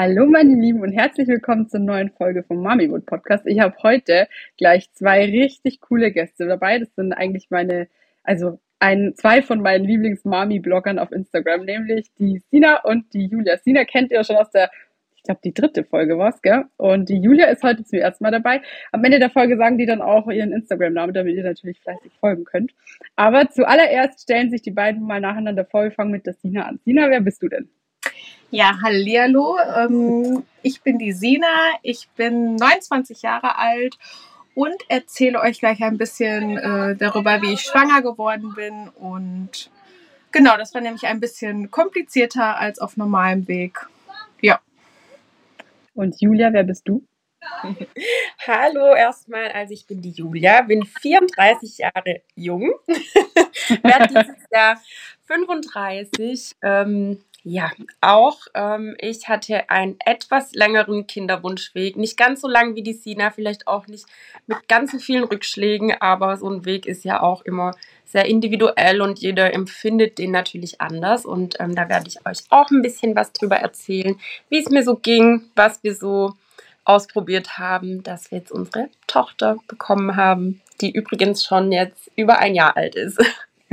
Hallo 0.00 0.26
meine 0.26 0.54
Lieben 0.54 0.82
und 0.82 0.92
herzlich 0.92 1.26
willkommen 1.26 1.68
zur 1.68 1.80
neuen 1.80 2.10
Folge 2.10 2.44
vom 2.44 2.62
Mamiwood 2.62 3.04
Podcast. 3.04 3.44
Ich 3.48 3.58
habe 3.58 3.74
heute 3.82 4.28
gleich 4.56 4.92
zwei 4.92 5.24
richtig 5.24 5.80
coole 5.80 6.12
Gäste 6.12 6.46
dabei. 6.46 6.78
Das 6.78 6.94
sind 6.94 7.12
eigentlich 7.12 7.50
meine, 7.50 7.88
also 8.22 8.60
ein, 8.78 9.14
zwei 9.16 9.42
von 9.42 9.60
meinen 9.60 9.84
Lieblings-Mami-Bloggern 9.84 11.00
auf 11.00 11.10
Instagram, 11.10 11.64
nämlich 11.64 12.12
die 12.16 12.40
Sina 12.48 12.80
und 12.84 13.12
die 13.12 13.26
Julia. 13.26 13.56
Sina 13.58 13.84
kennt 13.84 14.12
ihr 14.12 14.22
schon 14.22 14.36
aus 14.36 14.52
der, 14.52 14.70
ich 15.16 15.24
glaube, 15.24 15.40
die 15.42 15.52
dritte 15.52 15.82
Folge 15.82 16.16
war 16.16 16.28
es, 16.28 16.42
gell? 16.42 16.66
Und 16.76 17.08
die 17.08 17.18
Julia 17.18 17.46
ist 17.46 17.64
heute 17.64 17.82
zum 17.82 17.98
ersten 17.98 18.22
Mal 18.22 18.30
dabei. 18.30 18.62
Am 18.92 19.02
Ende 19.02 19.18
der 19.18 19.30
Folge 19.30 19.56
sagen 19.56 19.78
die 19.78 19.86
dann 19.86 20.00
auch 20.00 20.28
ihren 20.28 20.52
Instagram-Namen, 20.52 21.12
damit 21.12 21.34
ihr 21.34 21.42
natürlich 21.42 21.80
fleißig 21.80 22.12
folgen 22.20 22.44
könnt. 22.44 22.72
Aber 23.16 23.50
zuallererst 23.50 24.20
stellen 24.20 24.50
sich 24.50 24.62
die 24.62 24.70
beiden 24.70 25.02
mal 25.02 25.20
nacheinander 25.20 25.64
vor. 25.64 25.82
Wir 25.82 25.90
fangen 25.90 26.12
mit 26.12 26.24
der 26.24 26.34
Sina 26.34 26.66
an. 26.66 26.78
Sina, 26.84 27.10
wer 27.10 27.20
bist 27.20 27.42
du 27.42 27.48
denn? 27.48 27.68
Ja, 28.50 28.80
hallihallo. 28.80 29.58
Ähm, 29.76 30.42
ich 30.62 30.80
bin 30.80 30.98
die 30.98 31.12
Sina. 31.12 31.46
Ich 31.82 32.08
bin 32.16 32.56
29 32.56 33.20
Jahre 33.20 33.58
alt 33.58 33.98
und 34.54 34.76
erzähle 34.88 35.40
euch 35.40 35.60
gleich 35.60 35.82
ein 35.82 35.98
bisschen 35.98 36.56
äh, 36.56 36.96
darüber, 36.96 37.42
wie 37.42 37.52
ich 37.52 37.60
schwanger 37.60 38.00
geworden 38.00 38.54
bin. 38.54 38.88
Und 38.88 39.70
genau, 40.32 40.56
das 40.56 40.72
war 40.72 40.80
nämlich 40.80 41.06
ein 41.06 41.20
bisschen 41.20 41.70
komplizierter 41.70 42.56
als 42.56 42.78
auf 42.78 42.96
normalem 42.96 43.46
Weg. 43.48 43.86
Ja. 44.40 44.60
Und 45.94 46.18
Julia, 46.18 46.50
wer 46.50 46.64
bist 46.64 46.88
du? 46.88 47.04
Hallo 48.46 48.94
erstmal, 48.94 49.48
also 49.52 49.74
ich 49.74 49.86
bin 49.86 50.00
die 50.00 50.10
Julia, 50.10 50.62
bin 50.62 50.84
34 50.84 51.78
Jahre 51.78 52.22
jung, 52.34 52.72
werde 53.82 54.08
dieses 54.08 54.44
Jahr 54.50 54.80
35. 55.26 56.56
Ähm, 56.62 57.22
ja, 57.44 57.70
auch 58.00 58.40
ähm, 58.54 58.96
ich 59.00 59.28
hatte 59.28 59.70
einen 59.70 59.96
etwas 60.04 60.52
längeren 60.52 61.06
Kinderwunschweg. 61.06 61.96
Nicht 61.96 62.16
ganz 62.16 62.40
so 62.40 62.48
lang 62.48 62.74
wie 62.74 62.82
die 62.82 62.92
Sina, 62.92 63.30
vielleicht 63.30 63.66
auch 63.66 63.86
nicht 63.86 64.06
mit 64.46 64.68
ganz 64.68 64.92
so 64.92 64.98
vielen 64.98 65.24
Rückschlägen, 65.24 65.94
aber 66.00 66.36
so 66.36 66.50
ein 66.50 66.64
Weg 66.64 66.86
ist 66.86 67.04
ja 67.04 67.22
auch 67.22 67.42
immer 67.42 67.72
sehr 68.04 68.26
individuell 68.26 69.00
und 69.00 69.18
jeder 69.20 69.54
empfindet 69.54 70.18
den 70.18 70.32
natürlich 70.32 70.80
anders. 70.80 71.24
Und 71.24 71.60
ähm, 71.60 71.74
da 71.74 71.88
werde 71.88 72.08
ich 72.08 72.26
euch 72.26 72.38
auch 72.50 72.70
ein 72.70 72.82
bisschen 72.82 73.14
was 73.14 73.32
drüber 73.32 73.56
erzählen, 73.56 74.18
wie 74.48 74.58
es 74.58 74.70
mir 74.70 74.82
so 74.82 74.96
ging, 74.96 75.44
was 75.54 75.82
wir 75.84 75.94
so 75.94 76.34
ausprobiert 76.84 77.58
haben, 77.58 78.02
dass 78.02 78.30
wir 78.30 78.38
jetzt 78.38 78.50
unsere 78.50 78.88
Tochter 79.06 79.58
bekommen 79.68 80.16
haben, 80.16 80.60
die 80.80 80.90
übrigens 80.90 81.44
schon 81.44 81.70
jetzt 81.70 82.10
über 82.16 82.38
ein 82.38 82.54
Jahr 82.54 82.76
alt 82.76 82.94
ist. 82.94 83.18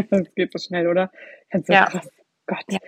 Das 0.10 0.28
geht 0.36 0.52
so 0.52 0.60
schnell, 0.60 0.90
oder? 0.90 1.10
Ganz 1.50 1.68
so 1.68 1.74
ja. 1.74 1.86
krass. 1.86 2.10
Gott. 2.48 2.66
Ja. 2.68 2.80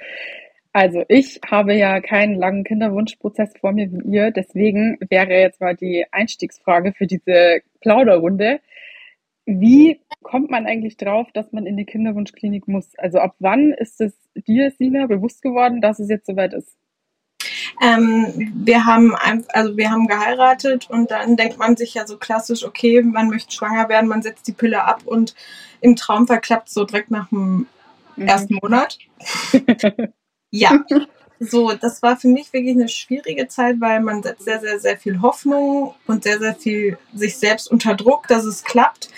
Also 0.78 1.03
ich 1.08 1.42
habe 1.44 1.73
ja 1.73 2.02
keinen 2.02 2.36
langen 2.36 2.64
Kinderwunschprozess 2.64 3.52
vor 3.59 3.72
mir 3.72 3.92
wie 3.92 4.16
ihr, 4.16 4.30
deswegen 4.30 5.00
wäre 5.09 5.31
jetzt 5.31 5.59
mal 5.59 5.75
die 5.75 6.06
Einstiegsfrage 6.11 6.94
für 6.94 7.08
diese 7.08 7.61
Plauderrunde. 7.81 8.59
Wie 9.48 10.00
kommt 10.22 10.52
man 10.52 10.67
eigentlich 10.67 10.95
drauf, 10.95 11.30
dass 11.33 11.52
man 11.52 11.66
in 11.66 11.77
die 11.77 11.86
Kinderwunschklinik 11.86 12.67
muss? 12.67 12.92
Also 12.99 13.17
ab 13.17 13.33
wann 13.39 13.71
ist 13.71 13.99
es 14.02 14.14
dir, 14.36 14.70
Sina, 14.70 15.08
bewusst 15.08 15.42
geworden, 15.42 15.82
dass 15.82 15.98
es 15.98 16.10
jetzt 16.10 16.27
soweit 16.27 16.54
ist? 16.54 16.77
Ähm, 17.82 18.54
wir 18.64 18.86
haben 18.86 19.16
also 19.16 19.77
wir 19.77 19.89
haben 19.89 20.05
geheiratet 20.05 20.92
und 20.92 21.10
dann 21.10 21.37
denkt 21.37 21.58
man 21.58 21.76
sich 21.76 21.95
ja 21.95 22.05
so 22.05 22.17
klassisch, 22.17 22.64
okay, 22.64 23.02
man 23.02 23.30
möchte 23.30 23.52
schwanger 23.52 23.89
werden, 23.89 24.08
man 24.08 24.21
setzt 24.21 24.48
die 24.48 24.54
Pille 24.54 24.83
ab 24.83 25.02
und 25.05 25.33
im 25.82 25.95
Traum 25.95 26.27
verklappt 26.27 26.70
so 26.70 26.86
direkt 26.86 27.10
nach 27.10 27.30
dem 27.30 27.66
mhm. 28.16 28.27
ersten 28.27 28.60
Monat. 28.61 28.99
Ja, 30.52 30.84
so, 31.39 31.73
das 31.73 32.02
war 32.02 32.17
für 32.17 32.27
mich 32.27 32.52
wirklich 32.53 32.75
eine 32.75 32.89
schwierige 32.89 33.48
Zeit, 33.48 33.80
weil 33.80 34.02
man 34.02 34.23
setzt 34.23 34.45
sehr, 34.45 34.59
sehr, 34.59 34.80
sehr 34.80 34.98
viel 34.98 35.21
Hoffnung 35.21 35.93
und 36.08 36.23
sehr, 36.23 36.39
sehr 36.39 36.55
viel 36.55 36.98
sich 37.14 37.37
selbst 37.37 37.71
unter 37.71 37.95
Druck, 37.95 38.27
dass 38.27 38.45
es 38.45 38.64
klappt. 38.64 39.09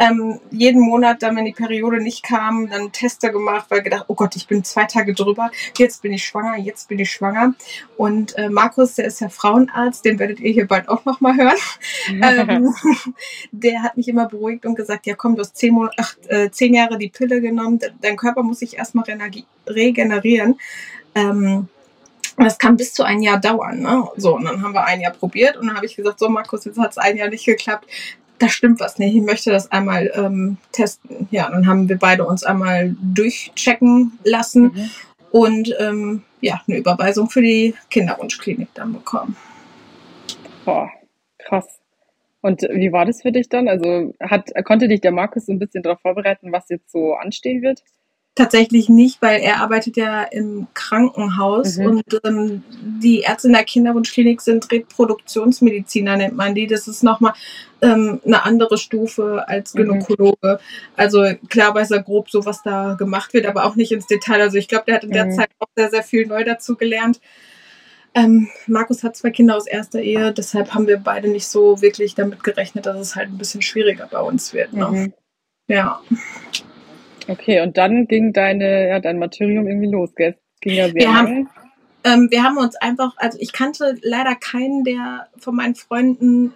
Ähm, 0.00 0.38
jeden 0.52 0.80
Monat, 0.80 1.22
dann, 1.22 1.34
wenn 1.34 1.44
die 1.44 1.52
Periode 1.52 2.00
nicht 2.00 2.22
kam, 2.22 2.70
dann 2.70 2.92
Tester 2.92 3.30
gemacht, 3.30 3.66
weil 3.68 3.82
gedacht, 3.82 4.04
oh 4.06 4.14
Gott, 4.14 4.36
ich 4.36 4.46
bin 4.46 4.62
zwei 4.62 4.84
Tage 4.84 5.12
drüber, 5.12 5.50
jetzt 5.76 6.02
bin 6.02 6.12
ich 6.12 6.24
schwanger, 6.24 6.56
jetzt 6.56 6.88
bin 6.88 7.00
ich 7.00 7.10
schwanger. 7.10 7.54
Und 7.96 8.38
äh, 8.38 8.48
Markus, 8.48 8.94
der 8.94 9.06
ist 9.06 9.20
ja 9.20 9.28
Frauenarzt, 9.28 10.04
den 10.04 10.20
werdet 10.20 10.38
ihr 10.38 10.52
hier 10.52 10.68
bald 10.68 10.88
auch 10.88 11.04
nochmal 11.04 11.36
hören. 11.36 11.58
ähm, 12.22 12.72
der 13.50 13.82
hat 13.82 13.96
mich 13.96 14.06
immer 14.06 14.26
beruhigt 14.26 14.66
und 14.66 14.76
gesagt, 14.76 15.06
ja 15.06 15.16
komm, 15.16 15.34
du 15.34 15.40
hast 15.40 15.56
zehn, 15.56 15.74
Monate, 15.74 15.96
ach, 15.98 16.14
äh, 16.28 16.48
zehn 16.50 16.74
Jahre 16.74 16.96
die 16.96 17.08
Pille 17.08 17.40
genommen, 17.40 17.80
dein 18.00 18.16
Körper 18.16 18.44
muss 18.44 18.60
sich 18.60 18.78
erstmal 18.78 19.04
regenerieren. 19.66 20.58
Ähm, 21.18 21.68
das 22.36 22.58
kann 22.58 22.76
bis 22.76 22.94
zu 22.94 23.02
ein 23.02 23.20
Jahr 23.20 23.40
dauern. 23.40 23.80
Ne? 23.80 24.04
So, 24.16 24.36
und 24.36 24.44
dann 24.44 24.62
haben 24.62 24.72
wir 24.72 24.84
ein 24.84 25.00
Jahr 25.00 25.12
probiert 25.12 25.56
und 25.56 25.66
dann 25.66 25.76
habe 25.76 25.86
ich 25.86 25.96
gesagt, 25.96 26.20
so 26.20 26.28
Markus, 26.28 26.64
jetzt 26.64 26.78
hat 26.78 26.92
es 26.92 26.98
ein 26.98 27.16
Jahr 27.16 27.28
nicht 27.28 27.44
geklappt 27.44 27.86
da 28.38 28.48
stimmt 28.48 28.80
was 28.80 28.98
nicht, 28.98 29.14
ich 29.14 29.22
möchte 29.22 29.50
das 29.50 29.70
einmal 29.72 30.10
ähm, 30.14 30.58
testen. 30.72 31.28
Ja, 31.30 31.50
dann 31.50 31.66
haben 31.66 31.88
wir 31.88 31.98
beide 31.98 32.24
uns 32.24 32.44
einmal 32.44 32.94
durchchecken 33.00 34.18
lassen 34.24 34.62
mhm. 34.62 34.90
und 35.32 35.76
ähm, 35.78 36.22
ja, 36.40 36.62
eine 36.66 36.78
Überweisung 36.78 37.28
für 37.28 37.42
die 37.42 37.74
Kinderwunschklinik 37.90 38.68
dann 38.74 38.92
bekommen. 38.92 39.36
Boah, 40.64 40.90
krass. 41.38 41.80
Und 42.40 42.62
wie 42.62 42.92
war 42.92 43.04
das 43.04 43.22
für 43.22 43.32
dich 43.32 43.48
dann? 43.48 43.68
Also 43.68 44.14
hat, 44.20 44.50
konnte 44.64 44.86
dich 44.86 45.00
der 45.00 45.10
Markus 45.10 45.46
so 45.46 45.52
ein 45.52 45.58
bisschen 45.58 45.82
darauf 45.82 46.00
vorbereiten, 46.00 46.52
was 46.52 46.68
jetzt 46.68 46.92
so 46.92 47.14
anstehen 47.14 47.62
wird? 47.62 47.82
Tatsächlich 48.38 48.88
nicht, 48.88 49.20
weil 49.20 49.40
er 49.40 49.60
arbeitet 49.60 49.96
ja 49.96 50.22
im 50.22 50.68
Krankenhaus 50.72 51.76
mhm. 51.76 51.86
und 51.86 52.20
ähm, 52.22 52.62
die 52.70 53.22
Ärzte 53.22 53.48
in 53.48 53.54
der 53.54 53.64
Kinderwunschklinik 53.64 54.40
sind 54.40 54.70
Reproduktionsmediziner, 54.70 56.16
nennt 56.16 56.36
man 56.36 56.54
die. 56.54 56.68
Das 56.68 56.86
ist 56.86 57.02
nochmal 57.02 57.32
ähm, 57.82 58.20
eine 58.24 58.44
andere 58.44 58.78
Stufe 58.78 59.42
als 59.48 59.74
mhm. 59.74 59.78
Gynäkologe. 59.78 60.60
Mhm. 60.60 60.92
Also 60.94 61.24
klar 61.48 61.74
weiß 61.74 61.90
er 61.90 62.04
grob 62.04 62.30
so, 62.30 62.46
was 62.46 62.62
da 62.62 62.94
gemacht 62.94 63.34
wird, 63.34 63.44
aber 63.44 63.64
auch 63.64 63.74
nicht 63.74 63.90
ins 63.90 64.06
Detail. 64.06 64.40
Also 64.40 64.56
ich 64.56 64.68
glaube, 64.68 64.84
der 64.86 64.94
hat 64.94 65.04
in 65.04 65.10
der 65.10 65.26
mhm. 65.26 65.32
Zeit 65.32 65.50
auch 65.58 65.66
sehr, 65.74 65.90
sehr 65.90 66.04
viel 66.04 66.24
neu 66.24 66.44
dazu 66.44 66.76
gelernt. 66.76 67.20
Ähm, 68.14 68.48
Markus 68.68 69.02
hat 69.02 69.16
zwei 69.16 69.30
Kinder 69.30 69.56
aus 69.56 69.66
erster 69.66 70.00
Ehe, 70.00 70.32
deshalb 70.32 70.74
haben 70.74 70.86
wir 70.86 70.98
beide 70.98 71.26
nicht 71.26 71.48
so 71.48 71.82
wirklich 71.82 72.14
damit 72.14 72.44
gerechnet, 72.44 72.86
dass 72.86 73.00
es 73.00 73.16
halt 73.16 73.30
ein 73.30 73.38
bisschen 73.38 73.62
schwieriger 73.62 74.06
bei 74.08 74.20
uns 74.20 74.52
wird. 74.52 74.74
Ne? 74.74 74.86
Mhm. 74.86 75.14
Ja. 75.66 76.00
Okay, 77.28 77.60
und 77.60 77.76
dann 77.76 78.06
ging 78.08 78.32
deine, 78.32 78.88
ja, 78.88 79.00
dein 79.00 79.18
Martyrium 79.18 79.66
irgendwie 79.66 79.90
los, 79.90 80.14
gell? 80.14 80.36
Ging 80.60 80.74
ja 80.74 80.86
sehr 80.86 80.94
wir 80.94 81.14
haben, 81.14 81.48
ähm, 82.04 82.28
wir 82.30 82.42
haben 82.42 82.56
uns 82.56 82.74
einfach, 82.76 83.14
also 83.18 83.38
ich 83.40 83.52
kannte 83.52 83.96
leider 84.02 84.34
keinen, 84.34 84.82
der 84.84 85.28
von 85.38 85.54
meinen 85.54 85.74
Freunden, 85.74 86.54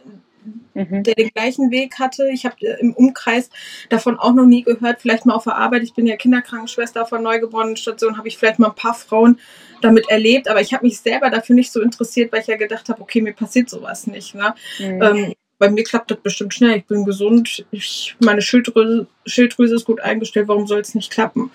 mhm. 0.74 1.02
der 1.02 1.14
den 1.14 1.28
gleichen 1.28 1.70
Weg 1.70 1.98
hatte. 1.98 2.28
Ich 2.32 2.44
habe 2.44 2.56
äh, 2.60 2.80
im 2.80 2.94
Umkreis 2.94 3.50
davon 3.88 4.18
auch 4.18 4.32
noch 4.32 4.46
nie 4.46 4.62
gehört. 4.62 5.02
Vielleicht 5.02 5.26
mal 5.26 5.34
auf 5.34 5.44
der 5.44 5.56
Arbeit. 5.56 5.82
Ich 5.82 5.94
bin 5.94 6.06
ja 6.06 6.16
Kinderkrankenschwester 6.16 7.06
von 7.06 7.22
Neugeborenenstation, 7.22 8.16
habe 8.16 8.28
ich 8.28 8.38
vielleicht 8.38 8.58
mal 8.58 8.68
ein 8.68 8.74
paar 8.74 8.94
Frauen 8.94 9.38
damit 9.82 10.08
erlebt, 10.08 10.48
aber 10.48 10.60
ich 10.60 10.72
habe 10.72 10.86
mich 10.86 11.00
selber 11.00 11.28
dafür 11.28 11.56
nicht 11.56 11.72
so 11.72 11.80
interessiert, 11.80 12.32
weil 12.32 12.40
ich 12.40 12.46
ja 12.46 12.56
gedacht 12.56 12.88
habe, 12.88 13.02
okay, 13.02 13.20
mir 13.20 13.32
passiert 13.32 13.68
sowas 13.68 14.06
nicht. 14.06 14.34
Ne? 14.34 14.54
Mhm. 14.78 15.02
Ähm, 15.02 15.32
bei 15.62 15.70
mir 15.70 15.84
klappt 15.84 16.10
das 16.10 16.18
bestimmt 16.18 16.52
schnell. 16.52 16.78
Ich 16.78 16.86
bin 16.86 17.04
gesund, 17.04 17.64
ich, 17.70 18.16
meine 18.18 18.42
Schilddrüse, 18.42 19.06
Schilddrüse 19.26 19.76
ist 19.76 19.84
gut 19.84 20.00
eingestellt, 20.00 20.48
warum 20.48 20.66
soll 20.66 20.80
es 20.80 20.96
nicht 20.96 21.12
klappen? 21.12 21.52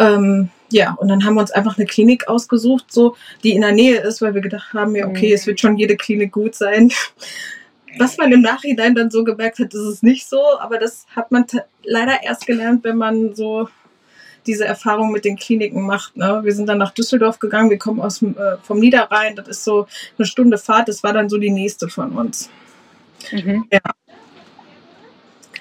Ähm, 0.00 0.48
ja, 0.72 0.94
und 0.94 1.06
dann 1.06 1.24
haben 1.24 1.34
wir 1.34 1.42
uns 1.42 1.52
einfach 1.52 1.78
eine 1.78 1.86
Klinik 1.86 2.26
ausgesucht, 2.26 2.86
so, 2.88 3.14
die 3.44 3.52
in 3.52 3.60
der 3.60 3.70
Nähe 3.70 4.00
ist, 4.00 4.20
weil 4.20 4.34
wir 4.34 4.40
gedacht 4.40 4.74
haben, 4.74 4.96
ja, 4.96 5.06
okay, 5.06 5.32
es 5.32 5.46
wird 5.46 5.60
schon 5.60 5.76
jede 5.76 5.96
Klinik 5.96 6.32
gut 6.32 6.56
sein. 6.56 6.90
Was 7.98 8.18
man 8.18 8.32
im 8.32 8.40
Nachhinein 8.40 8.96
dann 8.96 9.12
so 9.12 9.22
gemerkt 9.22 9.60
hat, 9.60 9.72
ist 9.72 9.80
es 9.80 10.02
nicht 10.02 10.28
so, 10.28 10.42
aber 10.58 10.78
das 10.78 11.06
hat 11.14 11.30
man 11.30 11.46
leider 11.84 12.24
erst 12.24 12.48
gelernt, 12.48 12.82
wenn 12.82 12.96
man 12.96 13.36
so 13.36 13.68
diese 14.44 14.64
Erfahrung 14.64 15.12
mit 15.12 15.24
den 15.24 15.36
Kliniken 15.36 15.86
macht. 15.86 16.16
Ne? 16.16 16.40
Wir 16.42 16.52
sind 16.52 16.68
dann 16.68 16.78
nach 16.78 16.90
Düsseldorf 16.90 17.38
gegangen, 17.38 17.70
wir 17.70 17.78
kommen 17.78 18.00
aus 18.00 18.20
äh, 18.22 18.56
vom 18.64 18.80
Niederrhein, 18.80 19.36
das 19.36 19.46
ist 19.46 19.62
so 19.62 19.86
eine 20.18 20.26
Stunde 20.26 20.58
Fahrt, 20.58 20.88
das 20.88 21.04
war 21.04 21.12
dann 21.12 21.28
so 21.28 21.38
die 21.38 21.50
nächste 21.50 21.88
von 21.88 22.10
uns. 22.10 22.50
Mhm. 23.32 23.64
Ja. 23.72 23.80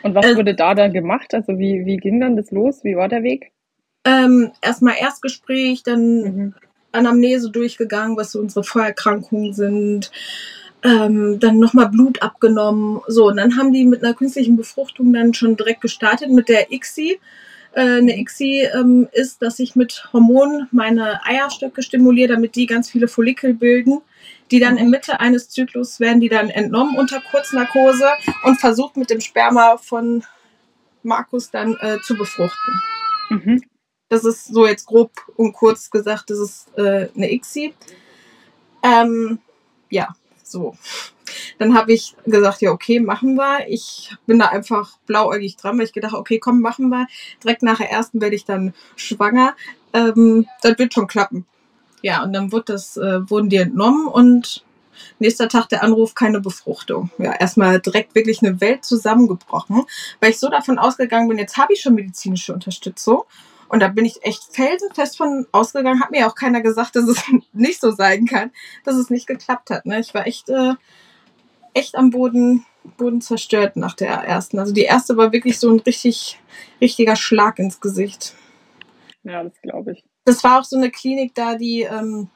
Und 0.03 0.13
was 0.13 0.25
äh, 0.25 0.35
wurde 0.35 0.53
da 0.53 0.75
dann 0.75 0.94
gemacht? 0.94 1.33
Also 1.33 1.57
wie, 1.57 1.85
wie 1.85 1.97
ging 1.97 2.19
dann 2.19 2.35
das 2.35 2.51
los? 2.51 2.83
Wie 2.83 2.95
war 2.95 3.09
der 3.09 3.23
Weg? 3.23 3.51
Ähm, 4.03 4.51
erstmal 4.62 4.95
Erstgespräch, 5.00 5.81
dann 5.83 6.21
mhm. 6.21 6.53
Anamnese 6.91 7.50
durchgegangen, 7.50 8.15
was 8.15 8.31
so 8.31 8.39
unsere 8.39 8.63
Vorerkrankungen 8.63 9.53
sind. 9.53 10.12
Ähm, 10.83 11.39
dann 11.39 11.57
nochmal 11.57 11.89
Blut 11.89 12.21
abgenommen. 12.21 13.01
So, 13.07 13.27
und 13.27 13.38
dann 13.38 13.57
haben 13.57 13.73
die 13.73 13.85
mit 13.85 14.03
einer 14.03 14.13
künstlichen 14.13 14.56
Befruchtung 14.56 15.12
dann 15.12 15.33
schon 15.33 15.57
direkt 15.57 15.81
gestartet 15.81 16.29
mit 16.29 16.50
der 16.50 16.71
ICSI. 16.71 17.19
Äh, 17.73 17.81
eine 17.81 18.19
ICSI 18.19 18.69
ähm, 18.75 19.07
ist, 19.12 19.41
dass 19.41 19.57
ich 19.57 19.75
mit 19.75 20.07
Hormonen 20.13 20.67
meine 20.71 21.25
Eierstöcke 21.25 21.81
stimuliere, 21.81 22.33
damit 22.33 22.56
die 22.56 22.67
ganz 22.67 22.91
viele 22.91 23.07
Follikel 23.07 23.56
bilden. 23.56 24.01
Die 24.51 24.59
dann 24.59 24.77
in 24.77 24.89
Mitte 24.89 25.19
eines 25.19 25.50
Zyklus 25.50 26.00
werden 26.00 26.19
die 26.19 26.30
dann 26.30 26.50
entnommen 26.50 26.97
unter 26.97 27.19
Kurznarkose 27.19 28.07
und 28.44 28.59
versucht 28.59 28.95
mit 28.95 29.09
dem 29.09 29.21
Sperma 29.21 29.77
von 29.77 30.24
Markus 31.01 31.50
dann 31.51 31.75
äh, 31.80 32.00
zu 32.01 32.15
befruchten. 32.15 32.81
Mhm. 33.30 33.63
Das 34.09 34.24
ist 34.24 34.47
so 34.47 34.68
jetzt 34.68 34.86
grob 34.86 35.12
und 35.36 35.53
kurz 35.53 35.89
gesagt, 35.89 36.30
das 36.30 36.39
ist 36.39 36.77
äh, 36.77 37.09
eine 37.15 37.31
ICSI. 37.31 37.74
Ähm, 38.83 39.39
ja, 39.89 40.15
so. 40.44 40.77
Dann 41.57 41.74
habe 41.74 41.94
ich 41.94 42.15
gesagt, 42.25 42.62
ja, 42.62 42.71
okay, 42.71 43.00
machen 43.00 43.36
wir. 43.36 43.68
Ich 43.68 44.15
bin 44.27 44.38
da 44.38 44.48
einfach 44.48 44.98
blauäugig 45.07 45.57
dran, 45.57 45.77
weil 45.77 45.86
ich 45.86 45.94
gedacht, 45.94 46.13
okay, 46.13 46.38
komm, 46.38 46.62
machen 46.62 46.89
wir. 46.89 47.07
Direkt 47.44 47.63
nach 47.63 47.77
der 47.77 47.89
ersten 47.89 48.21
werde 48.21 48.36
ich 48.36 48.45
dann 48.45 48.74
schwanger. 48.95 49.56
Ähm, 49.94 50.48
das 50.62 50.77
wird 50.77 50.94
schon 50.94 51.07
klappen. 51.07 51.45
Ja, 52.05 52.21
und 52.21 52.33
dann 52.33 52.51
wird 52.51 52.69
das, 52.69 52.97
äh, 52.97 53.27
wurden 53.31 53.49
die 53.49 53.55
entnommen 53.55 54.05
und 54.05 54.63
nächster 55.17 55.49
Tag 55.49 55.69
der 55.69 55.81
Anruf, 55.81 56.13
keine 56.13 56.39
Befruchtung. 56.39 57.09
Ja, 57.17 57.33
erstmal 57.33 57.79
direkt 57.79 58.13
wirklich 58.13 58.43
eine 58.43 58.61
Welt 58.61 58.85
zusammengebrochen, 58.85 59.81
weil 60.19 60.29
ich 60.29 60.37
so 60.37 60.47
davon 60.47 60.77
ausgegangen 60.77 61.27
bin, 61.27 61.39
jetzt 61.39 61.57
habe 61.57 61.73
ich 61.73 61.81
schon 61.81 61.95
medizinische 61.95 62.53
Unterstützung. 62.53 63.23
Und 63.69 63.79
da 63.79 63.87
bin 63.87 64.05
ich 64.05 64.23
echt 64.23 64.43
felsenfest 64.51 65.17
von 65.17 65.47
ausgegangen. 65.51 65.99
Hat 65.99 66.11
mir 66.11 66.27
auch 66.27 66.35
keiner 66.35 66.61
gesagt, 66.61 66.95
dass 66.95 67.07
es 67.07 67.23
nicht 67.53 67.81
so 67.81 67.89
sein 67.89 68.27
kann, 68.27 68.51
dass 68.83 68.97
es 68.97 69.09
nicht 69.09 69.25
geklappt 69.25 69.71
hat. 69.71 69.87
Ne? 69.87 69.99
Ich 69.99 70.13
war 70.13 70.27
echt, 70.27 70.47
äh, 70.49 70.75
echt 71.73 71.95
am 71.95 72.11
Boden, 72.11 72.67
Boden 72.97 73.19
zerstört 73.19 73.77
nach 73.77 73.95
der 73.95 74.11
ersten. 74.11 74.59
Also 74.59 74.73
die 74.73 74.83
erste 74.83 75.17
war 75.17 75.33
wirklich 75.33 75.59
so 75.59 75.71
ein 75.71 75.79
richtig, 75.79 76.39
richtiger 76.79 77.15
Schlag 77.15 77.57
ins 77.57 77.81
Gesicht. 77.81 78.35
Ja, 79.23 79.43
das 79.43 79.59
glaube 79.63 79.93
ich. 79.93 80.03
Das 80.25 80.44
war 80.44 80.60
auch 80.60 80.63
so 80.63 80.75
eine 80.75 80.92
Klinik 80.92 81.36
da, 81.36 81.56
die 81.56 81.81
ähm, 81.81 82.30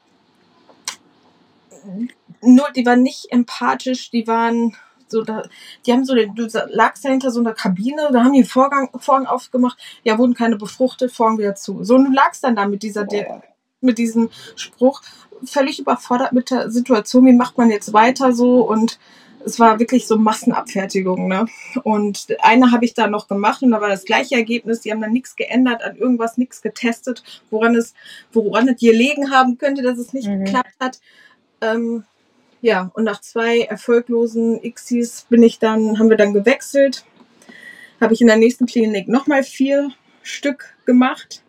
nur, 2.42 2.70
die 2.74 2.86
waren 2.86 3.02
nicht 3.02 3.30
empathisch, 3.30 4.10
die 4.10 4.26
waren 4.26 4.76
so 5.08 5.22
da, 5.22 5.42
die 5.84 5.92
haben 5.92 6.04
so, 6.04 6.14
den, 6.14 6.34
du 6.34 6.46
lagst 6.68 7.04
da 7.04 7.08
hinter 7.08 7.30
so 7.30 7.40
einer 7.40 7.52
Kabine, 7.52 8.10
da 8.12 8.22
haben 8.24 8.32
die 8.32 8.44
Vorgang, 8.44 8.90
Vorhang 8.98 9.26
aufgemacht, 9.26 9.78
ja, 10.04 10.18
wurden 10.18 10.34
keine 10.34 10.56
befruchtet, 10.56 11.12
Vorhang 11.12 11.38
wieder 11.38 11.54
zu. 11.54 11.82
So, 11.84 11.96
und 11.96 12.04
du 12.04 12.12
lagst 12.12 12.44
dann 12.44 12.56
da 12.56 12.66
mit 12.66 12.82
dieser, 12.82 13.04
der, 13.04 13.42
mit 13.80 13.98
diesem 13.98 14.30
Spruch, 14.54 15.02
völlig 15.44 15.80
überfordert 15.80 16.32
mit 16.32 16.50
der 16.50 16.70
Situation, 16.70 17.26
wie 17.26 17.32
macht 17.32 17.58
man 17.58 17.70
jetzt 17.70 17.92
weiter 17.92 18.32
so 18.32 18.60
und 18.60 18.98
es 19.44 19.58
war 19.58 19.78
wirklich 19.78 20.06
so 20.06 20.16
Massenabfertigung, 20.18 21.28
ne? 21.28 21.46
Und 21.82 22.26
eine 22.40 22.72
habe 22.72 22.84
ich 22.84 22.94
da 22.94 23.06
noch 23.06 23.28
gemacht 23.28 23.62
und 23.62 23.70
da 23.70 23.80
war 23.80 23.88
das 23.88 24.04
gleiche 24.04 24.34
Ergebnis. 24.34 24.80
Die 24.80 24.92
haben 24.92 25.00
dann 25.00 25.12
nichts 25.12 25.36
geändert, 25.36 25.82
an 25.82 25.96
irgendwas 25.96 26.38
nichts 26.38 26.62
getestet, 26.62 27.22
woran 27.50 27.74
es, 27.74 27.94
woran 28.32 28.68
es 28.68 28.80
gelegen 28.80 29.30
haben 29.30 29.58
könnte, 29.58 29.82
dass 29.82 29.98
es 29.98 30.12
nicht 30.12 30.28
mhm. 30.28 30.44
geklappt 30.44 30.74
hat. 30.80 31.00
Ähm, 31.60 32.04
ja, 32.62 32.90
und 32.94 33.04
nach 33.04 33.20
zwei 33.20 33.60
erfolglosen 33.60 34.60
Xis 34.74 35.26
bin 35.28 35.42
ich 35.42 35.58
dann, 35.58 35.98
haben 35.98 36.10
wir 36.10 36.16
dann 36.16 36.34
gewechselt. 36.34 37.04
Habe 38.00 38.14
ich 38.14 38.20
in 38.20 38.26
der 38.26 38.36
nächsten 38.36 38.66
Klinik 38.66 39.08
nochmal 39.08 39.42
vier 39.42 39.90
Stück 40.22 40.74
gemacht. 40.84 41.42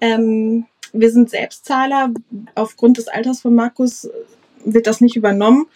Ähm, 0.00 0.66
wir 0.92 1.10
sind 1.10 1.30
Selbstzahler. 1.30 2.12
Aufgrund 2.54 2.98
des 2.98 3.08
Alters 3.08 3.40
von 3.40 3.54
Markus 3.54 4.08
wird 4.64 4.86
das 4.86 5.00
nicht 5.00 5.16
übernommen. 5.16 5.66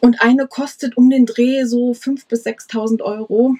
Und 0.00 0.20
eine 0.20 0.46
kostet 0.46 0.96
um 0.96 1.10
den 1.10 1.26
Dreh 1.26 1.64
so 1.64 1.92
5.000 1.92 2.28
bis 2.28 2.46
6.000 2.46 3.02
Euro. 3.02 3.56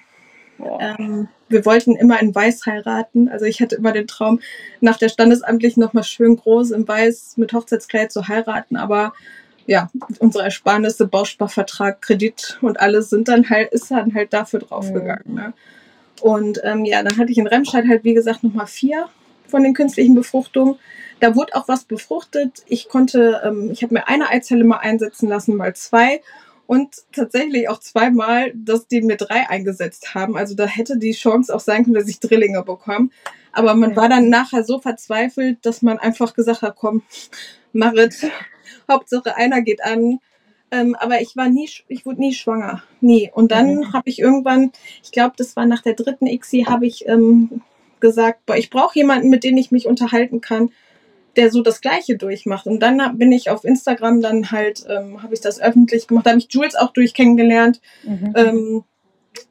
Ähm, 0.79 1.27
wir 1.49 1.65
wollten 1.65 1.95
immer 1.95 2.21
in 2.21 2.33
Weiß 2.33 2.65
heiraten. 2.65 3.29
Also 3.29 3.45
ich 3.45 3.61
hatte 3.61 3.75
immer 3.75 3.91
den 3.91 4.07
Traum, 4.07 4.39
nach 4.81 4.97
der 4.97 5.09
Standesamtlichen 5.09 5.81
nochmal 5.81 6.03
schön 6.03 6.35
groß 6.35 6.71
in 6.71 6.87
Weiß 6.87 7.37
mit 7.37 7.53
Hochzeitskleid 7.53 8.11
zu 8.11 8.27
heiraten. 8.27 8.75
Aber 8.75 9.13
ja, 9.65 9.89
unsere 10.19 10.45
Ersparnisse, 10.45 11.07
Bausparvertrag, 11.07 12.01
Kredit 12.01 12.57
und 12.61 12.79
alles 12.79 13.09
sind 13.09 13.27
dann 13.27 13.49
halt, 13.49 13.71
ist 13.71 13.91
dann 13.91 14.13
halt 14.13 14.33
dafür 14.33 14.61
draufgegangen. 14.61 15.23
Mhm. 15.25 15.35
Ne? 15.35 15.53
Und 16.21 16.61
ähm, 16.63 16.85
ja, 16.85 17.03
dann 17.03 17.17
hatte 17.17 17.31
ich 17.31 17.37
in 17.37 17.47
Remscheid 17.47 17.85
halt, 17.87 18.03
wie 18.03 18.13
gesagt, 18.13 18.43
nochmal 18.43 18.67
vier 18.67 19.07
von 19.47 19.63
den 19.63 19.73
künstlichen 19.73 20.15
Befruchtungen. 20.15 20.77
Da 21.19 21.35
wurde 21.35 21.55
auch 21.55 21.67
was 21.67 21.85
befruchtet. 21.85 22.63
Ich 22.67 22.89
konnte, 22.89 23.41
ähm, 23.43 23.69
ich 23.71 23.83
habe 23.83 23.93
mir 23.93 24.07
eine 24.07 24.29
Eizelle 24.29 24.63
mal 24.63 24.77
einsetzen 24.77 25.27
lassen, 25.27 25.55
mal 25.55 25.75
zwei. 25.75 26.21
Und 26.67 27.03
tatsächlich 27.13 27.69
auch 27.69 27.79
zweimal, 27.79 28.51
dass 28.53 28.87
die 28.87 29.01
mir 29.01 29.15
drei 29.15 29.49
eingesetzt 29.49 30.13
haben. 30.13 30.35
Also 30.35 30.53
da 30.53 30.65
hätte 30.65 30.97
die 30.97 31.13
Chance 31.13 31.55
auch 31.55 31.61
sein 31.61 31.85
können, 31.85 31.95
dass 31.95 32.09
ich 32.09 32.19
Drillinge 32.19 32.61
bekomme. 32.61 33.09
Aber 33.53 33.73
man 33.73 33.95
war 33.95 34.09
dann 34.09 34.29
nachher 34.29 34.63
so 34.63 34.79
verzweifelt, 34.79 35.65
dass 35.65 35.81
man 35.81 35.97
einfach 35.97 36.33
gesagt 36.33 36.61
hat, 36.61 36.75
komm, 36.75 37.03
Marit, 37.71 38.29
Hauptsache 38.91 39.35
einer 39.35 39.61
geht 39.61 39.83
an. 39.83 40.19
Ähm, 40.69 40.95
aber 40.99 41.21
ich 41.21 41.37
war 41.37 41.47
nie, 41.47 41.69
ich 41.87 42.05
wurde 42.05 42.19
nie 42.19 42.33
schwanger. 42.33 42.83
Nie. 42.99 43.31
Und 43.33 43.51
dann 43.51 43.75
mhm. 43.75 43.93
habe 43.93 44.09
ich 44.09 44.19
irgendwann, 44.19 44.73
ich 45.01 45.11
glaube, 45.11 45.35
das 45.37 45.55
war 45.55 45.65
nach 45.65 45.81
der 45.81 45.93
dritten 45.93 46.27
ICSI, 46.27 46.65
habe 46.67 46.85
ich 46.85 47.07
ähm, 47.07 47.61
gesagt, 47.99 48.45
boah, 48.45 48.55
ich 48.55 48.69
brauche 48.69 48.97
jemanden, 48.97 49.29
mit 49.29 49.43
dem 49.43 49.57
ich 49.57 49.71
mich 49.71 49.87
unterhalten 49.87 50.41
kann, 50.41 50.71
der 51.35 51.51
so 51.51 51.61
das 51.61 51.81
Gleiche 51.81 52.17
durchmacht. 52.17 52.65
Und 52.65 52.79
dann 52.79 53.17
bin 53.17 53.31
ich 53.31 53.49
auf 53.49 53.63
Instagram 53.63 54.21
dann 54.21 54.51
halt, 54.51 54.85
ähm, 54.89 55.21
habe 55.21 55.33
ich 55.33 55.41
das 55.41 55.61
öffentlich 55.61 56.07
gemacht, 56.07 56.25
da 56.25 56.31
habe 56.31 56.39
ich 56.39 56.47
Jules 56.49 56.75
auch 56.75 56.91
durch 56.91 57.13
kennengelernt. 57.13 57.79
Mhm. 58.03 58.33
Ähm, 58.35 58.83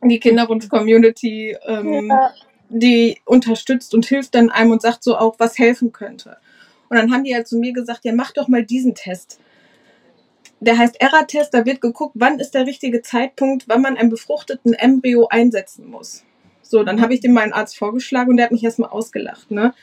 die 0.03 0.19
Kinderwunsch-Community, 0.19 1.57
ähm, 1.65 2.09
ja. 2.09 2.33
die 2.69 3.21
unterstützt 3.25 3.95
und 3.95 4.05
hilft 4.05 4.35
dann 4.35 4.51
einem 4.51 4.73
und 4.73 4.83
sagt 4.83 5.05
so 5.05 5.17
auch, 5.17 5.37
was 5.39 5.59
helfen 5.59 5.93
könnte. 5.93 6.37
Und 6.89 6.97
dann 6.97 7.13
haben 7.13 7.25
die 7.25 7.35
halt 7.35 7.47
zu 7.47 7.57
mir 7.57 7.73
gesagt, 7.73 8.05
ja, 8.05 8.13
mach 8.13 8.33
doch 8.33 8.49
mal 8.49 8.65
diesen 8.65 8.95
Test. 8.95 9.41
Der 10.61 10.79
heißt 10.79 11.01
ERA-Test, 11.01 11.53
da 11.53 11.67
wird 11.67 11.81
geguckt, 11.81 12.15
wann 12.15 12.41
ist 12.41 12.53
der 12.53 12.67
richtige 12.67 13.03
Zeitpunkt, 13.03 13.69
wann 13.69 13.83
man 13.83 13.97
einen 13.97 14.11
befruchteten 14.11 14.73
Embryo 14.73 15.29
einsetzen 15.29 15.87
muss. 15.87 16.25
So, 16.69 16.83
dann 16.83 17.01
habe 17.01 17.15
ich 17.15 17.21
dem 17.21 17.33
meinen 17.33 17.53
Arzt 17.53 17.77
vorgeschlagen 17.77 18.31
und 18.31 18.37
der 18.37 18.47
hat 18.47 18.53
mich 18.53 18.65
erstmal 18.65 18.91
ausgelacht, 18.91 19.51
ne? 19.51 19.75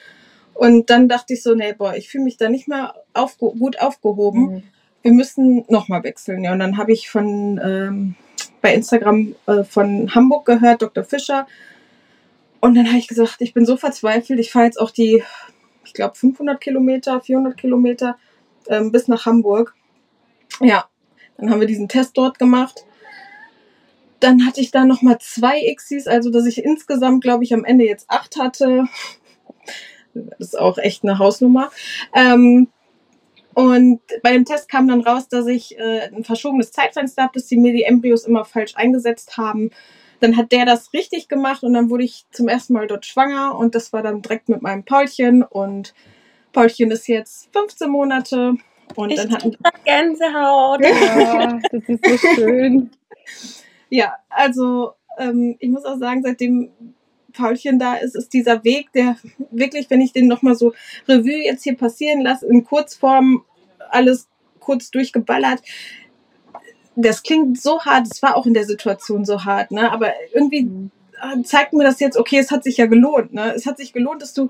Und 0.53 0.89
dann 0.89 1.09
dachte 1.09 1.33
ich 1.33 1.41
so, 1.41 1.56
nee, 1.56 1.74
boah, 1.74 1.95
ich 1.95 2.09
fühle 2.09 2.25
mich 2.25 2.38
da 2.38 2.47
nicht 2.47 2.68
mehr 2.68 2.94
aufge 3.13 3.47
gut 3.57 3.81
aufgehoben. 3.81 4.41
Mhm. 4.41 4.63
Wir 5.01 5.13
müssen 5.13 5.65
nochmal 5.68 6.03
wechseln. 6.03 6.44
Ja, 6.44 6.53
und 6.53 6.59
dann 6.59 6.77
habe 6.77 6.94
ich 6.94 7.09
von 7.09 7.59
ähm, 7.63 8.16
bei 8.61 8.73
Instagram 8.73 9.35
äh, 9.47 9.63
von 9.63 10.13
Hamburg 10.13 10.45
gehört, 10.45 10.83
Dr. 10.83 11.04
Fischer. 11.04 11.47
Und 12.61 12.75
dann 12.75 12.87
habe 12.87 12.97
ich 12.97 13.07
gesagt, 13.07 13.37
ich 13.40 13.54
bin 13.54 13.66
so 13.66 13.78
verzweifelt, 13.78 14.40
ich 14.40 14.52
fahre 14.52 14.66
jetzt 14.66 14.80
auch 14.80 14.92
die 14.92 15.23
ich 15.94 15.94
glaube, 15.94 16.16
500 16.16 16.59
Kilometer, 16.59 17.21
400 17.21 17.57
Kilometer 17.57 18.18
ähm, 18.68 18.92
bis 18.92 19.07
nach 19.07 19.25
Hamburg. 19.25 19.75
Ja, 20.59 20.85
dann 21.37 21.49
haben 21.49 21.59
wir 21.59 21.68
diesen 21.68 21.87
Test 21.87 22.18
dort 22.18 22.40
gemacht. 22.40 22.85
Dann 24.23 24.45
hatte 24.45 24.61
ich 24.61 24.71
da 24.71 24.85
nochmal 24.85 25.18
zwei 25.19 25.61
Xis, 25.75 26.07
also 26.07 26.30
dass 26.30 26.45
ich 26.45 26.63
insgesamt, 26.63 27.21
glaube 27.21 27.44
ich, 27.44 27.53
am 27.53 27.65
Ende 27.65 27.83
jetzt 27.83 28.09
acht 28.09 28.37
hatte. 28.37 28.85
Das 30.13 30.39
ist 30.39 30.57
auch 30.57 30.77
echt 30.77 31.03
eine 31.03 31.19
Hausnummer. 31.19 31.71
Ähm, 32.15 32.69
und 33.53 33.99
bei 34.23 34.31
dem 34.31 34.45
Test 34.45 34.69
kam 34.69 34.87
dann 34.87 35.01
raus, 35.01 35.27
dass 35.27 35.45
ich 35.47 35.77
äh, 35.77 36.09
ein 36.15 36.23
verschobenes 36.23 36.71
Zeitfenster 36.71 37.23
habe, 37.23 37.33
dass 37.33 37.49
sie 37.49 37.57
mir 37.57 37.73
die 37.73 37.83
Embryos 37.83 38.23
immer 38.23 38.45
falsch 38.45 38.75
eingesetzt 38.75 39.35
haben. 39.37 39.71
Dann 40.21 40.37
hat 40.37 40.53
der 40.53 40.65
das 40.65 40.94
richtig 40.94 41.27
gemacht 41.27 41.63
und 41.63 41.73
dann 41.73 41.89
wurde 41.89 42.06
ich 42.06 42.25
zum 42.31 42.47
ersten 42.47 42.71
Mal 42.71 42.87
dort 42.87 43.06
schwanger 43.06 43.57
und 43.57 43.75
das 43.75 43.92
war 43.92 44.03
dann 44.03 44.21
direkt 44.21 44.47
mit 44.47 44.61
meinem 44.61 44.85
Paulchen 44.85 45.44
und 45.44 45.94
Paulchen 46.53 46.92
ist 46.92 47.09
jetzt 47.09 47.49
15 47.51 47.89
Monate 47.89 48.56
und 48.95 49.09
ich 49.09 49.18
dann 49.18 49.33
hatten 49.33 49.57
Gänsehaut. 49.83 50.80
Ja, 50.81 51.59
das 51.71 51.89
ist 51.89 52.06
so 52.06 52.18
schön. 52.35 52.89
Ja, 53.94 54.16
also 54.28 54.94
ähm, 55.19 55.56
ich 55.59 55.69
muss 55.69 55.85
auch 55.85 56.00
sagen, 56.00 56.23
seitdem 56.23 56.71
Paulchen 57.31 57.78
da 57.78 57.94
ist, 57.94 58.16
ist 58.16 58.33
dieser 58.33 58.64
Weg, 58.64 58.92
der 58.92 59.18
wirklich, 59.52 59.88
wenn 59.92 60.02
ich 60.02 60.14
den 60.14 60.28
nochmal 60.28 60.56
so 60.56 60.73
Revue 61.07 61.44
jetzt 61.45 61.62
hier 61.62 61.78
passieren 61.78 62.21
lasse, 62.21 62.47
in 62.47 62.64
Kurzform 62.64 63.45
alles 63.92 64.28
kurz 64.59 64.90
durchgeballert, 64.90 65.62
das 66.95 67.21
klingt 67.21 67.62
so 67.62 67.81
hart, 67.85 68.07
es 68.12 68.23
war 68.23 68.35
auch 68.35 68.47
in 68.47 68.56
der 68.56 68.66
Situation 68.66 69.26
so 69.26 69.45
hart, 69.45 69.69
ne? 69.69 69.92
Aber 69.92 70.12
irgendwie 70.33 70.90
zeigt 71.44 71.73
mir 71.73 71.83
das 71.83 72.00
jetzt, 72.00 72.18
okay, 72.18 72.40
es 72.40 72.50
hat 72.50 72.64
sich 72.64 72.78
ja 72.78 72.88
gelohnt, 72.88 73.31
ne? 73.31 73.54
Es 73.54 73.68
hat 73.68 73.78
sich 73.78 73.94
gelohnt, 73.94 74.23
dass 74.23 74.33
du 74.33 74.50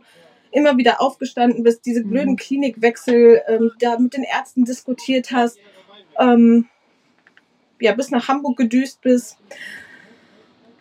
immer 0.51 0.77
wieder 0.77 1.01
aufgestanden 1.01 1.63
bist, 1.63 1.85
diese 1.85 2.05
blöden 2.05 2.31
mhm. 2.31 2.37
Klinikwechsel, 2.37 3.41
ähm, 3.49 3.73
da 3.79 3.99
mit 3.99 4.13
den 4.13 4.23
Ärzten 4.23 4.63
diskutiert 4.63 5.33
hast, 5.33 5.57
ähm, 6.17 6.69
ja, 7.79 7.93
bis 7.93 8.11
nach 8.11 8.27
Hamburg 8.27 8.57
gedüst 8.57 9.01
bist. 9.01 9.37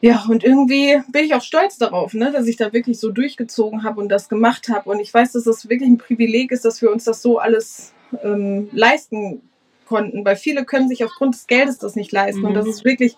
Ja, 0.01 0.25
und 0.29 0.43
irgendwie 0.43 1.01
bin 1.13 1.25
ich 1.25 1.35
auch 1.35 1.43
stolz 1.43 1.79
darauf, 1.79 2.13
ne, 2.13 2.33
dass 2.33 2.49
ich 2.49 2.57
da 2.57 2.73
wirklich 2.73 2.99
so 2.99 3.13
durchgezogen 3.13 3.85
habe 3.85 4.01
und 4.01 4.09
das 4.09 4.29
gemacht 4.29 4.69
habe. 4.69 4.91
Und 4.91 4.99
ich 4.99 5.15
weiß, 5.15 5.33
dass 5.33 5.47
es 5.47 5.69
wirklich 5.69 5.89
ein 5.89 5.99
Privileg 5.99 6.51
ist, 6.51 6.65
dass 6.65 6.83
wir 6.83 6.91
uns 6.91 7.05
das 7.05 7.23
so 7.23 7.39
alles 7.39 7.93
ähm, 8.25 8.69
leisten 8.73 9.43
konnten, 9.87 10.25
weil 10.25 10.37
viele 10.37 10.65
können 10.65 10.89
sich 10.89 11.05
aufgrund 11.05 11.35
des 11.35 11.47
Geldes 11.47 11.79
das 11.79 11.95
nicht 11.95 12.11
leisten. 12.11 12.41
Mhm. 12.41 12.47
Und 12.47 12.55
das 12.55 12.67
ist 12.67 12.85
wirklich, 12.85 13.15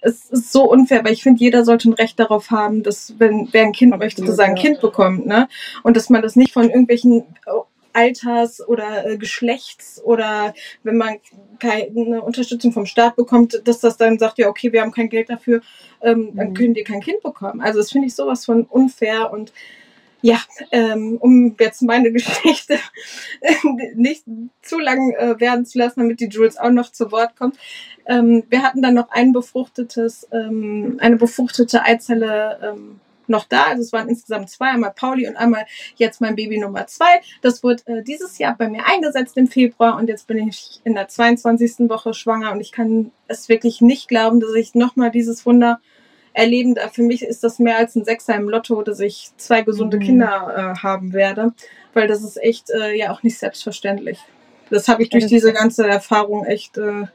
es 0.00 0.26
ist 0.26 0.52
so 0.52 0.70
unfair, 0.70 1.04
weil 1.04 1.12
ich 1.12 1.22
finde, 1.22 1.40
jeder 1.40 1.64
sollte 1.64 1.90
ein 1.90 1.94
Recht 1.94 2.20
darauf 2.20 2.50
haben, 2.50 2.82
dass, 2.82 3.14
wenn 3.18 3.48
wer 3.52 3.64
ein 3.64 3.72
Kind 3.72 3.98
möchte, 3.98 4.24
dass 4.24 4.38
er 4.38 4.44
ein. 4.44 4.54
Kind 4.54 4.80
bekommt, 4.80 5.26
ne? 5.26 5.48
Und 5.82 5.96
dass 5.96 6.10
man 6.10 6.22
das 6.22 6.36
nicht 6.36 6.52
von 6.52 6.68
irgendwelchen 6.68 7.24
Alters 7.98 8.66
oder 8.66 9.06
äh, 9.06 9.16
Geschlechts 9.18 10.00
oder 10.02 10.54
wenn 10.84 10.96
man 10.96 11.16
keine 11.58 12.22
Unterstützung 12.22 12.70
vom 12.72 12.86
Staat 12.86 13.16
bekommt, 13.16 13.60
dass 13.64 13.80
das 13.80 13.96
dann 13.96 14.18
sagt, 14.18 14.38
ja, 14.38 14.48
okay, 14.48 14.72
wir 14.72 14.82
haben 14.82 14.92
kein 14.92 15.08
Geld 15.08 15.28
dafür, 15.30 15.60
ähm, 16.00 16.30
dann 16.36 16.50
mhm. 16.50 16.54
können 16.54 16.74
die 16.74 16.84
kein 16.84 17.00
Kind 17.00 17.22
bekommen. 17.22 17.60
Also 17.60 17.80
das 17.80 17.90
finde 17.90 18.06
ich 18.06 18.14
sowas 18.14 18.44
von 18.44 18.62
unfair 18.64 19.32
und 19.32 19.52
ja, 20.20 20.38
ähm, 20.72 21.16
um 21.20 21.56
jetzt 21.58 21.82
meine 21.82 22.12
Geschichte 22.18 22.78
nicht 23.94 24.24
zu 24.62 24.78
lang 24.78 25.12
äh, 25.12 25.38
werden 25.40 25.66
zu 25.66 25.78
lassen, 25.78 26.00
damit 26.00 26.20
die 26.20 26.28
Jules 26.28 26.56
auch 26.56 26.70
noch 26.70 26.92
zu 26.92 27.10
Wort 27.10 27.36
kommt. 27.36 27.56
Ähm, 28.06 28.44
wir 28.48 28.62
hatten 28.62 28.82
dann 28.82 28.94
noch 28.94 29.10
ein 29.10 29.32
befruchtetes, 29.32 30.28
ähm, 30.32 30.98
eine 31.00 31.16
befruchtete 31.16 31.82
Eizelle 31.82 32.58
ähm, 32.62 33.00
noch 33.28 33.44
da. 33.44 33.64
Also 33.64 33.82
es 33.82 33.92
waren 33.92 34.08
insgesamt 34.08 34.50
zwei, 34.50 34.70
einmal 34.70 34.92
Pauli 34.94 35.28
und 35.28 35.36
einmal 35.36 35.66
jetzt 35.96 36.20
mein 36.20 36.36
Baby 36.36 36.58
Nummer 36.58 36.86
zwei. 36.86 37.20
Das 37.42 37.62
wurde 37.62 37.82
äh, 37.86 38.02
dieses 38.02 38.38
Jahr 38.38 38.56
bei 38.56 38.68
mir 38.68 38.86
eingesetzt 38.86 39.36
im 39.36 39.48
Februar 39.48 39.96
und 39.96 40.08
jetzt 40.08 40.26
bin 40.26 40.48
ich 40.48 40.80
in 40.84 40.94
der 40.94 41.08
22. 41.08 41.88
Woche 41.88 42.14
schwanger 42.14 42.52
und 42.52 42.60
ich 42.60 42.72
kann 42.72 43.10
es 43.26 43.48
wirklich 43.48 43.80
nicht 43.80 44.08
glauben, 44.08 44.40
dass 44.40 44.54
ich 44.54 44.74
nochmal 44.74 45.10
dieses 45.10 45.44
Wunder 45.46 45.80
erleben 46.32 46.74
darf. 46.74 46.94
Für 46.94 47.02
mich 47.02 47.22
ist 47.22 47.42
das 47.42 47.58
mehr 47.58 47.76
als 47.76 47.96
ein 47.96 48.04
Sechser 48.04 48.34
im 48.36 48.48
Lotto, 48.48 48.82
dass 48.82 49.00
ich 49.00 49.30
zwei 49.36 49.62
gesunde 49.62 49.96
mhm. 49.98 50.02
Kinder 50.02 50.74
äh, 50.76 50.78
haben 50.82 51.12
werde, 51.12 51.52
weil 51.94 52.06
das 52.06 52.22
ist 52.22 52.40
echt 52.40 52.70
äh, 52.70 52.94
ja 52.94 53.12
auch 53.12 53.22
nicht 53.22 53.38
selbstverständlich. 53.38 54.20
Das 54.70 54.88
habe 54.88 55.02
ich 55.02 55.08
durch 55.08 55.26
diese 55.26 55.52
ganze 55.52 55.86
Erfahrung 55.86 56.44
echt 56.44 56.76
äh, 56.78 57.06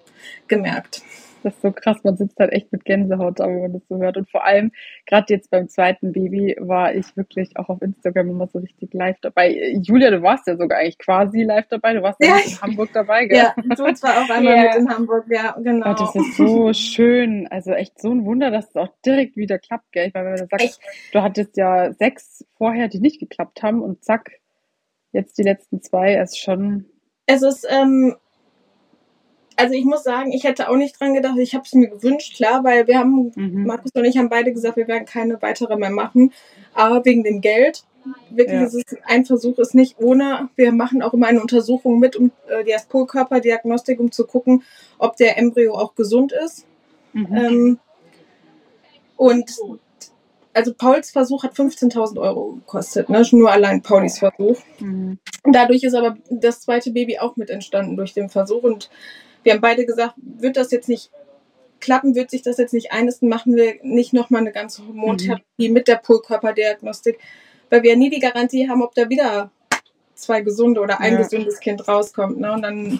gemerkt. 0.47 1.03
Das 1.43 1.53
ist 1.55 1.61
so 1.61 1.71
krass, 1.71 1.97
man 2.03 2.15
sitzt 2.15 2.39
halt 2.39 2.53
echt 2.53 2.71
mit 2.71 2.85
Gänsehaut 2.85 3.39
da, 3.39 3.47
wenn 3.47 3.61
man 3.61 3.73
das 3.73 3.81
so 3.89 3.97
hört. 3.97 4.17
Und 4.17 4.29
vor 4.29 4.45
allem, 4.45 4.71
gerade 5.05 5.33
jetzt 5.33 5.51
beim 5.51 5.67
zweiten 5.67 6.13
Baby, 6.13 6.55
war 6.59 6.95
ich 6.95 7.15
wirklich 7.17 7.57
auch 7.57 7.69
auf 7.69 7.81
Instagram 7.81 8.29
immer 8.29 8.47
so 8.47 8.59
richtig 8.59 8.93
live 8.93 9.17
dabei. 9.21 9.73
Julia, 9.81 10.09
du 10.09 10.21
warst 10.21 10.47
ja 10.47 10.55
sogar 10.55 10.79
eigentlich 10.79 10.97
quasi 10.97 11.43
live 11.43 11.67
dabei. 11.67 11.93
Du 11.93 12.01
warst 12.01 12.23
ja, 12.23 12.37
in 12.37 12.61
Hamburg 12.61 12.89
dabei, 12.93 13.25
gell? 13.25 13.37
Ja, 13.37 13.55
du 13.57 13.93
zwar 13.93 14.23
auch 14.23 14.29
einmal 14.29 14.55
ja. 14.55 14.63
mit 14.63 14.75
in 14.75 14.89
Hamburg, 14.89 15.25
ja, 15.29 15.55
genau. 15.61 15.89
Und 15.89 15.99
das 15.99 16.15
ist 16.15 16.37
so 16.37 16.73
schön. 16.73 17.47
Also 17.47 17.73
echt 17.73 17.99
so 17.99 18.11
ein 18.11 18.25
Wunder, 18.25 18.49
dass 18.49 18.69
es 18.69 18.75
auch 18.75 18.89
direkt 19.05 19.35
wieder 19.35 19.59
klappt, 19.59 19.91
gell? 19.91 20.11
Weil 20.13 20.25
wenn 20.25 20.35
du 20.35 20.47
sagst, 20.49 20.65
echt? 20.65 20.79
du 21.11 21.21
hattest 21.21 21.57
ja 21.57 21.91
sechs 21.93 22.45
vorher, 22.57 22.87
die 22.87 22.99
nicht 22.99 23.19
geklappt 23.19 23.61
haben 23.63 23.81
und 23.81 24.03
zack, 24.03 24.39
jetzt 25.11 25.37
die 25.37 25.43
letzten 25.43 25.81
zwei, 25.81 26.15
ist 26.15 26.39
schon. 26.39 26.85
Es 27.25 27.41
ist, 27.41 27.67
ähm, 27.69 28.15
also 29.55 29.73
ich 29.73 29.85
muss 29.85 30.03
sagen, 30.03 30.31
ich 30.31 30.43
hätte 30.43 30.69
auch 30.69 30.75
nicht 30.75 30.99
dran 30.99 31.13
gedacht. 31.13 31.37
Ich 31.37 31.53
habe 31.53 31.63
es 31.65 31.73
mir 31.73 31.89
gewünscht, 31.89 32.35
klar, 32.35 32.63
weil 32.63 32.87
wir 32.87 32.99
haben, 32.99 33.31
mhm. 33.35 33.65
Markus 33.65 33.91
und 33.93 34.05
ich 34.05 34.17
haben 34.17 34.29
beide 34.29 34.53
gesagt, 34.53 34.77
wir 34.77 34.87
werden 34.87 35.05
keine 35.05 35.41
weitere 35.41 35.75
mehr 35.77 35.89
machen. 35.89 36.31
Aber 36.73 37.03
wegen 37.05 37.23
dem 37.23 37.41
Geld, 37.41 37.83
wirklich 38.29 38.59
ja. 38.59 38.65
ist 38.65 38.97
ein 39.05 39.25
Versuch, 39.25 39.59
ist 39.59 39.75
nicht 39.75 39.99
ohne. 39.99 40.49
Wir 40.55 40.71
machen 40.71 41.01
auch 41.01 41.13
immer 41.13 41.27
eine 41.27 41.41
Untersuchung 41.41 41.99
mit, 41.99 42.15
um 42.15 42.31
äh, 42.47 42.63
die 42.63 42.75
Polkörperdiagnostik, 42.89 43.99
um 43.99 44.11
zu 44.11 44.25
gucken, 44.25 44.63
ob 44.97 45.17
der 45.17 45.37
Embryo 45.37 45.75
auch 45.75 45.95
gesund 45.95 46.31
ist. 46.31 46.65
Mhm. 47.13 47.35
Ähm, 47.35 47.79
und 49.15 49.51
also 50.53 50.73
Pauls 50.73 51.11
Versuch 51.11 51.43
hat 51.43 51.53
15.000 51.53 52.19
Euro 52.19 52.53
gekostet, 52.53 53.09
ne? 53.09 53.23
nur 53.31 53.51
allein 53.51 53.81
Paulis 53.81 54.19
Versuch. 54.19 54.59
Mhm. 54.79 55.17
Dadurch 55.43 55.83
ist 55.83 55.95
aber 55.95 56.17
das 56.29 56.61
zweite 56.61 56.91
Baby 56.91 57.19
auch 57.19 57.35
mit 57.35 57.49
entstanden 57.49 57.97
durch 57.97 58.13
den 58.13 58.29
Versuch 58.29 58.63
und 58.63 58.89
wir 59.43 59.53
haben 59.53 59.61
beide 59.61 59.85
gesagt, 59.85 60.15
wird 60.17 60.57
das 60.57 60.71
jetzt 60.71 60.89
nicht 60.89 61.11
klappen, 61.79 62.15
wird 62.15 62.31
sich 62.31 62.41
das 62.41 62.57
jetzt 62.57 62.73
nicht 62.73 62.91
einlisten, 62.91 63.27
machen 63.27 63.55
wir 63.55 63.75
nicht 63.83 64.13
nochmal 64.13 64.41
eine 64.41 64.51
ganze 64.51 64.87
Hormontherapie 64.87 65.67
mhm. 65.67 65.73
mit 65.73 65.87
der 65.87 65.97
Polkörperdiagnostik, 65.97 67.19
weil 67.69 67.83
wir 67.83 67.91
ja 67.91 67.97
nie 67.97 68.09
die 68.09 68.19
Garantie 68.19 68.69
haben, 68.69 68.81
ob 68.81 68.95
da 68.95 69.09
wieder 69.09 69.51
zwei 70.15 70.41
gesunde 70.41 70.79
oder 70.79 71.01
ein 71.01 71.13
ja. 71.13 71.19
gesundes 71.19 71.59
Kind 71.59 71.87
rauskommt. 71.87 72.39
Ne? 72.39 72.53
Und 72.53 72.61
dann 72.61 72.99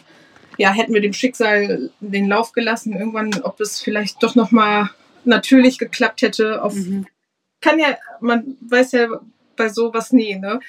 ja, 0.58 0.72
hätten 0.72 0.94
wir 0.94 1.02
dem 1.02 1.14
Schicksal 1.14 1.90
den 2.00 2.28
Lauf 2.28 2.52
gelassen, 2.52 2.94
irgendwann, 2.94 3.34
ob 3.44 3.60
es 3.60 3.82
vielleicht 3.82 4.22
doch 4.22 4.36
nochmal 4.36 4.90
natürlich 5.24 5.80
geklappt 5.80 6.22
hätte. 6.22 6.62
Auf, 6.62 6.76
mhm. 6.76 7.08
Kann 7.62 7.80
ja, 7.80 7.98
man 8.20 8.58
weiß 8.62 8.92
ja 8.92 9.08
bei 9.56 9.70
sowas 9.70 10.12
nie, 10.12 10.36
ne? 10.36 10.60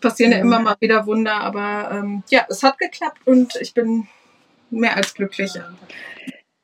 Passieren 0.00 0.32
ja, 0.32 0.38
ja 0.38 0.44
immer 0.44 0.58
mal 0.58 0.76
wieder 0.80 1.06
Wunder, 1.06 1.36
aber 1.36 1.90
ähm, 1.92 2.24
ja, 2.28 2.44
es 2.48 2.62
hat 2.62 2.78
geklappt 2.78 3.20
und 3.24 3.54
ich 3.60 3.72
bin 3.72 4.08
mehr 4.72 4.96
als 4.96 5.14
glücklich. 5.14 5.52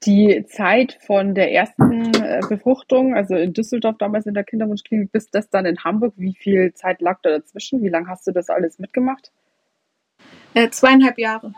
Die 0.04 0.44
Zeit 0.46 0.98
von 1.06 1.34
der 1.34 1.52
ersten 1.52 2.14
äh, 2.14 2.40
Befruchtung, 2.48 3.14
also 3.14 3.34
in 3.34 3.52
Düsseldorf 3.52 3.96
damals 3.98 4.26
in 4.26 4.34
der 4.34 4.44
Kinderwunschklinik, 4.44 5.10
bis 5.10 5.30
das 5.30 5.50
dann 5.50 5.66
in 5.66 5.82
Hamburg, 5.82 6.14
wie 6.16 6.34
viel 6.34 6.72
Zeit 6.74 7.00
lag 7.00 7.18
da 7.22 7.30
dazwischen? 7.30 7.82
Wie 7.82 7.88
lange 7.88 8.08
hast 8.08 8.26
du 8.26 8.32
das 8.32 8.48
alles 8.48 8.78
mitgemacht? 8.78 9.32
Äh, 10.54 10.70
zweieinhalb 10.70 11.18
Jahre. 11.18 11.52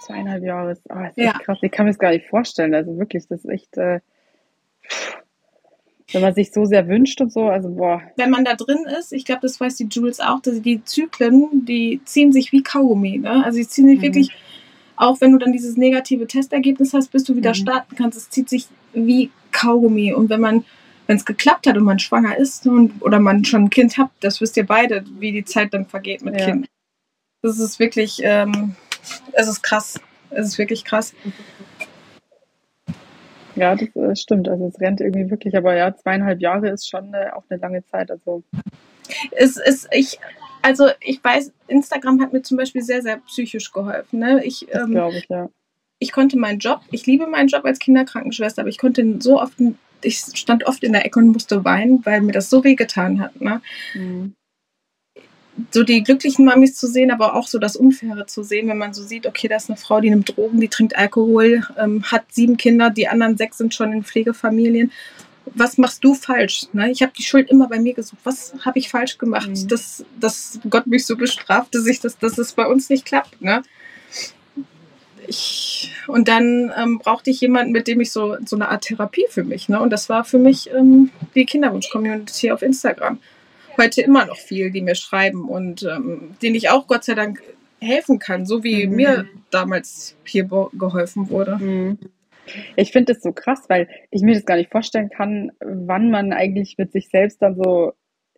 Zweieinhalb 0.00 0.42
Jahre, 0.42 0.72
ist, 0.72 0.82
oh, 0.88 1.04
ist 1.04 1.16
ja. 1.16 1.32
krass. 1.32 1.58
Ich 1.62 1.70
kann 1.70 1.86
mir 1.86 1.92
das 1.92 1.98
gar 1.98 2.10
nicht 2.10 2.26
vorstellen. 2.26 2.74
Also 2.74 2.98
wirklich, 2.98 3.26
das 3.28 3.44
ist 3.44 3.50
echt, 3.50 3.76
äh, 3.76 4.00
wenn 6.12 6.22
man 6.22 6.34
sich 6.34 6.52
so 6.52 6.64
sehr 6.64 6.88
wünscht 6.88 7.20
und 7.20 7.32
so, 7.32 7.48
also 7.48 7.68
boah. 7.68 8.02
Wenn 8.16 8.30
man 8.30 8.44
da 8.44 8.54
drin 8.54 8.86
ist, 8.98 9.12
ich 9.12 9.24
glaube, 9.24 9.42
das 9.42 9.60
weiß 9.60 9.76
die 9.76 9.88
Jules 9.90 10.20
auch, 10.20 10.40
dass 10.40 10.62
die 10.62 10.82
Zyklen, 10.84 11.64
die 11.64 12.00
ziehen 12.04 12.32
sich 12.32 12.52
wie 12.52 12.62
Kaugummi. 12.62 13.18
Ne? 13.18 13.44
Also 13.44 13.58
die 13.58 13.68
ziehen 13.68 13.88
sich 13.88 13.98
mhm. 13.98 14.02
wirklich 14.02 14.32
auch 14.98 15.20
wenn 15.20 15.32
du 15.32 15.38
dann 15.38 15.52
dieses 15.52 15.76
negative 15.76 16.26
Testergebnis 16.26 16.92
hast, 16.92 17.12
bis 17.12 17.24
du 17.24 17.36
wieder 17.36 17.50
mhm. 17.50 17.54
starten 17.54 17.96
kannst. 17.96 18.18
Es 18.18 18.30
zieht 18.30 18.48
sich 18.48 18.66
wie 18.92 19.30
Kaugummi. 19.52 20.12
Und 20.12 20.28
wenn 20.28 20.40
man, 20.40 20.64
wenn 21.06 21.16
es 21.16 21.24
geklappt 21.24 21.66
hat 21.66 21.76
und 21.76 21.84
man 21.84 21.98
schwanger 21.98 22.36
ist 22.36 22.66
und, 22.66 23.00
oder 23.00 23.20
man 23.20 23.44
schon 23.44 23.64
ein 23.64 23.70
Kind 23.70 23.96
hat, 23.96 24.10
das 24.20 24.40
wisst 24.40 24.56
ihr 24.56 24.66
beide, 24.66 25.04
wie 25.18 25.32
die 25.32 25.44
Zeit 25.44 25.72
dann 25.72 25.86
vergeht 25.86 26.22
mit 26.22 26.38
ja. 26.40 26.46
Kind. 26.46 26.68
Das 27.42 27.58
ist 27.58 27.78
wirklich, 27.78 28.20
ähm, 28.22 28.74
es 29.32 29.48
ist 29.48 29.62
krass. 29.62 30.00
Es 30.30 30.48
ist 30.48 30.58
wirklich 30.58 30.84
krass. 30.84 31.14
Ja, 33.54 33.74
das, 33.74 33.88
das, 33.94 34.10
äh, 34.10 34.16
stimmt. 34.16 34.48
Also 34.48 34.66
es 34.66 34.80
rennt 34.80 35.00
irgendwie 35.00 35.30
wirklich, 35.30 35.56
aber 35.56 35.76
ja, 35.76 35.94
zweieinhalb 35.94 36.40
Jahre 36.40 36.68
ist 36.68 36.88
schon 36.88 37.14
äh, 37.14 37.30
auch 37.34 37.44
eine 37.48 37.60
lange 37.60 37.84
Zeit. 37.86 38.10
Also 38.10 38.42
es 39.32 39.56
ist, 39.56 39.88
ich, 39.92 40.18
also 40.68 40.88
ich 41.00 41.24
weiß, 41.24 41.50
Instagram 41.66 42.20
hat 42.20 42.34
mir 42.34 42.42
zum 42.42 42.58
Beispiel 42.58 42.82
sehr, 42.82 43.00
sehr 43.00 43.16
psychisch 43.20 43.72
geholfen. 43.72 44.18
Ne? 44.18 44.44
Ich, 44.44 44.66
das 44.70 44.82
ähm, 44.82 44.90
glaube 44.90 45.16
ich, 45.16 45.26
ja. 45.30 45.48
Ich 45.98 46.12
konnte 46.12 46.38
meinen 46.38 46.58
Job, 46.58 46.82
ich 46.90 47.06
liebe 47.06 47.26
meinen 47.26 47.48
Job 47.48 47.64
als 47.64 47.78
Kinderkrankenschwester, 47.78 48.60
aber 48.62 48.68
ich 48.68 48.76
konnte 48.76 49.16
so 49.18 49.40
oft, 49.40 49.54
ich 50.02 50.18
stand 50.34 50.64
oft 50.64 50.84
in 50.84 50.92
der 50.92 51.06
Ecke 51.06 51.18
und 51.18 51.28
musste 51.28 51.64
weinen, 51.64 52.04
weil 52.04 52.20
mir 52.20 52.32
das 52.32 52.50
so 52.50 52.62
weh 52.64 52.74
getan 52.74 53.18
hat. 53.18 53.40
Ne? 53.40 53.62
Mhm. 53.94 54.34
So 55.72 55.84
die 55.84 56.04
glücklichen 56.04 56.44
Mamis 56.44 56.76
zu 56.76 56.86
sehen, 56.86 57.10
aber 57.10 57.34
auch 57.34 57.48
so 57.48 57.58
das 57.58 57.74
Unfaire 57.74 58.26
zu 58.26 58.42
sehen, 58.42 58.68
wenn 58.68 58.78
man 58.78 58.92
so 58.92 59.02
sieht, 59.02 59.26
okay, 59.26 59.48
da 59.48 59.56
ist 59.56 59.70
eine 59.70 59.78
Frau, 59.78 60.00
die 60.00 60.10
nimmt 60.10 60.36
Drogen, 60.36 60.60
die 60.60 60.68
trinkt 60.68 60.96
Alkohol, 60.96 61.62
ähm, 61.78 62.04
hat 62.04 62.26
sieben 62.30 62.58
Kinder, 62.58 62.90
die 62.90 63.08
anderen 63.08 63.38
sechs 63.38 63.56
sind 63.56 63.74
schon 63.74 63.92
in 63.92 64.04
Pflegefamilien 64.04 64.92
was 65.54 65.78
machst 65.78 66.04
du 66.04 66.14
falsch? 66.14 66.66
Ne? 66.72 66.90
Ich 66.90 67.02
habe 67.02 67.12
die 67.16 67.22
Schuld 67.22 67.50
immer 67.50 67.68
bei 67.68 67.78
mir 67.78 67.94
gesucht. 67.94 68.20
Was 68.24 68.54
habe 68.64 68.78
ich 68.78 68.88
falsch 68.88 69.18
gemacht, 69.18 69.48
mhm. 69.48 69.68
dass, 69.68 70.04
dass 70.18 70.60
Gott 70.68 70.86
mich 70.86 71.06
so 71.06 71.16
bestraft, 71.16 71.74
dass, 71.74 71.86
ich 71.86 72.00
das, 72.00 72.18
dass 72.18 72.38
es 72.38 72.52
bei 72.52 72.66
uns 72.66 72.90
nicht 72.90 73.04
klappt? 73.04 73.40
Ne? 73.40 73.62
Ich, 75.26 75.92
und 76.06 76.28
dann 76.28 76.72
ähm, 76.76 76.98
brauchte 76.98 77.30
ich 77.30 77.40
jemanden, 77.40 77.72
mit 77.72 77.86
dem 77.86 78.00
ich 78.00 78.12
so, 78.12 78.36
so 78.44 78.56
eine 78.56 78.68
Art 78.68 78.84
Therapie 78.84 79.26
für 79.28 79.44
mich. 79.44 79.68
Ne? 79.68 79.80
Und 79.80 79.90
das 79.90 80.08
war 80.08 80.24
für 80.24 80.38
mich 80.38 80.70
ähm, 80.70 81.10
die 81.34 81.44
Kinderwunsch-Community 81.44 82.50
auf 82.50 82.62
Instagram. 82.62 83.18
Heute 83.76 84.02
immer 84.02 84.24
noch 84.24 84.38
viel, 84.38 84.70
die 84.70 84.80
mir 84.80 84.94
schreiben 84.94 85.48
und 85.48 85.82
ähm, 85.82 86.34
denen 86.42 86.56
ich 86.56 86.70
auch 86.70 86.86
Gott 86.86 87.04
sei 87.04 87.14
Dank 87.14 87.42
helfen 87.80 88.18
kann, 88.18 88.46
so 88.46 88.64
wie 88.64 88.86
mhm. 88.86 88.96
mir 88.96 89.28
damals 89.50 90.16
hier 90.24 90.44
geholfen 90.44 91.30
wurde. 91.30 91.56
Mhm. 91.58 91.98
Ich 92.76 92.92
finde 92.92 93.12
das 93.14 93.22
so 93.22 93.32
krass, 93.32 93.64
weil 93.68 93.88
ich 94.10 94.22
mir 94.22 94.34
das 94.34 94.44
gar 94.44 94.56
nicht 94.56 94.70
vorstellen 94.70 95.10
kann, 95.10 95.52
wann 95.60 96.10
man 96.10 96.32
eigentlich 96.32 96.76
mit 96.78 96.92
sich 96.92 97.08
selbst 97.08 97.42
dann 97.42 97.56
so 97.56 97.92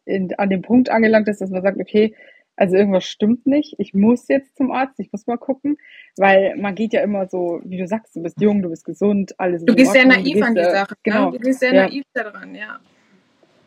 in, 0.04 0.34
an 0.34 0.50
dem 0.50 0.62
Punkt 0.62 0.90
angelangt 0.90 1.28
ist, 1.28 1.40
dass 1.40 1.50
man 1.50 1.62
sagt, 1.62 1.78
okay, 1.78 2.14
also 2.56 2.76
irgendwas 2.76 3.04
stimmt 3.04 3.46
nicht, 3.46 3.74
ich 3.78 3.94
muss 3.94 4.28
jetzt 4.28 4.56
zum 4.56 4.70
Arzt, 4.70 5.00
ich 5.00 5.10
muss 5.12 5.26
mal 5.26 5.38
gucken, 5.38 5.78
weil 6.18 6.56
man 6.56 6.74
geht 6.74 6.92
ja 6.92 7.00
immer 7.00 7.26
so, 7.26 7.60
wie 7.64 7.78
du 7.78 7.86
sagst, 7.86 8.14
du 8.14 8.22
bist 8.22 8.38
jung, 8.38 8.60
du 8.60 8.68
bist 8.68 8.84
gesund, 8.84 9.34
alles 9.38 9.64
Du 9.64 9.74
gehst 9.74 9.92
sehr 9.92 10.04
naiv 10.04 10.34
gehst, 10.34 10.42
an 10.42 10.54
die 10.54 10.64
Sache, 10.64 10.92
ne? 10.92 10.98
genau. 11.02 11.30
Ne? 11.30 11.38
Du 11.38 11.44
gehst 11.44 11.60
sehr 11.60 11.72
ja. 11.72 11.86
naiv 11.86 12.04
daran, 12.12 12.54
ja. 12.54 12.78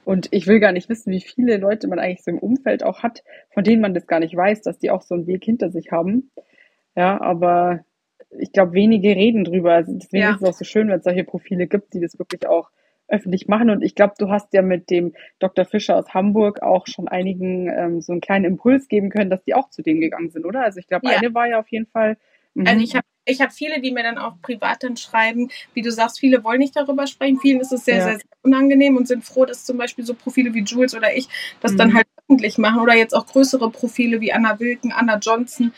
Und 0.06 0.28
ich 0.32 0.46
will 0.46 0.60
gar 0.60 0.74
nicht 0.74 0.90
wissen, 0.90 1.12
wie 1.12 1.22
viele 1.22 1.58
Leute 1.58 1.88
man 1.88 1.98
eigentlich 1.98 2.24
so 2.24 2.30
im 2.30 2.38
Umfeld 2.38 2.84
auch 2.84 3.02
hat, 3.02 3.24
von 3.52 3.64
denen 3.64 3.82
man 3.82 3.96
das 3.96 4.06
gar 4.06 4.20
nicht 4.20 4.36
weiß, 4.36 4.62
dass 4.62 4.78
die 4.78 4.92
auch 4.92 5.02
so 5.02 5.16
einen 5.16 5.26
Weg 5.26 5.44
hinter 5.44 5.72
sich 5.72 5.92
haben. 5.92 6.30
Ja, 6.96 7.20
aber 7.20 7.86
ich 8.40 8.52
glaube, 8.52 8.74
wenige 8.74 9.10
reden 9.10 9.44
drüber. 9.44 9.74
Also 9.74 9.94
deswegen 9.94 10.24
ja. 10.24 10.32
ist 10.32 10.42
es 10.42 10.50
auch 10.50 10.54
so 10.54 10.66
schön, 10.66 10.88
wenn 10.88 10.98
es 10.98 11.04
solche 11.04 11.24
Profile 11.24 11.68
gibt, 11.68 11.94
die 11.94 12.00
das 12.00 12.18
wirklich 12.20 12.48
auch 12.48 12.70
öffentlich 13.08 13.48
machen. 13.48 13.70
Und 13.70 13.84
ich 13.84 13.96
glaube, 13.96 14.14
du 14.18 14.30
hast 14.30 14.54
ja 14.54 14.62
mit 14.62 14.90
dem 14.90 15.14
Dr. 15.40 15.66
Fischer 15.66 15.98
aus 15.98 16.14
Hamburg 16.14 16.62
auch 16.62 16.88
schon 16.88 17.08
einigen 17.08 17.70
ähm, 17.70 18.02
so 18.02 18.12
einen 18.12 18.22
kleinen 18.22 18.46
Impuls 18.46 18.88
geben 18.88 19.10
können, 19.10 19.30
dass 19.30 19.44
die 19.44 19.54
auch 19.54 19.70
zu 19.70 19.82
dem 19.82 20.00
gegangen 20.00 20.30
sind, 20.30 20.46
oder? 20.46 20.64
Also 20.64 20.80
ich 20.80 20.88
glaube, 20.88 21.08
ja. 21.08 21.18
eine 21.18 21.34
war 21.34 21.48
ja 21.48 21.60
auf 21.60 21.68
jeden 21.70 21.88
Fall. 21.88 22.18
Mhm. 22.54 22.68
Also 22.68 22.84
ich 22.84 22.96
habe 22.96 23.06
ich 23.26 23.40
habe 23.40 23.52
viele, 23.52 23.80
die 23.80 23.92
mir 23.92 24.04
dann 24.04 24.18
auch 24.18 24.42
privat 24.42 24.84
dann 24.84 24.98
schreiben, 24.98 25.50
wie 25.74 25.82
du 25.82 25.92
sagst, 25.92 26.20
viele 26.20 26.44
wollen 26.44 26.60
nicht 26.60 26.76
darüber 26.76 27.08
sprechen, 27.08 27.40
vielen 27.40 27.62
ist 27.62 27.72
es 27.72 27.86
sehr, 27.86 27.98
ja. 27.98 28.04
sehr, 28.04 28.14
sehr, 28.18 28.28
unangenehm 28.42 28.98
und 28.98 29.08
sind 29.08 29.24
froh, 29.24 29.46
dass 29.46 29.64
zum 29.64 29.78
Beispiel 29.78 30.04
so 30.04 30.14
Profile 30.14 30.54
wie 30.54 30.64
Jules 30.64 30.94
oder 30.94 31.16
ich 31.16 31.30
das 31.62 31.72
mhm. 31.72 31.78
dann 31.78 31.94
halt 31.94 32.06
öffentlich 32.18 32.58
machen 32.58 32.82
oder 32.82 32.96
jetzt 32.96 33.14
auch 33.14 33.26
größere 33.26 33.72
Profile 33.72 34.20
wie 34.20 34.34
Anna 34.34 34.60
Wilken, 34.60 34.92
Anna 34.92 35.18
Johnson, 35.20 35.72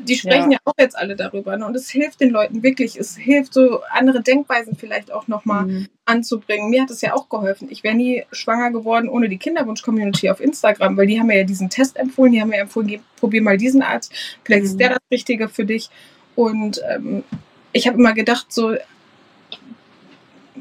die 0.00 0.16
sprechen 0.16 0.50
ja. 0.50 0.58
ja, 0.58 0.58
auch 0.64 0.74
jetzt 0.78 0.96
alle 0.96 1.16
darüber. 1.16 1.56
Ne? 1.56 1.66
Und 1.66 1.76
es 1.76 1.90
hilft 1.90 2.20
den 2.20 2.30
Leuten 2.30 2.62
wirklich. 2.62 2.96
Es 2.96 3.16
hilft 3.16 3.54
so 3.54 3.80
andere 3.90 4.22
Denkweisen 4.22 4.76
vielleicht 4.76 5.12
auch 5.12 5.28
nochmal 5.28 5.66
mhm. 5.66 5.88
anzubringen. 6.04 6.70
Mir 6.70 6.82
hat 6.82 6.90
es 6.90 7.00
ja 7.00 7.14
auch 7.14 7.28
geholfen. 7.28 7.68
Ich 7.70 7.82
wäre 7.82 7.94
nie 7.94 8.24
schwanger 8.32 8.70
geworden 8.70 9.08
ohne 9.08 9.28
die 9.28 9.38
Kinderwunsch-Community 9.38 10.30
auf 10.30 10.40
Instagram, 10.40 10.96
weil 10.96 11.06
die 11.06 11.18
haben 11.18 11.26
mir 11.26 11.38
ja 11.38 11.44
diesen 11.44 11.70
Test 11.70 11.96
empfohlen. 11.96 12.32
Die 12.32 12.40
haben 12.40 12.50
mir 12.50 12.58
empfohlen, 12.58 13.00
probier 13.16 13.42
mal 13.42 13.56
diesen 13.56 13.82
Arzt. 13.82 14.12
Vielleicht 14.44 14.64
mhm. 14.64 14.70
ist 14.70 14.80
der 14.80 14.88
das 14.90 14.98
Richtige 15.10 15.48
für 15.48 15.64
dich. 15.64 15.90
Und 16.34 16.80
ähm, 16.88 17.24
ich 17.72 17.86
habe 17.86 17.98
immer 17.98 18.14
gedacht, 18.14 18.52
so, 18.52 18.74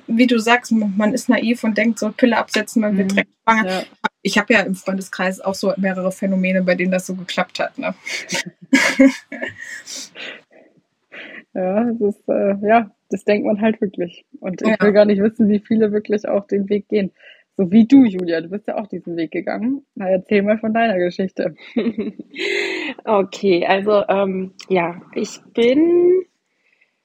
wie 0.10 0.28
du 0.28 0.40
sagst, 0.40 0.72
man 0.72 1.14
ist 1.14 1.30
naiv 1.30 1.64
und 1.64 1.78
denkt 1.78 2.00
so, 2.00 2.12
Pille 2.12 2.38
absetzen, 2.38 2.82
man 2.82 2.98
wird 2.98 3.12
mhm. 3.12 3.16
direkt 3.16 3.32
schwanger. 3.44 3.70
Ja. 3.70 3.84
Ich 4.22 4.38
habe 4.38 4.54
ja 4.54 4.62
im 4.62 4.76
Freundeskreis 4.76 5.40
auch 5.40 5.56
so 5.56 5.74
mehrere 5.78 6.12
Phänomene, 6.12 6.64
bei 6.64 6.76
denen 6.76 6.92
das 6.92 7.06
so 7.06 7.16
geklappt 7.16 7.60
hat. 7.60 7.78
Ne? 7.78 7.94
ja, 11.54 11.84
das 11.86 12.16
ist, 12.16 12.28
äh, 12.28 12.56
ja, 12.68 12.92
das 13.10 13.24
denkt 13.24 13.46
man 13.46 13.62
halt 13.62 13.80
wirklich. 13.80 14.26
Und 14.40 14.62
ich 14.62 14.68
ja. 14.68 14.76
will 14.82 14.92
gar 14.92 15.06
nicht 15.06 15.22
wissen, 15.22 15.48
wie 15.50 15.60
viele 15.60 15.92
wirklich 15.92 16.28
auch 16.28 16.48
den 16.48 16.68
Weg 16.70 16.90
gehen. 16.90 17.12
So 17.56 17.72
wie 17.72 17.86
du, 17.86 18.06
Julia, 18.06 18.42
du 18.42 18.50
bist 18.50 18.68
ja 18.68 18.78
auch 18.78 18.88
diesen 18.88 19.18
Weg 19.18 19.32
gegangen. 19.32 19.86
Na, 19.96 20.10
erzähl 20.10 20.42
mal 20.42 20.58
von 20.60 20.74
deiner 20.74 20.98
Geschichte. 20.98 21.56
okay, 23.04 23.66
also 23.66 24.04
ähm, 24.08 24.54
ja, 24.70 25.02
ich 25.14 25.42
bin, 25.54 26.24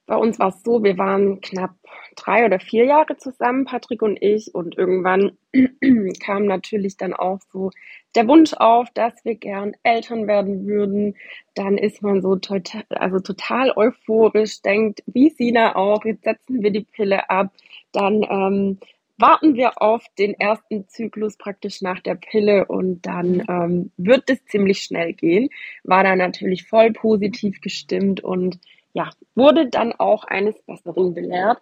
bei 0.06 0.16
uns 0.16 0.38
war 0.38 0.49
es 0.49 0.62
so, 0.62 0.82
wir 0.84 0.96
waren 0.96 1.40
knapp 1.40 1.75
drei 2.14 2.44
oder 2.44 2.59
vier 2.59 2.85
Jahre 2.85 3.16
zusammen, 3.16 3.64
Patrick 3.64 4.02
und 4.02 4.21
ich, 4.21 4.54
und 4.54 4.76
irgendwann 4.76 5.37
kam 6.21 6.47
natürlich 6.47 6.97
dann 6.97 7.14
auch 7.14 7.40
so 7.52 7.71
der 8.14 8.28
Wunsch 8.28 8.52
auf, 8.54 8.88
dass 8.94 9.25
wir 9.25 9.35
gern 9.35 9.73
Eltern 9.83 10.26
werden 10.26 10.66
würden. 10.66 11.16
Dann 11.54 11.78
ist 11.78 12.02
man 12.02 12.23
so 12.23 12.37
total, 12.37 12.85
also 12.90 13.18
total 13.21 13.73
euphorisch, 13.76 14.62
denkt, 14.62 15.02
wie 15.06 15.30
Sina 15.30 15.76
auch, 15.76 16.04
jetzt 16.04 16.25
setzen 16.25 16.62
wir 16.62 16.71
die 16.71 16.85
Pille 16.85 17.28
ab. 17.30 17.52
Dann 17.92 18.23
ähm, 18.23 18.78
warten 19.16 19.54
wir 19.54 19.80
auf 19.80 20.04
den 20.18 20.35
ersten 20.35 20.88
Zyklus 20.88 21.37
praktisch 21.37 21.83
nach 21.83 22.00
der 22.00 22.16
Pille 22.16 22.66
und 22.66 23.06
dann 23.06 23.44
ähm, 23.49 23.92
wird 23.97 24.28
es 24.30 24.44
ziemlich 24.47 24.80
schnell 24.80 25.12
gehen. 25.12 25.49
War 25.83 26.02
da 26.02 26.16
natürlich 26.16 26.66
voll 26.66 26.92
positiv 26.92 27.61
gestimmt 27.61 28.23
und 28.23 28.59
ja, 28.92 29.11
wurde 29.35 29.68
dann 29.68 29.92
auch 29.92 30.25
eines 30.25 30.61
Besseren 30.62 31.14
belehrt. 31.14 31.59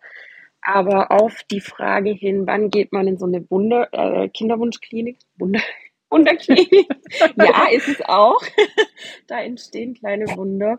Aber 0.63 1.11
auf 1.11 1.43
die 1.51 1.61
Frage 1.61 2.11
hin, 2.11 2.47
wann 2.47 2.71
geht 2.71 2.93
man 2.93 3.09
in 3.09 3.19
so 3.19 3.27
eine 3.27 3.49
Wunder, 3.51 3.89
äh, 3.93 4.29
Kinderwunschklinik? 4.29 5.19
Wunder, 5.37 5.61
Wunderklinik? 6.11 6.89
ja, 7.37 7.69
ist 7.73 7.89
es 7.89 8.01
auch. 8.03 8.41
da 9.27 9.41
entstehen 9.41 9.95
kleine 9.95 10.27
Wunder. 10.37 10.79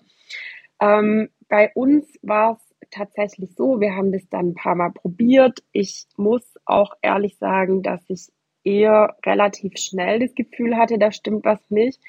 Ähm, 0.79 1.29
bei 1.49 1.71
uns 1.75 2.07
war 2.21 2.53
es 2.53 2.89
tatsächlich 2.91 3.55
so, 3.55 3.81
wir 3.81 3.95
haben 3.95 4.11
das 4.11 4.27
dann 4.29 4.49
ein 4.49 4.55
paar 4.55 4.75
Mal 4.75 4.91
probiert. 4.91 5.63
Ich 5.73 6.05
muss 6.15 6.43
auch 6.65 6.93
ehrlich 7.01 7.37
sagen, 7.37 7.83
dass 7.83 8.01
ich 8.09 8.29
eher 8.63 9.17
relativ 9.25 9.73
schnell 9.77 10.19
das 10.19 10.33
Gefühl 10.33 10.77
hatte, 10.77 10.97
da 10.97 11.11
stimmt 11.11 11.43
was 11.43 11.59
nicht. 11.69 11.99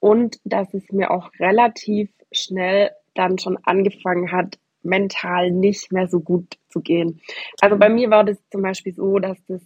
Und 0.00 0.40
dass 0.44 0.72
es 0.72 0.90
mir 0.92 1.10
auch 1.10 1.30
relativ 1.38 2.10
schnell 2.32 2.90
dann 3.14 3.38
schon 3.38 3.58
angefangen 3.64 4.32
hat, 4.32 4.58
mental 4.82 5.50
nicht 5.50 5.92
mehr 5.92 6.08
so 6.08 6.20
gut 6.20 6.58
zu 6.68 6.80
gehen. 6.80 7.20
Also 7.60 7.76
bei 7.76 7.88
mir 7.88 8.10
war 8.10 8.24
das 8.24 8.38
zum 8.50 8.62
Beispiel 8.62 8.94
so, 8.94 9.18
dass 9.18 9.38
das, 9.46 9.62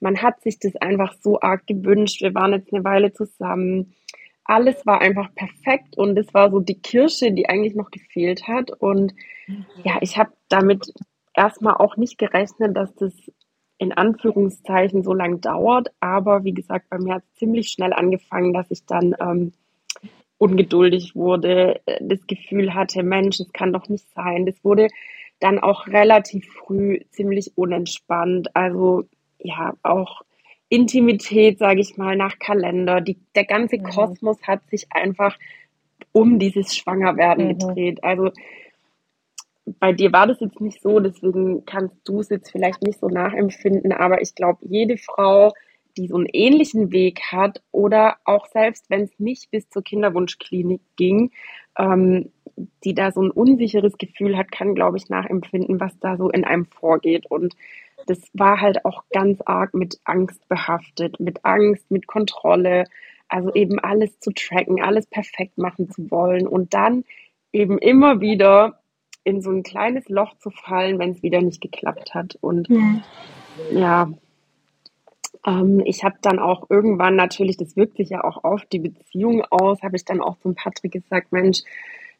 man 0.00 0.22
hat 0.22 0.42
sich 0.42 0.58
das 0.58 0.76
einfach 0.76 1.14
so 1.20 1.40
arg 1.40 1.66
gewünscht. 1.66 2.22
Wir 2.22 2.34
waren 2.34 2.52
jetzt 2.52 2.72
eine 2.72 2.84
Weile 2.84 3.12
zusammen 3.12 3.94
alles 4.46 4.86
war 4.86 5.00
einfach 5.00 5.34
perfekt 5.34 5.96
und 5.96 6.16
es 6.16 6.32
war 6.32 6.50
so 6.50 6.60
die 6.60 6.80
Kirsche, 6.80 7.32
die 7.32 7.48
eigentlich 7.48 7.74
noch 7.74 7.90
gefehlt 7.90 8.46
hat. 8.46 8.70
Und 8.70 9.12
ja, 9.82 9.98
ich 10.00 10.16
habe 10.18 10.30
damit 10.48 10.92
erstmal 11.34 11.74
auch 11.74 11.96
nicht 11.96 12.18
gerechnet, 12.18 12.76
dass 12.76 12.94
das 12.94 13.12
in 13.78 13.92
Anführungszeichen 13.92 15.02
so 15.02 15.12
lang 15.12 15.40
dauert. 15.40 15.88
Aber 16.00 16.44
wie 16.44 16.54
gesagt, 16.54 16.88
bei 16.90 16.98
mir 16.98 17.14
hat 17.14 17.24
es 17.24 17.38
ziemlich 17.38 17.68
schnell 17.68 17.92
angefangen, 17.92 18.52
dass 18.52 18.70
ich 18.70 18.86
dann 18.86 19.14
ähm, 19.20 19.52
ungeduldig 20.38 21.14
wurde, 21.14 21.80
das 22.00 22.26
Gefühl 22.26 22.74
hatte, 22.74 23.02
Mensch, 23.02 23.40
es 23.40 23.52
kann 23.52 23.72
doch 23.72 23.88
nicht 23.88 24.06
sein. 24.14 24.46
Das 24.46 24.62
wurde 24.64 24.88
dann 25.40 25.58
auch 25.58 25.86
relativ 25.86 26.46
früh 26.46 27.00
ziemlich 27.10 27.52
unentspannt. 27.56 28.54
Also 28.54 29.04
ja, 29.38 29.74
auch 29.82 30.22
Intimität, 30.68 31.58
sage 31.58 31.80
ich 31.80 31.96
mal, 31.96 32.16
nach 32.16 32.38
Kalender. 32.38 33.00
Die, 33.00 33.18
der 33.34 33.44
ganze 33.44 33.78
mhm. 33.78 33.84
Kosmos 33.84 34.42
hat 34.42 34.68
sich 34.70 34.86
einfach 34.90 35.38
um 36.12 36.38
dieses 36.38 36.76
Schwangerwerden 36.76 37.48
mhm. 37.48 37.58
gedreht. 37.58 38.04
Also 38.04 38.30
bei 39.78 39.92
dir 39.92 40.12
war 40.12 40.26
das 40.26 40.40
jetzt 40.40 40.60
nicht 40.60 40.80
so, 40.80 41.00
deswegen 41.00 41.64
kannst 41.66 41.96
du 42.04 42.20
es 42.20 42.28
jetzt 42.28 42.50
vielleicht 42.50 42.82
nicht 42.82 43.00
so 43.00 43.08
nachempfinden, 43.08 43.92
aber 43.92 44.22
ich 44.22 44.34
glaube, 44.34 44.58
jede 44.62 44.96
Frau, 44.96 45.52
die 45.96 46.08
so 46.08 46.16
einen 46.16 46.28
ähnlichen 46.32 46.92
Weg 46.92 47.20
hat 47.32 47.62
oder 47.72 48.16
auch 48.24 48.46
selbst 48.46 48.90
wenn 48.90 49.02
es 49.02 49.18
nicht 49.18 49.50
bis 49.50 49.68
zur 49.68 49.82
Kinderwunschklinik 49.82 50.80
ging, 50.96 51.30
ähm, 51.78 52.30
die 52.84 52.94
da 52.94 53.12
so 53.12 53.22
ein 53.22 53.30
unsicheres 53.30 53.98
Gefühl 53.98 54.36
hat, 54.36 54.50
kann, 54.50 54.74
glaube 54.74 54.96
ich, 54.96 55.08
nachempfinden, 55.08 55.80
was 55.80 55.98
da 55.98 56.16
so 56.16 56.30
in 56.30 56.44
einem 56.44 56.66
vorgeht. 56.66 57.26
Und 57.30 57.54
das 58.06 58.20
war 58.32 58.60
halt 58.60 58.84
auch 58.84 59.04
ganz 59.10 59.40
arg 59.44 59.74
mit 59.74 60.00
Angst 60.04 60.48
behaftet, 60.48 61.20
mit 61.20 61.44
Angst, 61.44 61.90
mit 61.90 62.06
Kontrolle, 62.06 62.84
also 63.28 63.52
eben 63.54 63.78
alles 63.78 64.18
zu 64.20 64.30
tracken, 64.32 64.82
alles 64.82 65.06
perfekt 65.06 65.58
machen 65.58 65.90
zu 65.90 66.10
wollen 66.10 66.46
und 66.46 66.74
dann 66.74 67.04
eben 67.52 67.78
immer 67.78 68.20
wieder 68.20 68.80
in 69.24 69.40
so 69.40 69.50
ein 69.50 69.64
kleines 69.64 70.08
Loch 70.08 70.36
zu 70.38 70.50
fallen, 70.50 70.98
wenn 70.98 71.10
es 71.10 71.22
wieder 71.22 71.42
nicht 71.42 71.60
geklappt 71.60 72.14
hat. 72.14 72.38
Und 72.40 72.70
mhm. 72.70 73.02
ja, 73.72 74.08
ähm, 75.46 75.80
ich 75.84 76.04
habe 76.04 76.16
dann 76.20 76.38
auch 76.38 76.68
irgendwann 76.68 77.16
natürlich, 77.16 77.56
das 77.56 77.76
wirkt 77.76 77.96
sich 77.96 78.10
ja 78.10 78.24
auch 78.24 78.44
auf 78.44 78.64
die 78.66 78.80
Beziehung 78.80 79.42
aus, 79.50 79.82
habe 79.82 79.96
ich 79.96 80.04
dann 80.04 80.20
auch 80.20 80.38
zum 80.40 80.54
Patrick 80.54 80.92
gesagt, 80.92 81.32
Mensch, 81.32 81.62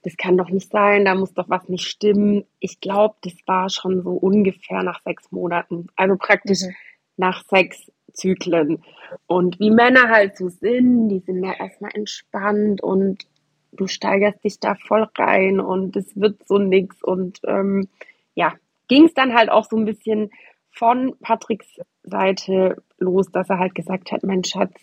das 0.03 0.17
kann 0.17 0.39
doch 0.39 0.51
nicht 0.51 0.71
sein, 0.71 1.05
da 1.05 1.17
muss 1.17 1.35
doch 1.35 1.49
was 1.49 1.69
nicht 1.69 1.89
stimmen. 1.89 2.45
Ich 2.61 2.81
glaube, 2.81 3.17
das 3.23 3.35
war 3.47 3.69
schon 3.69 4.03
so 4.03 4.11
ungefähr 4.11 4.85
nach 4.85 5.03
sechs 5.03 5.33
Monaten, 5.33 5.89
also 5.97 6.17
praktisch 6.17 6.63
mhm. 6.63 6.75
nach 7.17 7.45
sechs 7.49 7.91
Zyklen. 8.13 8.83
Und 9.27 9.59
wie 9.59 9.71
Männer 9.71 10.09
halt 10.09 10.37
so 10.37 10.49
sind, 10.49 11.09
die 11.09 11.19
sind 11.19 11.43
ja 11.45 11.53
erstmal 11.53 11.91
entspannt 11.93 12.83
und 12.83 13.27
du 13.73 13.89
steigerst 13.89 14.45
dich 14.45 14.61
da 14.61 14.75
voll 14.75 15.09
rein 15.19 15.61
und 15.61 15.97
es 15.97 16.15
wird 16.15 16.47
so 16.47 16.59
nix. 16.59 17.03
Und 17.03 17.41
ähm, 17.45 17.89
ja, 18.35 18.55
ging 18.89 19.07
es 19.07 19.15
dann 19.15 19.35
halt 19.35 19.51
auch 19.51 19.65
so 19.65 19.77
ein 19.77 19.85
bisschen 19.85 20.31
von 20.71 21.17
Patricks 21.21 21.79
Seite 22.07 22.83
los, 22.99 23.31
dass 23.31 23.51
er 23.51 23.59
halt 23.59 23.75
gesagt 23.75 24.13
hat, 24.13 24.23
mein 24.23 24.45
Schatz, 24.45 24.75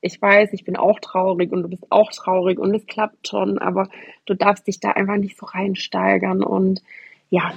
ich 0.00 0.20
weiß, 0.20 0.52
ich 0.52 0.64
bin 0.64 0.76
auch 0.76 1.00
traurig 1.00 1.50
und 1.52 1.62
du 1.62 1.68
bist 1.68 1.86
auch 1.90 2.10
traurig 2.12 2.58
und 2.58 2.74
es 2.74 2.86
klappt 2.86 3.28
schon, 3.28 3.58
aber 3.58 3.88
du 4.26 4.34
darfst 4.34 4.66
dich 4.66 4.80
da 4.80 4.92
einfach 4.92 5.16
nicht 5.16 5.36
so 5.36 5.46
reinsteigern 5.46 6.42
und 6.42 6.82
ja. 7.30 7.52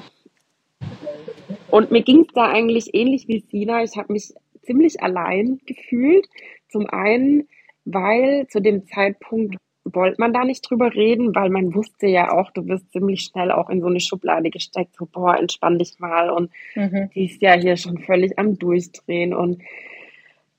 Und 1.69 1.91
mir 1.91 2.01
ging 2.01 2.21
es 2.21 2.33
da 2.33 2.49
eigentlich 2.49 2.93
ähnlich 2.93 3.27
wie 3.27 3.39
Sina. 3.39 3.83
Ich 3.83 3.95
habe 3.95 4.11
mich 4.13 4.33
ziemlich 4.63 5.01
allein 5.01 5.61
gefühlt. 5.65 6.27
Zum 6.69 6.87
einen, 6.87 7.47
weil 7.85 8.47
zu 8.47 8.59
dem 8.61 8.85
Zeitpunkt 8.87 9.55
wollte 9.83 10.19
man 10.19 10.33
da 10.33 10.43
nicht 10.43 10.69
drüber 10.69 10.93
reden, 10.93 11.33
weil 11.33 11.49
man 11.49 11.73
wusste 11.73 12.07
ja 12.07 12.31
auch, 12.31 12.51
du 12.51 12.67
wirst 12.67 12.91
ziemlich 12.91 13.21
schnell 13.21 13.51
auch 13.51 13.69
in 13.69 13.81
so 13.81 13.87
eine 13.87 13.99
Schublade 13.99 14.49
gesteckt, 14.49 14.95
so, 14.95 15.05
boah, 15.05 15.37
entspann 15.37 15.79
dich 15.79 15.99
mal 15.99 16.29
und 16.29 16.51
mhm. 16.75 17.09
die 17.15 17.25
ist 17.25 17.41
ja 17.41 17.53
hier 17.53 17.77
schon 17.77 17.97
völlig 17.97 18.37
am 18.37 18.57
Durchdrehen 18.59 19.33
und 19.33 19.61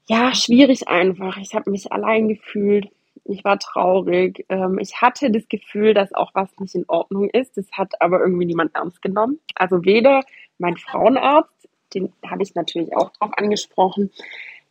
ja, 0.09 0.35
schwierig 0.35 0.89
einfach. 0.89 1.39
Ich 1.39 1.55
habe 1.55 1.71
mich 1.71 1.93
allein 1.93 2.29
gefühlt. 2.29 2.89
Ich 3.25 3.45
war 3.45 3.59
traurig. 3.59 4.45
Ähm, 4.49 4.79
ich 4.81 5.01
hatte 5.01 5.31
das 5.31 5.49
Gefühl, 5.49 5.95
dass 5.95 6.13
auch 6.13 6.33
was 6.35 6.51
nicht 6.59 6.75
in 6.75 6.85
Ordnung 6.89 7.31
ist. 7.31 7.57
Das 7.57 7.71
hat 7.73 8.01
aber 8.01 8.21
irgendwie 8.21 8.47
niemand 8.47 8.75
ernst 8.75 9.01
genommen. 9.01 9.39
Also 9.55 9.85
weder 9.85 10.23
mein 10.59 10.77
Frauenarzt, 10.77 11.69
den 11.95 12.13
habe 12.27 12.43
ich 12.43 12.55
natürlich 12.55 12.97
auch 12.97 13.11
drauf 13.13 13.31
angesprochen, 13.37 14.11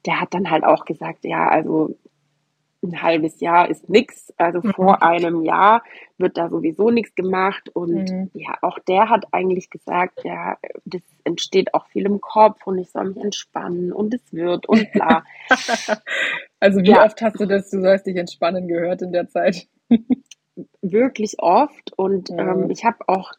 der 0.06 0.20
hat 0.20 0.34
dann 0.34 0.50
halt 0.50 0.64
auch 0.64 0.86
gesagt, 0.86 1.24
ja, 1.24 1.48
also 1.48 1.96
ein 2.84 3.02
halbes 3.02 3.39
Jahr 3.41 3.70
ist 3.70 3.89
nichts. 3.89 4.34
Also 4.38 4.60
Mhm. 4.63 4.74
vor 4.74 5.04
einem 5.04 5.44
Jahr 5.44 5.84
wird 6.17 6.38
da 6.38 6.50
sowieso 6.50 6.89
nichts 6.89 7.13
gemacht. 7.15 7.70
Und 7.74 8.10
Mhm. 8.12 8.32
ja, 8.34 8.58
auch 8.62 8.80
der 8.80 9.10
hat 9.10 9.26
eigentlich 9.32 9.70
gesagt, 9.70 10.24
ja, 10.24 10.58
das 10.86 11.02
entsteht 11.24 11.74
auch 11.74 11.86
viel 11.88 12.06
im 12.06 12.22
Kopf 12.22 12.65
und 12.65 12.78
ich 12.80 12.89
soll 12.89 13.10
mich 13.10 13.24
entspannen 13.24 13.91
und 13.94 14.13
es 14.13 14.34
wird 14.34 14.65
und 14.67 14.91
bla. 14.94 15.24
Also 16.60 16.82
wie 16.84 16.89
Ja. 16.91 17.06
oft 17.06 17.20
hast 17.24 17.39
du 17.39 17.48
das, 17.48 17.70
du 17.72 17.82
sollst 17.82 18.06
dich 18.06 18.15
entspannen 18.17 18.67
gehört 18.67 19.02
in 19.02 19.12
der 19.12 19.28
Zeit? 19.28 19.67
Wirklich 20.84 21.39
oft. 21.39 21.91
Und 21.98 22.30
Ja. 22.30 22.52
ähm, 22.52 22.70
ich 22.70 22.86
habe 22.86 22.98
auch, 23.08 23.32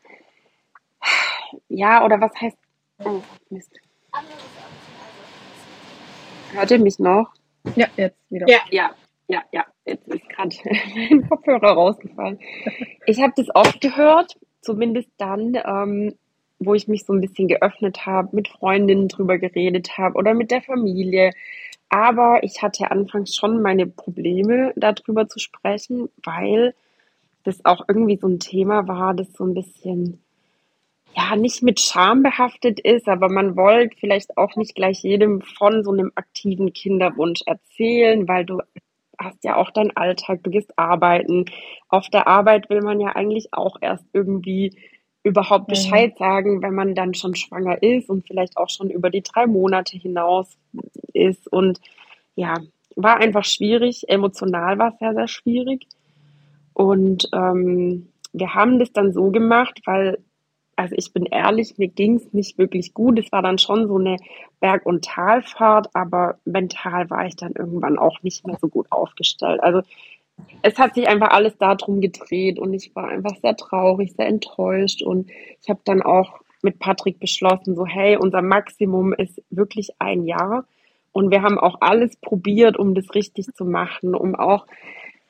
ja, 1.68 2.05
oder 2.05 2.20
was 2.20 2.33
heißt, 2.40 2.59
oh, 3.05 3.20
Mist. 3.50 3.70
Hört 6.52 6.70
ihr 6.70 6.78
mich 6.81 6.98
noch? 6.98 7.33
Ja, 7.76 7.87
jetzt 7.96 8.18
wieder. 8.31 8.48
Ja. 8.48 8.59
Ja, 8.70 8.90
ja, 9.32 9.42
ja. 9.50 9.64
Jetzt 9.86 10.06
ist 10.08 10.28
gerade 10.28 10.54
mein 10.94 11.28
Kopfhörer 11.28 11.72
rausgefallen. 11.72 12.38
Ich 13.06 13.20
habe 13.20 13.32
das 13.34 13.48
oft 13.54 13.80
gehört, 13.80 14.38
zumindest 14.60 15.08
dann, 15.16 15.54
ähm, 15.64 16.14
wo 16.58 16.74
ich 16.74 16.86
mich 16.86 17.04
so 17.04 17.12
ein 17.12 17.20
bisschen 17.20 17.48
geöffnet 17.48 18.06
habe, 18.06 18.36
mit 18.36 18.48
Freundinnen 18.48 19.08
drüber 19.08 19.38
geredet 19.38 19.96
habe 19.98 20.16
oder 20.16 20.34
mit 20.34 20.50
der 20.50 20.62
Familie. 20.62 21.32
Aber 21.88 22.42
ich 22.42 22.62
hatte 22.62 22.90
anfangs 22.90 23.34
schon 23.34 23.62
meine 23.62 23.86
Probleme, 23.86 24.72
darüber 24.76 25.28
zu 25.28 25.38
sprechen, 25.38 26.08
weil 26.22 26.74
das 27.44 27.64
auch 27.64 27.84
irgendwie 27.88 28.16
so 28.16 28.28
ein 28.28 28.38
Thema 28.38 28.86
war, 28.86 29.14
das 29.14 29.32
so 29.32 29.44
ein 29.44 29.54
bisschen, 29.54 30.22
ja, 31.16 31.34
nicht 31.36 31.62
mit 31.62 31.80
Scham 31.80 32.22
behaftet 32.22 32.80
ist, 32.80 33.08
aber 33.08 33.28
man 33.28 33.56
wollte 33.56 33.96
vielleicht 33.98 34.38
auch 34.38 34.56
nicht 34.56 34.74
gleich 34.74 35.02
jedem 35.02 35.40
von 35.40 35.82
so 35.82 35.90
einem 35.90 36.12
aktiven 36.14 36.72
Kinderwunsch 36.72 37.40
erzählen, 37.46 38.28
weil 38.28 38.44
du 38.44 38.60
hast 39.24 39.42
ja 39.44 39.56
auch 39.56 39.70
deinen 39.70 39.96
Alltag, 39.96 40.42
du 40.42 40.50
gehst 40.50 40.78
arbeiten. 40.78 41.46
Auf 41.88 42.08
der 42.08 42.26
Arbeit 42.26 42.70
will 42.70 42.82
man 42.82 43.00
ja 43.00 43.16
eigentlich 43.16 43.52
auch 43.52 43.76
erst 43.80 44.04
irgendwie 44.12 44.76
überhaupt. 45.22 45.68
Bescheid 45.68 46.16
sagen, 46.18 46.62
wenn 46.62 46.74
man 46.74 46.94
dann 46.94 47.14
schon 47.14 47.35
schwanger 47.35 47.82
ist 47.82 48.08
und 48.08 48.26
vielleicht 48.26 48.56
auch 48.56 48.68
schon 48.68 48.90
über 48.90 49.11
die 49.11 49.22
drei 49.22 49.46
Monate 49.46 49.96
hinaus 49.96 50.58
ist. 51.12 51.46
Und 51.50 51.80
ja, 52.35 52.54
war 52.96 53.18
einfach 53.18 53.44
schwierig. 53.44 54.08
Emotional 54.08 54.78
war 54.78 54.92
es 54.92 54.98
sehr, 54.98 55.14
sehr 55.14 55.28
schwierig. 55.28 55.87
Und 56.74 57.28
ähm, 57.32 58.08
wir 58.32 58.54
haben 58.54 58.78
das 58.78 58.92
dann 58.92 59.12
so 59.12 59.30
gemacht, 59.30 59.80
weil, 59.85 60.18
also 60.82 60.96
ich 60.98 61.12
bin 61.12 61.26
ehrlich, 61.26 61.78
mir 61.78 61.86
ging 61.86 62.16
es 62.16 62.32
nicht 62.32 62.58
wirklich 62.58 62.92
gut. 62.92 63.16
Es 63.16 63.30
war 63.30 63.40
dann 63.40 63.58
schon 63.58 63.86
so 63.86 63.98
eine 63.98 64.16
Berg- 64.58 64.84
und 64.84 65.04
Talfahrt, 65.04 65.88
aber 65.94 66.38
mental 66.44 67.08
war 67.08 67.24
ich 67.24 67.36
dann 67.36 67.52
irgendwann 67.52 67.98
auch 67.98 68.20
nicht 68.22 68.44
mehr 68.44 68.58
so 68.60 68.66
gut 68.66 68.90
aufgestellt. 68.90 69.62
Also 69.62 69.82
es 70.62 70.78
hat 70.78 70.96
sich 70.96 71.06
einfach 71.06 71.28
alles 71.28 71.56
darum 71.56 72.00
gedreht 72.00 72.58
und 72.58 72.74
ich 72.74 72.96
war 72.96 73.08
einfach 73.08 73.36
sehr 73.36 73.56
traurig, 73.56 74.14
sehr 74.14 74.26
enttäuscht 74.26 75.02
und 75.02 75.30
ich 75.62 75.68
habe 75.68 75.80
dann 75.84 76.02
auch 76.02 76.40
mit 76.62 76.80
Patrick 76.80 77.20
beschlossen, 77.20 77.76
so 77.76 77.86
hey, 77.86 78.16
unser 78.16 78.42
Maximum 78.42 79.12
ist 79.12 79.40
wirklich 79.50 79.90
ein 80.00 80.24
Jahr 80.24 80.64
und 81.12 81.30
wir 81.30 81.42
haben 81.42 81.60
auch 81.60 81.76
alles 81.80 82.16
probiert, 82.16 82.76
um 82.76 82.96
das 82.96 83.14
richtig 83.14 83.54
zu 83.54 83.64
machen, 83.64 84.16
um 84.16 84.34
auch 84.34 84.66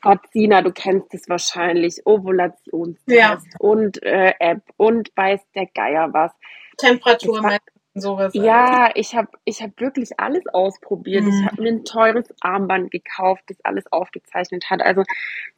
Gott, 0.03 0.21
Sina, 0.33 0.63
du 0.63 0.73
kennst 0.73 1.15
es 1.15 1.29
wahrscheinlich, 1.29 2.05
Ovulationstest 2.05 3.07
Ja. 3.09 3.39
und 3.59 4.03
äh, 4.03 4.35
App 4.41 4.63
und 4.77 5.11
weiß 5.17 5.41
der 5.55 5.67
Geier 5.67 6.13
was. 6.13 6.33
Temperatur 6.77 7.43
war- 7.43 7.59
sowas. 7.95 8.33
Ja, 8.35 8.91
ich 8.95 9.15
habe 9.15 9.29
ich 9.45 9.63
hab 9.63 9.79
wirklich 9.81 10.19
alles 10.19 10.47
ausprobiert. 10.49 11.25
Ich 11.25 11.35
Mhm. 11.35 11.47
habe 11.47 11.63
mir 11.63 11.69
ein 11.73 11.85
teures 11.85 12.35
Armband 12.41 12.91
gekauft, 12.91 13.45
das 13.49 13.59
alles 13.65 13.85
aufgezeichnet 13.93 14.71
hat. 14.71 14.81
Also 14.83 15.03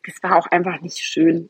das 0.04 0.22
war 0.22 0.36
auch 0.36 0.46
einfach 0.48 0.80
nicht 0.80 0.98
schön. 0.98 1.48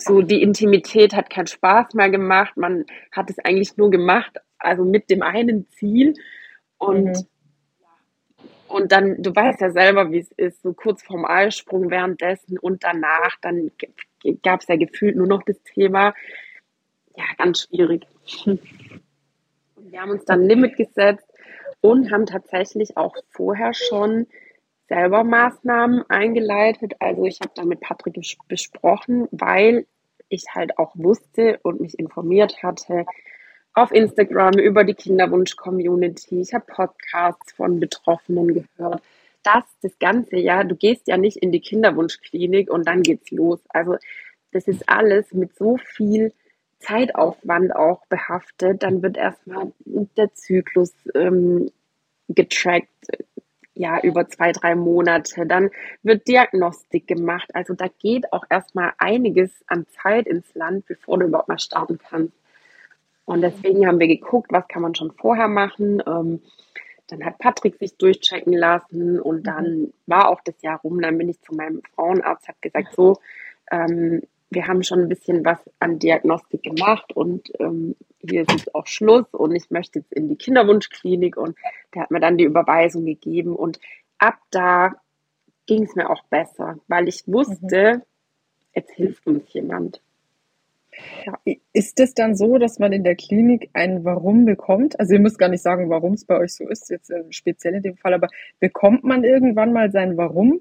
So 0.00 0.22
die 0.22 0.42
Intimität 0.42 1.12
hat 1.14 1.28
keinen 1.28 1.48
Spaß 1.48 1.94
mehr 1.94 2.08
gemacht. 2.08 2.56
Man 2.56 2.86
hat 3.10 3.30
es 3.30 3.38
eigentlich 3.40 3.76
nur 3.76 3.90
gemacht, 3.90 4.38
also 4.58 4.84
mit 4.84 5.10
dem 5.10 5.22
einen 5.22 5.68
Ziel. 5.70 6.14
Und, 6.78 7.04
Mhm. 7.08 7.26
Und 8.68 8.92
dann, 8.92 9.22
du 9.22 9.34
weißt 9.34 9.60
ja 9.60 9.70
selber, 9.70 10.10
wie 10.12 10.18
es 10.18 10.30
ist, 10.32 10.62
so 10.62 10.72
kurz 10.72 11.02
vorm 11.02 11.24
Eisprung 11.24 11.90
währenddessen 11.90 12.58
und 12.58 12.84
danach, 12.84 13.36
dann 13.40 13.70
gab 14.42 14.60
es 14.60 14.68
ja 14.68 14.76
gefühlt 14.76 15.16
nur 15.16 15.26
noch 15.26 15.42
das 15.42 15.62
Thema. 15.62 16.14
Ja, 17.16 17.24
ganz 17.36 17.62
schwierig. 17.62 18.06
Und 18.46 18.60
wir 19.76 20.00
haben 20.00 20.10
uns 20.10 20.24
dann 20.24 20.42
ein 20.42 20.48
Limit 20.48 20.76
gesetzt 20.76 21.26
und 21.80 22.12
haben 22.12 22.26
tatsächlich 22.26 22.96
auch 22.96 23.16
vorher 23.30 23.72
schon 23.74 24.26
selber 24.88 25.24
Maßnahmen 25.24 26.04
eingeleitet. 26.08 26.94
Also 26.98 27.24
ich 27.24 27.40
habe 27.40 27.52
da 27.54 27.64
mit 27.64 27.80
Patrick 27.80 28.20
besprochen, 28.48 29.28
weil 29.30 29.86
ich 30.28 30.44
halt 30.54 30.78
auch 30.78 30.92
wusste 30.94 31.58
und 31.62 31.80
mich 31.80 31.98
informiert 31.98 32.62
hatte 32.62 33.06
auf 33.78 33.92
Instagram 33.92 34.54
über 34.58 34.84
die 34.84 34.94
Kinderwunsch-Community. 34.94 36.40
Ich 36.40 36.52
habe 36.52 36.64
Podcasts 36.66 37.52
von 37.52 37.80
Betroffenen 37.80 38.48
gehört. 38.54 39.02
Das, 39.42 39.64
das 39.82 39.98
ganze 39.98 40.36
Jahr, 40.36 40.64
du 40.64 40.74
gehst 40.74 41.06
ja 41.06 41.16
nicht 41.16 41.36
in 41.36 41.52
die 41.52 41.60
Kinderwunschklinik 41.60 42.70
und 42.70 42.86
dann 42.86 43.02
geht's 43.02 43.30
los. 43.30 43.60
Also 43.68 43.96
das 44.52 44.66
ist 44.66 44.88
alles 44.88 45.32
mit 45.32 45.56
so 45.56 45.76
viel 45.76 46.32
Zeitaufwand 46.80 47.74
auch 47.74 48.04
behaftet. 48.06 48.82
Dann 48.82 49.02
wird 49.02 49.16
erstmal 49.16 49.72
der 49.84 50.34
Zyklus 50.34 50.92
ähm, 51.14 51.70
getrackt, 52.28 52.88
ja, 53.74 54.00
über 54.00 54.28
zwei, 54.28 54.52
drei 54.52 54.74
Monate. 54.74 55.46
Dann 55.46 55.70
wird 56.02 56.26
Diagnostik 56.26 57.06
gemacht. 57.06 57.48
Also 57.54 57.74
da 57.74 57.86
geht 58.00 58.32
auch 58.32 58.44
erstmal 58.50 58.92
einiges 58.98 59.52
an 59.68 59.86
Zeit 60.02 60.26
ins 60.26 60.52
Land, 60.54 60.86
bevor 60.86 61.18
du 61.18 61.26
überhaupt 61.26 61.48
mal 61.48 61.58
starten 61.60 61.98
kannst. 61.98 62.34
Und 63.28 63.42
deswegen 63.42 63.86
haben 63.86 64.00
wir 64.00 64.08
geguckt, 64.08 64.50
was 64.52 64.66
kann 64.68 64.80
man 64.80 64.94
schon 64.94 65.12
vorher 65.12 65.48
machen. 65.48 66.02
Ähm, 66.06 66.40
dann 67.08 67.22
hat 67.26 67.36
Patrick 67.36 67.76
sich 67.76 67.94
durchchecken 67.98 68.54
lassen 68.54 69.20
und 69.20 69.46
dann 69.46 69.92
war 70.06 70.30
auch 70.30 70.40
das 70.40 70.54
Jahr 70.62 70.80
rum. 70.80 71.02
Dann 71.02 71.18
bin 71.18 71.28
ich 71.28 71.38
zu 71.42 71.54
meinem 71.54 71.82
Frauenarzt, 71.94 72.48
habe 72.48 72.56
gesagt, 72.62 72.94
so, 72.94 73.18
ähm, 73.70 74.22
wir 74.48 74.66
haben 74.66 74.82
schon 74.82 75.00
ein 75.00 75.08
bisschen 75.10 75.44
was 75.44 75.58
an 75.78 75.98
Diagnostik 75.98 76.62
gemacht 76.62 77.14
und 77.14 77.52
ähm, 77.60 77.96
hier 78.18 78.42
ist 78.42 78.52
jetzt 78.52 78.74
auch 78.74 78.86
Schluss 78.86 79.26
und 79.32 79.54
ich 79.54 79.70
möchte 79.70 79.98
jetzt 79.98 80.12
in 80.14 80.30
die 80.30 80.36
Kinderwunschklinik 80.36 81.36
und 81.36 81.54
der 81.94 82.04
hat 82.04 82.10
mir 82.10 82.20
dann 82.20 82.38
die 82.38 82.44
Überweisung 82.44 83.04
gegeben 83.04 83.54
und 83.54 83.78
ab 84.16 84.38
da 84.50 84.94
ging 85.66 85.82
es 85.82 85.94
mir 85.94 86.08
auch 86.08 86.24
besser, 86.30 86.78
weil 86.88 87.08
ich 87.08 87.24
wusste, 87.26 88.06
jetzt 88.74 88.92
hilft 88.92 89.26
uns 89.26 89.52
jemand. 89.52 90.00
Ist 91.72 92.00
es 92.00 92.14
dann 92.14 92.34
so, 92.36 92.58
dass 92.58 92.78
man 92.78 92.92
in 92.92 93.04
der 93.04 93.16
Klinik 93.16 93.70
ein 93.72 94.04
Warum 94.04 94.44
bekommt? 94.44 94.98
Also 94.98 95.14
ihr 95.14 95.20
müsst 95.20 95.38
gar 95.38 95.48
nicht 95.48 95.62
sagen, 95.62 95.88
warum 95.90 96.14
es 96.14 96.24
bei 96.24 96.38
euch 96.38 96.54
so 96.54 96.68
ist, 96.68 96.90
jetzt 96.90 97.10
äh, 97.10 97.24
speziell 97.30 97.74
in 97.74 97.82
dem 97.82 97.96
Fall, 97.96 98.14
aber 98.14 98.28
bekommt 98.60 99.04
man 99.04 99.24
irgendwann 99.24 99.72
mal 99.72 99.90
sein 99.90 100.16
Warum? 100.16 100.60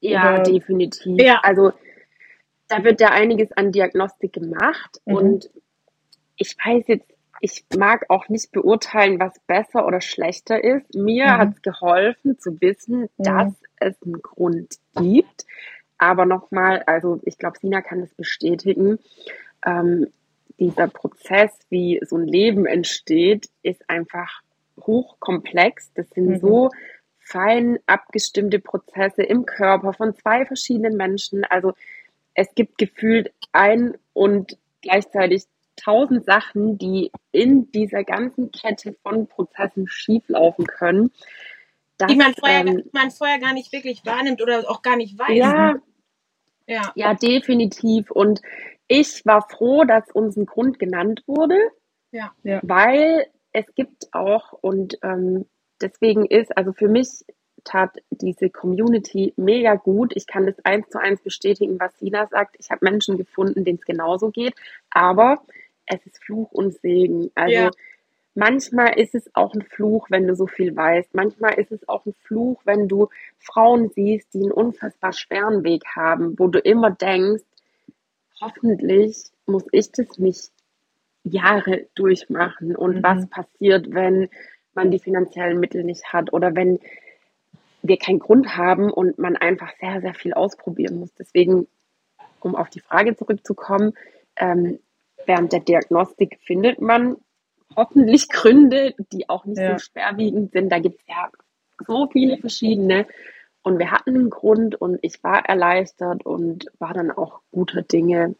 Ja, 0.00 0.34
Oder- 0.34 0.42
definitiv. 0.44 1.20
Ja. 1.20 1.40
Also 1.42 1.72
da 2.68 2.84
wird 2.84 3.00
ja 3.00 3.08
einiges 3.10 3.50
an 3.52 3.72
Diagnostik 3.72 4.32
gemacht 4.34 5.00
Mhm. 5.06 5.14
und 5.14 5.50
ich 6.36 6.56
weiß 6.64 6.84
jetzt, 6.88 7.06
ich 7.40 7.64
mag 7.76 8.06
auch 8.08 8.28
nicht 8.28 8.50
beurteilen, 8.52 9.20
was 9.20 9.38
besser 9.46 9.86
oder 9.86 10.00
schlechter 10.00 10.62
ist. 10.62 10.92
Mir 10.94 11.24
Mhm. 11.26 11.30
hat 11.38 11.48
es 11.54 11.62
geholfen 11.62 12.38
zu 12.38 12.60
wissen, 12.60 13.08
dass 13.16 13.52
es 13.80 13.94
einen 14.02 14.20
Grund 14.22 14.76
gibt. 14.96 15.46
Aber 15.98 16.26
nochmal, 16.26 16.82
also 16.86 17.20
ich 17.24 17.38
glaube, 17.38 17.58
Sina 17.58 17.80
kann 17.80 18.00
das 18.00 18.14
bestätigen. 18.14 18.98
Ähm, 19.68 20.06
dieser 20.58 20.88
Prozess, 20.88 21.52
wie 21.68 22.00
so 22.04 22.16
ein 22.16 22.26
Leben 22.26 22.66
entsteht, 22.66 23.48
ist 23.62 23.88
einfach 23.88 24.42
hochkomplex. 24.80 25.92
Das 25.94 26.08
sind 26.10 26.28
Mhm. 26.28 26.40
so 26.40 26.70
fein 27.18 27.78
abgestimmte 27.86 28.58
Prozesse 28.58 29.22
im 29.22 29.44
Körper 29.46 29.92
von 29.92 30.14
zwei 30.16 30.46
verschiedenen 30.46 30.96
Menschen. 30.96 31.44
Also 31.44 31.74
es 32.34 32.54
gibt 32.54 32.78
gefühlt 32.78 33.32
ein 33.52 33.96
und 34.14 34.56
gleichzeitig 34.80 35.44
tausend 35.76 36.24
Sachen, 36.24 36.78
die 36.78 37.12
in 37.30 37.70
dieser 37.70 38.02
ganzen 38.02 38.50
Kette 38.50 38.96
von 39.02 39.26
Prozessen 39.28 39.86
schieflaufen 39.88 40.66
können. 40.66 41.12
die 42.08 42.16
man 42.16 42.34
vorher, 42.34 42.66
ähm, 42.66 42.82
man 42.92 43.10
vorher 43.10 43.38
gar 43.38 43.52
nicht 43.52 43.72
wirklich 43.72 44.04
wahrnimmt 44.04 44.42
oder 44.42 44.68
auch 44.70 44.82
gar 44.82 44.96
nicht 44.96 45.18
weiß. 45.18 45.36
ja, 45.36 45.74
ja. 46.66 46.92
ja, 46.94 47.14
definitiv. 47.14 48.10
Und 48.10 48.40
ich 48.88 49.24
war 49.26 49.46
froh, 49.48 49.84
dass 49.84 50.10
uns 50.12 50.36
ein 50.36 50.46
Grund 50.46 50.78
genannt 50.78 51.22
wurde, 51.26 51.58
Ja. 52.10 52.32
Ja. 52.42 52.60
weil 52.62 53.26
es 53.52 53.66
gibt 53.74 54.08
auch 54.12 54.52
und 54.52 54.98
ähm, 55.02 55.46
deswegen 55.80 56.26
ist, 56.26 56.56
also 56.56 56.72
für 56.72 56.88
mich 56.88 57.24
tat 57.64 57.96
diese 58.10 58.50
Community 58.50 59.34
mega 59.36 59.74
gut. 59.74 60.12
Ich 60.16 60.26
kann 60.26 60.46
das 60.46 60.54
eins 60.64 60.88
zu 60.88 60.98
eins 61.00 61.20
bestätigen, 61.22 61.78
was 61.78 61.98
Sina 61.98 62.26
sagt. 62.28 62.56
Ich 62.58 62.70
habe 62.70 62.84
Menschen 62.84 63.16
gefunden, 63.18 63.64
denen 63.64 63.78
es 63.78 63.84
genauso 63.84 64.30
geht, 64.30 64.54
aber 64.90 65.42
es 65.86 66.04
ist 66.06 66.22
Fluch 66.24 66.50
und 66.52 66.74
Segen. 66.80 67.30
Also 67.34 67.52
Ja. 67.54 67.70
manchmal 68.34 68.98
ist 68.98 69.14
es 69.14 69.28
auch 69.34 69.54
ein 69.54 69.62
Fluch, 69.62 70.06
wenn 70.10 70.26
du 70.26 70.34
so 70.36 70.46
viel 70.46 70.74
weißt. 70.76 71.14
Manchmal 71.14 71.54
ist 71.54 71.72
es 71.72 71.86
auch 71.88 72.06
ein 72.06 72.14
Fluch, 72.22 72.60
wenn 72.64 72.88
du 72.88 73.08
Frauen 73.38 73.90
siehst, 73.90 74.32
die 74.34 74.42
einen 74.42 74.52
unfassbar 74.52 75.12
schweren 75.12 75.64
Weg 75.64 75.82
haben, 75.96 76.38
wo 76.38 76.46
du 76.48 76.58
immer 76.60 76.90
denkst, 76.90 77.42
hoffentlich 78.40 79.30
muss 79.46 79.64
ich 79.72 79.90
das 79.92 80.18
nicht 80.18 80.50
Jahre 81.24 81.86
durchmachen 81.94 82.76
und 82.76 82.96
mhm. 82.96 83.02
was 83.02 83.28
passiert, 83.28 83.92
wenn 83.92 84.28
man 84.74 84.90
die 84.90 84.98
finanziellen 84.98 85.60
Mittel 85.60 85.84
nicht 85.84 86.12
hat 86.12 86.32
oder 86.32 86.54
wenn 86.54 86.78
wir 87.82 87.96
keinen 87.96 88.18
Grund 88.18 88.56
haben 88.56 88.90
und 88.90 89.18
man 89.18 89.36
einfach 89.36 89.70
sehr, 89.80 90.00
sehr 90.00 90.14
viel 90.14 90.34
ausprobieren 90.34 91.00
muss. 91.00 91.14
Deswegen, 91.14 91.66
um 92.40 92.54
auf 92.54 92.70
die 92.70 92.80
Frage 92.80 93.16
zurückzukommen, 93.16 93.94
ähm, 94.36 94.78
während 95.26 95.52
der 95.52 95.60
Diagnostik 95.60 96.38
findet 96.44 96.80
man 96.80 97.16
hoffentlich 97.76 98.28
Gründe, 98.28 98.94
die 99.12 99.28
auch 99.28 99.44
nicht 99.44 99.60
ja. 99.60 99.78
so 99.78 99.84
schwerwiegend 99.84 100.52
sind. 100.52 100.70
Da 100.70 100.78
gibt 100.78 101.00
es 101.00 101.06
ja 101.06 101.30
so 101.86 102.08
viele 102.10 102.38
verschiedene. 102.38 103.06
Und 103.68 103.78
wir 103.78 103.90
hatten 103.90 104.14
einen 104.14 104.30
Grund 104.30 104.80
und 104.80 104.98
ich 105.02 105.22
war 105.22 105.44
erleichtert 105.44 106.24
und 106.24 106.68
war 106.78 106.94
dann 106.94 107.10
auch 107.10 107.42
guter 107.52 107.82
Dinge, 107.82 108.34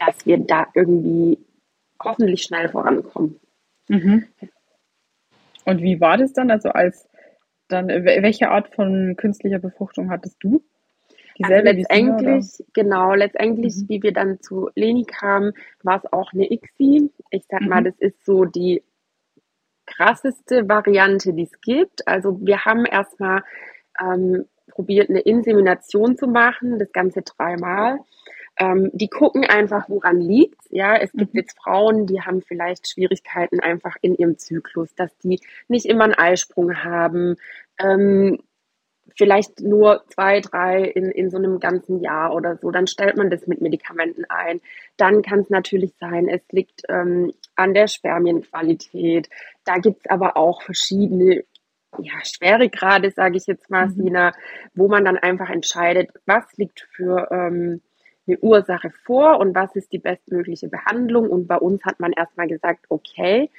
dass 0.00 0.26
wir 0.26 0.38
da 0.38 0.66
irgendwie 0.74 1.38
hoffentlich 2.02 2.42
schnell 2.42 2.68
vorankommen. 2.70 3.38
Mhm. 3.86 4.26
Und 5.64 5.80
wie 5.80 6.00
war 6.00 6.16
das 6.16 6.32
dann? 6.32 6.50
Also 6.50 6.70
als 6.70 7.08
dann, 7.68 7.86
welche 7.86 8.50
Art 8.50 8.74
von 8.74 9.14
künstlicher 9.16 9.60
Befruchtung 9.60 10.10
hattest 10.10 10.38
du? 10.40 10.60
Dieselbe 11.38 11.68
also 11.68 11.78
letztendlich, 11.78 12.64
genau, 12.72 13.14
letztendlich, 13.14 13.76
mhm. 13.76 13.88
wie 13.90 14.02
wir 14.02 14.12
dann 14.12 14.40
zu 14.40 14.70
Leni 14.74 15.04
kamen, 15.04 15.52
war 15.84 16.02
es 16.02 16.12
auch 16.12 16.32
eine 16.32 16.50
ICSI. 16.50 17.12
Ich 17.30 17.44
sag 17.48 17.60
mhm. 17.60 17.68
mal, 17.68 17.84
das 17.84 17.94
ist 18.00 18.24
so 18.24 18.44
die 18.44 18.82
krasseste 19.96 20.68
Variante, 20.68 21.32
die 21.32 21.44
es 21.44 21.60
gibt. 21.60 22.06
Also 22.06 22.38
wir 22.40 22.64
haben 22.64 22.84
erstmal 22.84 23.42
ähm, 24.00 24.46
probiert, 24.70 25.10
eine 25.10 25.20
Insemination 25.20 26.16
zu 26.16 26.26
machen, 26.26 26.78
das 26.78 26.92
Ganze 26.92 27.22
dreimal. 27.22 27.98
Ähm, 28.58 28.90
die 28.92 29.08
gucken 29.08 29.44
einfach, 29.44 29.88
woran 29.88 30.20
liegt 30.20 30.60
Ja, 30.70 30.96
es 30.96 31.12
gibt 31.12 31.34
mhm. 31.34 31.40
jetzt 31.40 31.56
Frauen, 31.58 32.06
die 32.06 32.20
haben 32.20 32.42
vielleicht 32.42 32.88
Schwierigkeiten 32.88 33.60
einfach 33.60 33.96
in 34.00 34.14
ihrem 34.16 34.36
Zyklus, 34.36 34.94
dass 34.94 35.16
die 35.18 35.40
nicht 35.68 35.86
immer 35.86 36.04
einen 36.04 36.14
Eisprung 36.14 36.82
haben, 36.82 37.36
ähm, 37.78 38.38
vielleicht 39.16 39.60
nur 39.60 40.04
zwei, 40.08 40.40
drei 40.40 40.82
in, 40.82 41.10
in 41.10 41.30
so 41.30 41.36
einem 41.38 41.60
ganzen 41.60 42.00
Jahr 42.00 42.34
oder 42.34 42.56
so. 42.56 42.70
Dann 42.70 42.86
stellt 42.86 43.16
man 43.16 43.30
das 43.30 43.46
mit 43.46 43.60
Medikamenten 43.60 44.24
ein. 44.28 44.60
Dann 44.96 45.22
kann 45.22 45.40
es 45.40 45.50
natürlich 45.50 45.94
sein, 45.98 46.28
es 46.28 46.42
liegt 46.50 46.82
ähm, 46.88 47.32
an 47.58 47.74
der 47.74 47.88
Spermienqualität. 47.88 49.28
Da 49.64 49.78
gibt 49.78 50.00
es 50.00 50.10
aber 50.10 50.36
auch 50.36 50.62
verschiedene 50.62 51.44
ja, 51.98 52.14
Schweregrade, 52.22 53.10
sage 53.10 53.36
ich 53.36 53.46
jetzt 53.46 53.70
mal, 53.70 53.86
mhm. 53.86 53.92
Sina, 53.92 54.32
wo 54.74 54.88
man 54.88 55.04
dann 55.04 55.18
einfach 55.18 55.50
entscheidet, 55.50 56.10
was 56.26 56.44
liegt 56.56 56.86
für 56.92 57.28
ähm, 57.30 57.80
eine 58.26 58.38
Ursache 58.38 58.90
vor 58.90 59.38
und 59.40 59.54
was 59.54 59.74
ist 59.74 59.92
die 59.92 59.98
bestmögliche 59.98 60.68
Behandlung. 60.68 61.30
Und 61.30 61.48
bei 61.48 61.56
uns 61.56 61.84
hat 61.84 61.98
man 61.98 62.12
erstmal 62.12 62.46
gesagt, 62.46 62.84
okay, 62.88 63.50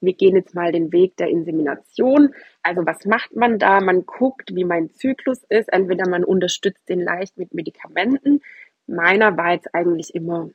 wir 0.00 0.14
gehen 0.14 0.36
jetzt 0.36 0.54
mal 0.54 0.72
den 0.72 0.92
Weg 0.92 1.16
der 1.16 1.28
Insemination. 1.28 2.34
Also 2.62 2.84
was 2.84 3.06
macht 3.06 3.34
man 3.34 3.58
da? 3.58 3.80
Man 3.80 4.04
guckt, 4.04 4.54
wie 4.54 4.64
mein 4.64 4.90
Zyklus 4.90 5.44
ist. 5.48 5.72
Entweder 5.72 6.08
man 6.08 6.24
unterstützt 6.24 6.88
den 6.88 7.00
leicht 7.00 7.38
mit 7.38 7.54
Medikamenten. 7.54 8.40
Meiner 8.86 9.36
war 9.36 9.52
jetzt 9.52 9.72
eigentlich 9.74 10.14
immer, 10.14 10.50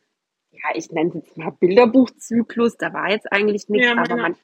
ja, 0.63 0.75
ich 0.75 0.91
nenne 0.91 1.09
es 1.09 1.15
jetzt 1.15 1.37
mal 1.37 1.51
Bilderbuchzyklus. 1.51 2.77
Da 2.77 2.93
war 2.93 3.09
jetzt 3.09 3.31
eigentlich 3.31 3.69
nichts, 3.69 3.87
ja, 3.87 3.97
aber 3.97 4.15
man, 4.15 4.35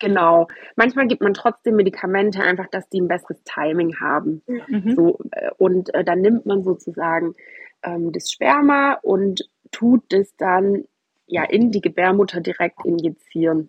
Genau. 0.00 0.48
Manchmal 0.76 1.06
gibt 1.06 1.22
man 1.22 1.34
trotzdem 1.34 1.76
Medikamente, 1.76 2.42
einfach, 2.42 2.66
dass 2.68 2.88
die 2.88 3.00
ein 3.00 3.08
besseres 3.08 3.42
Timing 3.44 4.00
haben. 4.00 4.42
Mhm. 4.46 4.94
So, 4.96 5.18
äh, 5.30 5.50
und 5.58 5.94
äh, 5.94 6.02
dann 6.02 6.22
nimmt 6.22 6.46
man 6.46 6.64
sozusagen 6.64 7.34
ähm, 7.82 8.10
das 8.10 8.30
Sperma 8.30 8.94
und 9.02 9.48
tut 9.70 10.02
das 10.08 10.34
dann 10.36 10.84
ja 11.26 11.44
in 11.44 11.70
die 11.70 11.82
Gebärmutter 11.82 12.40
direkt 12.40 12.84
injizieren. 12.84 13.68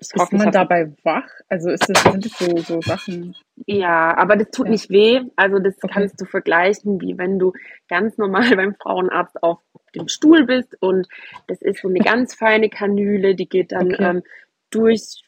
Ist 0.00 0.32
man 0.32 0.52
dabei 0.52 0.92
wach? 1.02 1.28
Also 1.48 1.70
ist 1.70 1.88
das, 1.88 2.02
sind 2.02 2.24
das 2.24 2.38
so, 2.38 2.56
so 2.58 2.80
Sachen? 2.80 3.34
Ja, 3.66 4.16
aber 4.16 4.36
das 4.36 4.50
tut 4.50 4.66
ja. 4.66 4.72
nicht 4.72 4.90
weh. 4.90 5.22
Also 5.34 5.58
das 5.58 5.76
okay. 5.82 5.92
kannst 5.92 6.20
du 6.20 6.24
vergleichen, 6.24 7.00
wie 7.00 7.18
wenn 7.18 7.38
du 7.38 7.52
ganz 7.88 8.16
normal 8.16 8.48
beim 8.56 8.74
Frauenarzt 8.76 9.42
auf 9.42 9.58
dem 9.94 10.08
Stuhl 10.08 10.46
bist 10.46 10.76
und 10.80 11.08
das 11.48 11.62
ist 11.62 11.80
so 11.80 11.88
eine 11.88 11.98
ganz 11.98 12.34
feine 12.34 12.68
Kanüle, 12.68 13.34
die 13.34 13.48
geht 13.48 13.72
dann 13.72 13.92
okay. 13.94 14.04
ähm, 14.04 14.22
durch 14.70 15.22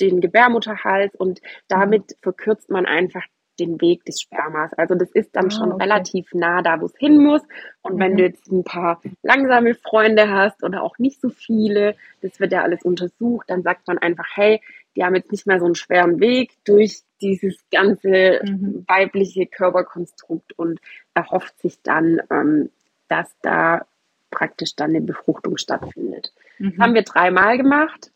den 0.00 0.20
Gebärmutterhals 0.20 1.14
und 1.14 1.40
damit 1.68 2.16
verkürzt 2.22 2.70
man 2.70 2.86
einfach 2.86 3.24
den 3.56 3.80
Weg 3.80 4.04
des 4.04 4.20
Spermas. 4.20 4.72
Also 4.74 4.94
das 4.94 5.10
ist 5.10 5.34
dann 5.34 5.46
ah, 5.46 5.50
schon 5.50 5.72
okay. 5.72 5.84
relativ 5.84 6.32
nah 6.32 6.62
da, 6.62 6.80
wo 6.80 6.86
es 6.86 6.96
hin 6.98 7.18
muss. 7.18 7.42
Und 7.82 7.96
mhm. 7.96 8.00
wenn 8.00 8.16
du 8.16 8.22
jetzt 8.24 8.50
ein 8.50 8.64
paar 8.64 9.00
langsame 9.22 9.74
Freunde 9.74 10.30
hast 10.30 10.62
oder 10.62 10.82
auch 10.82 10.98
nicht 10.98 11.20
so 11.20 11.28
viele, 11.30 11.96
das 12.22 12.38
wird 12.40 12.52
ja 12.52 12.62
alles 12.62 12.82
untersucht, 12.82 13.48
dann 13.48 13.62
sagt 13.62 13.86
man 13.86 13.98
einfach, 13.98 14.28
hey, 14.34 14.60
die 14.96 15.04
haben 15.04 15.14
jetzt 15.14 15.30
nicht 15.30 15.46
mehr 15.46 15.58
so 15.58 15.66
einen 15.66 15.74
schweren 15.74 16.20
Weg 16.20 16.52
durch 16.64 17.02
dieses 17.20 17.56
ganze 17.70 18.40
mhm. 18.42 18.84
weibliche 18.86 19.46
Körperkonstrukt 19.46 20.58
und 20.58 20.80
erhofft 21.14 21.58
sich 21.60 21.82
dann, 21.82 22.20
ähm, 22.30 22.70
dass 23.08 23.34
da 23.42 23.86
praktisch 24.30 24.74
dann 24.74 24.90
eine 24.90 25.00
Befruchtung 25.00 25.56
stattfindet. 25.56 26.32
Mhm. 26.58 26.70
Das 26.70 26.78
haben 26.78 26.94
wir 26.94 27.02
dreimal 27.02 27.56
gemacht. 27.56 28.10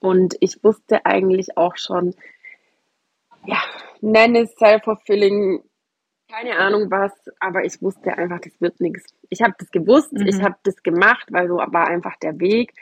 Und 0.00 0.34
ich 0.40 0.62
wusste 0.64 1.06
eigentlich 1.06 1.56
auch 1.56 1.76
schon, 1.76 2.14
ja, 3.46 3.58
nenne 4.00 4.40
es 4.40 4.54
self-fulfilling, 4.56 5.62
keine 6.28 6.58
Ahnung 6.58 6.90
was, 6.90 7.12
aber 7.40 7.64
ich 7.64 7.82
wusste 7.82 8.16
einfach, 8.16 8.40
das 8.40 8.52
wird 8.60 8.80
nichts. 8.80 9.14
Ich 9.28 9.42
habe 9.42 9.54
das 9.58 9.70
gewusst, 9.70 10.12
mhm. 10.12 10.26
ich 10.26 10.42
habe 10.42 10.56
das 10.62 10.82
gemacht, 10.82 11.28
weil 11.30 11.48
so 11.48 11.56
war 11.56 11.88
einfach 11.88 12.16
der 12.16 12.40
Weg. 12.40 12.72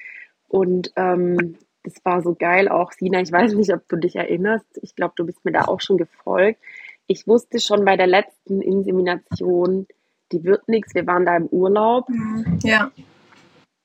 Und 0.49 0.93
ähm, 0.97 1.59
das 1.83 1.95
war 2.05 2.23
so 2.23 2.35
geil 2.35 2.69
auch, 2.69 2.93
Sina, 2.93 3.21
ich 3.21 3.33
weiß 3.33 3.55
nicht, 3.55 3.73
ob 3.73 3.89
du 3.89 3.97
dich 3.97 4.17
erinnerst, 4.17 4.67
ich 4.83 4.95
glaube, 4.95 5.15
du 5.17 5.25
bist 5.25 5.45
mir 5.45 5.53
da 5.53 5.65
auch 5.65 5.81
schon 5.81 5.97
gefolgt. 5.97 6.61
Ich 7.07 7.27
wusste 7.27 7.59
schon 7.59 7.85
bei 7.85 7.97
der 7.97 8.07
letzten 8.07 8.61
Insemination, 8.61 9.87
die 10.31 10.45
wird 10.45 10.69
nichts, 10.69 10.95
wir 10.95 11.07
waren 11.07 11.27
da 11.27 11.37
im 11.37 11.47
Urlaub. 11.47 12.09
Mhm. 12.09 12.59
Ja. 12.63 12.93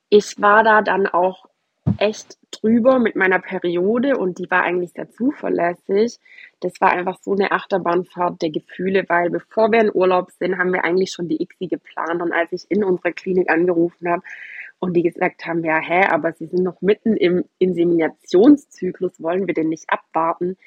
Ich 0.09 0.39
war 0.39 0.63
da 0.63 0.81
dann 0.81 1.07
auch 1.07 1.45
echt 1.97 2.37
drüber 2.61 2.99
mit 2.99 3.15
meiner 3.15 3.39
Periode 3.39 4.17
und 4.17 4.39
die 4.39 4.49
war 4.49 4.63
eigentlich 4.63 4.91
sehr 4.91 5.09
zuverlässig. 5.09 6.19
Das 6.59 6.73
war 6.79 6.91
einfach 6.91 7.19
so 7.21 7.33
eine 7.33 7.51
Achterbahnfahrt 7.51 8.41
der 8.41 8.49
Gefühle, 8.51 9.05
weil 9.07 9.29
bevor 9.29 9.71
wir 9.71 9.81
in 9.81 9.91
Urlaub 9.93 10.31
sind, 10.31 10.57
haben 10.57 10.73
wir 10.73 10.83
eigentlich 10.83 11.11
schon 11.11 11.27
die 11.27 11.41
ICSI 11.41 11.67
geplant 11.67 12.21
und 12.21 12.31
als 12.31 12.51
ich 12.51 12.65
in 12.69 12.83
unserer 12.83 13.11
Klinik 13.11 13.49
angerufen 13.49 14.09
habe 14.09 14.23
und 14.79 14.93
die 14.93 15.03
gesagt 15.03 15.45
haben, 15.45 15.63
ja, 15.63 15.79
hä, 15.79 16.05
aber 16.09 16.33
sie 16.33 16.47
sind 16.47 16.63
noch 16.63 16.81
mitten 16.81 17.15
im 17.17 17.45
Inseminationszyklus, 17.59 19.21
wollen 19.21 19.47
wir 19.47 19.53
den 19.53 19.69
nicht 19.69 19.89
abwarten? 19.89 20.57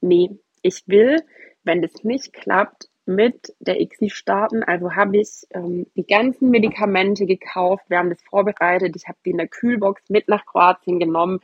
Nee, 0.00 0.30
ich 0.62 0.82
will, 0.86 1.22
wenn 1.64 1.82
das 1.82 2.04
nicht 2.04 2.32
klappt, 2.32 2.88
mit 3.04 3.54
der 3.58 3.80
ICSI 3.80 4.10
starten. 4.10 4.62
Also 4.62 4.94
habe 4.94 5.18
ich 5.18 5.46
ähm, 5.50 5.86
die 5.96 6.06
ganzen 6.06 6.50
Medikamente 6.50 7.26
gekauft. 7.26 7.84
Wir 7.88 7.98
haben 7.98 8.10
das 8.10 8.22
vorbereitet. 8.22 8.94
Ich 8.96 9.08
habe 9.08 9.18
die 9.24 9.30
in 9.30 9.38
der 9.38 9.48
Kühlbox 9.48 10.02
mit 10.08 10.28
nach 10.28 10.46
Kroatien 10.46 11.00
genommen. 11.00 11.40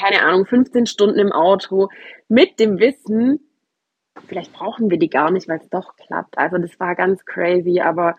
Keine 0.00 0.22
Ahnung, 0.22 0.44
15 0.44 0.86
Stunden 0.86 1.18
im 1.18 1.32
Auto 1.32 1.88
mit 2.28 2.60
dem 2.60 2.78
Wissen, 2.78 3.40
vielleicht 4.26 4.52
brauchen 4.52 4.90
wir 4.90 4.98
die 4.98 5.08
gar 5.08 5.30
nicht, 5.30 5.48
weil 5.48 5.60
es 5.60 5.70
doch 5.70 5.96
klappt. 5.96 6.36
Also 6.36 6.58
das 6.58 6.78
war 6.80 6.94
ganz 6.94 7.24
crazy, 7.24 7.80
aber 7.80 8.16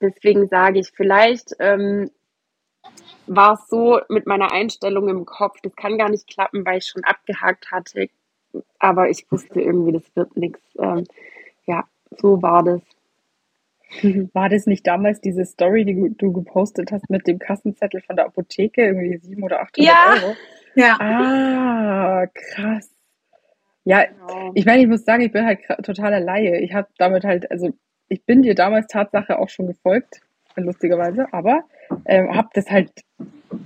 deswegen 0.00 0.48
sage 0.48 0.80
ich, 0.80 0.90
vielleicht 0.90 1.54
ähm, 1.58 2.10
war 3.26 3.54
es 3.54 3.68
so 3.68 4.00
mit 4.08 4.26
meiner 4.26 4.52
Einstellung 4.52 5.08
im 5.08 5.24
Kopf, 5.24 5.60
das 5.62 5.74
kann 5.76 5.98
gar 5.98 6.10
nicht 6.10 6.28
klappen, 6.28 6.64
weil 6.64 6.78
ich 6.78 6.86
schon 6.86 7.04
abgehakt 7.04 7.70
hatte. 7.70 8.08
Aber 8.78 9.08
ich 9.08 9.30
wusste 9.30 9.60
irgendwie, 9.60 9.92
das 9.92 10.14
wird 10.14 10.36
nichts. 10.36 10.60
Ähm, 10.78 11.04
ja, 11.66 11.84
so 12.18 12.42
war 12.42 12.62
das. 12.62 12.80
War 14.32 14.48
das 14.48 14.66
nicht 14.66 14.84
damals 14.84 15.20
diese 15.20 15.44
Story, 15.44 15.84
die 15.84 16.12
du 16.16 16.32
gepostet 16.32 16.90
hast 16.90 17.08
mit 17.08 17.28
dem 17.28 17.38
Kassenzettel 17.38 18.02
von 18.02 18.16
der 18.16 18.26
Apotheke, 18.26 18.84
irgendwie 18.84 19.16
700 19.16 19.44
oder 19.44 19.62
800 19.62 19.78
ja. 19.78 20.14
Euro? 20.14 20.36
Ja. 20.74 20.96
Ah, 21.00 22.26
krass. 22.26 22.90
Ja, 23.84 24.04
genau. 24.04 24.50
ich 24.54 24.66
meine, 24.66 24.82
ich 24.82 24.88
muss 24.88 25.04
sagen, 25.04 25.22
ich 25.22 25.30
bin 25.30 25.46
halt 25.46 25.60
totaler 25.84 26.18
Laie. 26.18 26.58
Ich 26.58 26.74
habe 26.74 26.88
damit 26.98 27.24
halt, 27.24 27.48
also 27.52 27.72
ich 28.08 28.24
bin 28.24 28.42
dir 28.42 28.56
damals 28.56 28.88
Tatsache 28.88 29.38
auch 29.38 29.48
schon 29.48 29.68
gefolgt, 29.68 30.20
lustigerweise, 30.56 31.32
aber 31.32 31.62
ähm, 32.04 32.34
habe 32.34 32.48
das 32.54 32.68
halt 32.70 32.90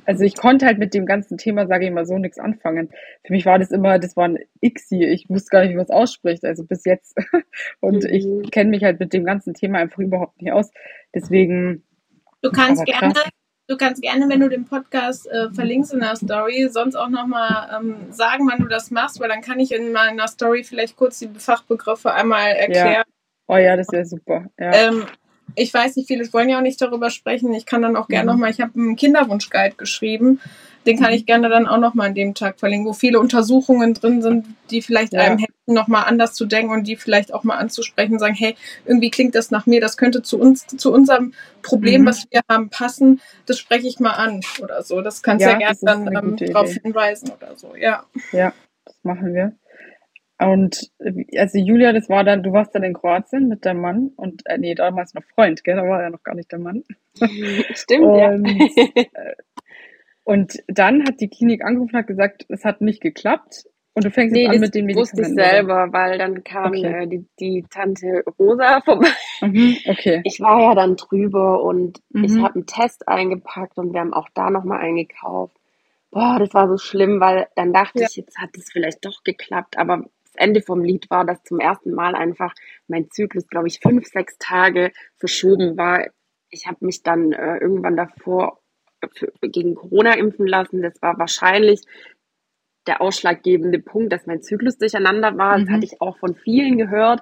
also 0.04 0.24
ich 0.24 0.36
konnte 0.36 0.66
halt 0.66 0.78
mit 0.78 0.94
dem 0.94 1.06
ganzen 1.06 1.38
Thema, 1.38 1.66
sage 1.66 1.86
ich 1.86 1.92
mal 1.92 2.06
so, 2.06 2.18
nichts 2.18 2.38
anfangen. 2.38 2.90
Für 3.24 3.32
mich 3.32 3.46
war 3.46 3.58
das 3.58 3.70
immer, 3.70 3.98
das 3.98 4.16
war 4.16 4.28
ein 4.28 4.38
Xi. 4.62 5.04
Ich 5.04 5.28
wusste 5.28 5.50
gar 5.50 5.60
nicht, 5.62 5.70
wie 5.70 5.76
man 5.76 5.84
es 5.84 5.90
ausspricht, 5.90 6.44
also 6.44 6.64
bis 6.64 6.84
jetzt. 6.84 7.16
Und 7.80 8.04
mhm. 8.04 8.10
ich 8.10 8.50
kenne 8.50 8.70
mich 8.70 8.84
halt 8.84 9.00
mit 9.00 9.12
dem 9.12 9.24
ganzen 9.24 9.54
Thema 9.54 9.78
einfach 9.78 9.98
überhaupt 9.98 10.40
nicht 10.40 10.52
aus. 10.52 10.70
Deswegen. 11.14 11.84
Du 12.42 12.50
kannst 12.50 12.84
gerne, 12.84 13.14
Du 13.70 13.76
kannst 13.76 14.02
gerne, 14.02 14.28
wenn 14.28 14.40
du 14.40 14.48
den 14.48 14.64
Podcast 14.64 15.30
äh, 15.30 15.48
verlinkst 15.52 15.94
in 15.94 16.00
der 16.00 16.16
Story, 16.16 16.68
sonst 16.72 16.96
auch 16.96 17.08
nochmal 17.08 17.70
ähm, 17.78 18.10
sagen, 18.10 18.48
wann 18.50 18.58
du 18.58 18.66
das 18.66 18.90
machst, 18.90 19.20
weil 19.20 19.28
dann 19.28 19.42
kann 19.42 19.60
ich 19.60 19.70
in 19.70 19.92
meiner 19.92 20.26
Story 20.26 20.64
vielleicht 20.64 20.96
kurz 20.96 21.20
die 21.20 21.28
Fachbegriffe 21.38 22.12
einmal 22.12 22.48
erklären. 22.48 22.92
Ja. 22.94 23.02
Oh 23.46 23.56
ja, 23.56 23.76
das 23.76 23.86
wäre 23.92 24.04
super. 24.04 24.46
Ja. 24.58 24.72
Ähm, 24.72 25.04
ich 25.54 25.72
weiß 25.72 25.96
nicht, 25.96 26.08
viele 26.08 26.30
wollen 26.32 26.48
ja 26.48 26.58
auch 26.58 26.62
nicht 26.62 26.80
darüber 26.80 27.10
sprechen. 27.10 27.52
Ich 27.54 27.66
kann 27.66 27.82
dann 27.82 27.96
auch 27.96 28.08
gerne 28.08 28.24
mhm. 28.24 28.36
nochmal, 28.36 28.50
ich 28.50 28.60
habe 28.60 28.72
einen 28.78 28.96
Kinderwunschguide 28.96 29.76
geschrieben. 29.76 30.40
Den 30.86 30.98
kann 30.98 31.12
ich 31.12 31.26
gerne 31.26 31.50
dann 31.50 31.66
auch 31.66 31.78
nochmal 31.78 32.08
an 32.08 32.14
dem 32.14 32.34
Tag 32.34 32.58
verlinken, 32.58 32.88
wo 32.88 32.94
viele 32.94 33.20
Untersuchungen 33.20 33.92
drin 33.92 34.22
sind, 34.22 34.46
die 34.70 34.80
vielleicht 34.80 35.12
ja. 35.12 35.20
einem 35.20 35.38
helfen, 35.38 35.54
nochmal 35.66 36.04
anders 36.06 36.32
zu 36.32 36.46
denken 36.46 36.72
und 36.72 36.86
die 36.86 36.96
vielleicht 36.96 37.34
auch 37.34 37.44
mal 37.44 37.56
anzusprechen, 37.56 38.18
sagen, 38.18 38.34
hey, 38.34 38.56
irgendwie 38.86 39.10
klingt 39.10 39.34
das 39.34 39.50
nach 39.50 39.66
mir, 39.66 39.82
das 39.82 39.98
könnte 39.98 40.22
zu 40.22 40.38
uns, 40.38 40.66
zu 40.66 40.90
unserem 40.90 41.34
Problem, 41.60 42.02
mhm. 42.02 42.06
was 42.06 42.26
wir 42.30 42.40
haben, 42.48 42.70
passen, 42.70 43.20
das 43.44 43.58
spreche 43.58 43.86
ich 43.86 44.00
mal 44.00 44.12
an 44.12 44.40
oder 44.62 44.82
so. 44.82 45.02
Das 45.02 45.22
kannst 45.22 45.44
du 45.44 45.50
ja, 45.50 45.58
ja 45.58 45.72
gerne 45.72 45.78
dann 45.82 46.16
ähm, 46.16 46.36
darauf 46.36 46.72
hinweisen 46.72 47.30
oder 47.30 47.56
so, 47.56 47.74
ja. 47.76 48.04
Ja, 48.32 48.54
das 48.86 48.96
machen 49.02 49.34
wir. 49.34 49.52
Und 50.40 50.90
also 51.36 51.58
Julia, 51.58 51.92
das 51.92 52.08
war 52.08 52.24
dann, 52.24 52.42
du 52.42 52.52
warst 52.52 52.74
dann 52.74 52.82
in 52.82 52.94
Kroatien 52.94 53.48
mit 53.48 53.66
deinem 53.66 53.82
Mann 53.82 54.12
und 54.16 54.40
äh, 54.46 54.56
nee, 54.56 54.74
damals 54.74 55.12
noch 55.12 55.22
Freund, 55.34 55.62
gell? 55.64 55.76
Da 55.76 55.82
war 55.82 56.02
ja 56.02 56.08
noch 56.08 56.22
gar 56.22 56.34
nicht 56.34 56.50
der 56.50 56.58
Mann. 56.58 56.82
Stimmt, 57.74 58.04
und, 58.04 58.18
ja. 58.18 58.32
Äh, 58.32 59.34
und 60.24 60.62
dann 60.66 61.04
hat 61.04 61.20
die 61.20 61.28
Klinik 61.28 61.62
angerufen 61.62 61.94
und 61.94 61.98
hat 61.98 62.06
gesagt, 62.06 62.46
es 62.48 62.64
hat 62.64 62.80
nicht 62.80 63.02
geklappt. 63.02 63.66
Und 63.92 64.04
du 64.04 64.10
fängst 64.10 64.32
nee, 64.32 64.44
jetzt 64.44 64.54
an 64.54 64.60
mit 64.60 64.74
den 64.74 64.86
Medikamenten. 64.86 65.18
wusste 65.18 65.30
ich 65.30 65.34
selber, 65.34 65.84
oder? 65.84 65.92
weil 65.92 66.16
dann 66.16 66.42
kam 66.42 66.68
okay. 66.68 67.02
äh, 67.02 67.06
die, 67.06 67.26
die 67.38 67.66
Tante 67.68 68.24
Rosa 68.38 68.80
vorbei. 68.84 69.08
Mhm, 69.42 69.76
okay. 69.88 70.22
Ich 70.24 70.40
war 70.40 70.62
ja 70.62 70.74
dann 70.74 70.96
drüber 70.96 71.62
und 71.62 71.98
mhm. 72.10 72.24
ich 72.24 72.38
habe 72.38 72.54
einen 72.54 72.66
Test 72.66 73.08
eingepackt 73.08 73.76
und 73.76 73.92
wir 73.92 74.00
haben 74.00 74.14
auch 74.14 74.28
da 74.32 74.48
nochmal 74.48 74.80
eingekauft. 74.80 75.54
Boah, 76.10 76.38
das 76.38 76.54
war 76.54 76.66
so 76.66 76.78
schlimm, 76.78 77.20
weil 77.20 77.48
dann 77.56 77.74
dachte 77.74 78.00
ja. 78.00 78.06
ich, 78.08 78.16
jetzt 78.16 78.38
hat 78.38 78.50
es 78.56 78.70
vielleicht 78.72 79.04
doch 79.04 79.22
geklappt, 79.22 79.76
aber 79.76 80.06
Ende 80.40 80.62
vom 80.62 80.82
Lied 80.82 81.10
war, 81.10 81.24
dass 81.24 81.42
zum 81.44 81.60
ersten 81.60 81.92
Mal 81.92 82.14
einfach 82.14 82.54
mein 82.88 83.10
Zyklus, 83.10 83.46
glaube 83.48 83.68
ich, 83.68 83.80
fünf, 83.80 84.06
sechs 84.06 84.36
Tage 84.38 84.92
verschoben 85.16 85.76
war. 85.76 86.06
Ich 86.50 86.66
habe 86.66 86.84
mich 86.84 87.02
dann 87.02 87.32
äh, 87.32 87.58
irgendwann 87.58 87.96
davor 87.96 88.60
für, 89.14 89.32
gegen 89.42 89.74
Corona 89.74 90.14
impfen 90.14 90.46
lassen. 90.46 90.82
Das 90.82 91.00
war 91.00 91.18
wahrscheinlich 91.18 91.82
der 92.86 93.00
ausschlaggebende 93.00 93.78
Punkt, 93.78 94.12
dass 94.12 94.26
mein 94.26 94.42
Zyklus 94.42 94.78
durcheinander 94.78 95.36
war. 95.36 95.58
Mhm. 95.58 95.66
Das 95.66 95.74
hatte 95.74 95.84
ich 95.84 96.00
auch 96.00 96.18
von 96.18 96.34
vielen 96.34 96.78
gehört 96.78 97.20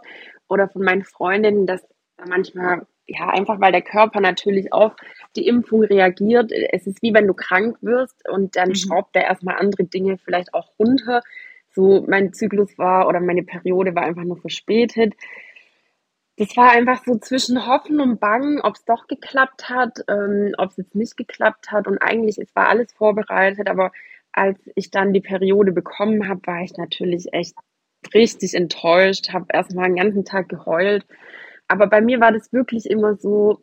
oder 0.48 0.68
von 0.68 0.82
meinen 0.82 1.04
Freundinnen, 1.04 1.66
dass 1.66 1.86
manchmal, 2.26 2.86
ja, 3.06 3.28
einfach 3.28 3.60
weil 3.60 3.72
der 3.72 3.82
Körper 3.82 4.20
natürlich 4.20 4.72
auf 4.72 4.92
die 5.36 5.46
Impfung 5.46 5.82
reagiert. 5.82 6.52
Es 6.52 6.86
ist 6.86 7.02
wie 7.02 7.14
wenn 7.14 7.26
du 7.26 7.34
krank 7.34 7.76
wirst 7.80 8.28
und 8.28 8.56
dann 8.56 8.70
mhm. 8.70 8.74
schraubt 8.74 9.14
er 9.14 9.24
erstmal 9.24 9.56
andere 9.56 9.84
Dinge 9.84 10.18
vielleicht 10.18 10.54
auch 10.54 10.72
runter. 10.78 11.22
So 11.74 12.04
mein 12.08 12.32
Zyklus 12.32 12.76
war 12.78 13.08
oder 13.08 13.20
meine 13.20 13.42
Periode 13.42 13.94
war 13.94 14.04
einfach 14.04 14.24
nur 14.24 14.38
verspätet 14.38 15.14
das 16.38 16.56
war 16.56 16.70
einfach 16.70 17.04
so 17.04 17.18
zwischen 17.18 17.66
Hoffen 17.66 18.00
und 18.00 18.20
Bangen, 18.20 18.60
ob 18.60 18.76
es 18.76 18.84
doch 18.84 19.08
geklappt 19.08 19.68
hat, 19.68 19.98
ähm, 20.08 20.54
ob 20.56 20.70
es 20.70 20.76
jetzt 20.76 20.94
nicht 20.94 21.16
geklappt 21.16 21.72
hat. 21.72 21.88
Und 21.88 21.98
eigentlich, 21.98 22.38
es 22.38 22.54
war 22.54 22.68
alles 22.68 22.92
vorbereitet, 22.92 23.68
aber 23.68 23.90
als 24.30 24.58
ich 24.76 24.92
dann 24.92 25.12
die 25.12 25.20
Periode 25.20 25.72
bekommen 25.72 26.28
habe, 26.28 26.40
war 26.44 26.62
ich 26.62 26.76
natürlich 26.76 27.32
echt 27.32 27.56
richtig 28.14 28.54
enttäuscht, 28.54 29.32
habe 29.32 29.46
erstmal 29.52 29.86
einen 29.86 29.96
ganzen 29.96 30.24
Tag 30.24 30.48
geheult. 30.48 31.04
Aber 31.66 31.88
bei 31.88 32.00
mir 32.00 32.20
war 32.20 32.30
das 32.30 32.52
wirklich 32.52 32.88
immer 32.88 33.16
so, 33.16 33.58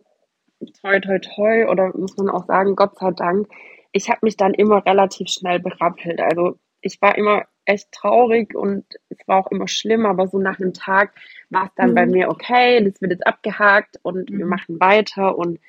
toi, 0.81 0.99
toi, 0.99 1.19
toi, 1.19 1.67
oder 1.69 1.95
muss 1.97 2.17
man 2.17 2.29
auch 2.29 2.45
sagen, 2.45 2.75
Gott 2.75 2.99
sei 2.99 3.11
Dank. 3.11 3.47
Ich 3.93 4.09
habe 4.09 4.19
mich 4.23 4.35
dann 4.35 4.53
immer 4.53 4.85
relativ 4.85 5.29
schnell 5.29 5.59
berappelt. 5.59 6.19
Also 6.19 6.57
ich 6.85 7.01
war 7.01 7.17
immer 7.17 7.45
echt 7.65 7.91
traurig 7.91 8.53
und 8.55 8.85
es 9.09 9.17
war 9.25 9.39
auch 9.39 9.51
immer 9.51 9.67
schlimm, 9.67 10.05
aber 10.05 10.27
so 10.27 10.37
nach 10.37 10.59
einem 10.59 10.73
Tag 10.73 11.15
war 11.49 11.65
es 11.65 11.71
dann 11.75 11.91
mhm. 11.91 11.95
bei 11.95 12.05
mir 12.05 12.29
okay, 12.29 12.83
das 12.83 13.01
wird 13.01 13.11
jetzt 13.11 13.25
abgehakt 13.25 13.99
und 14.03 14.29
mhm. 14.29 14.37
wir 14.37 14.45
machen 14.45 14.79
weiter 14.79 15.35
und 15.35 15.59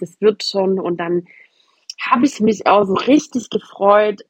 das 0.00 0.20
wird 0.20 0.42
schon 0.42 0.80
und 0.80 0.98
dann 0.98 1.26
habe 2.00 2.26
ich 2.26 2.40
mich 2.40 2.66
auch 2.66 2.84
so 2.84 2.94
richtig 2.94 3.50
gefreut, 3.50 4.26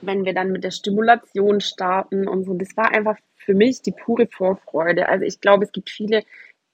wenn 0.00 0.24
wir 0.24 0.34
dann 0.34 0.50
mit 0.50 0.64
der 0.64 0.72
Stimulation 0.72 1.60
starten 1.60 2.26
und 2.26 2.44
so. 2.44 2.54
Das 2.54 2.76
war 2.76 2.90
einfach 2.90 3.16
für 3.36 3.54
mich 3.54 3.80
die 3.82 3.92
pure 3.92 4.26
Vorfreude. 4.26 5.08
Also 5.08 5.24
ich 5.24 5.40
glaube, 5.40 5.64
es 5.64 5.72
gibt 5.72 5.90
viele, 5.90 6.24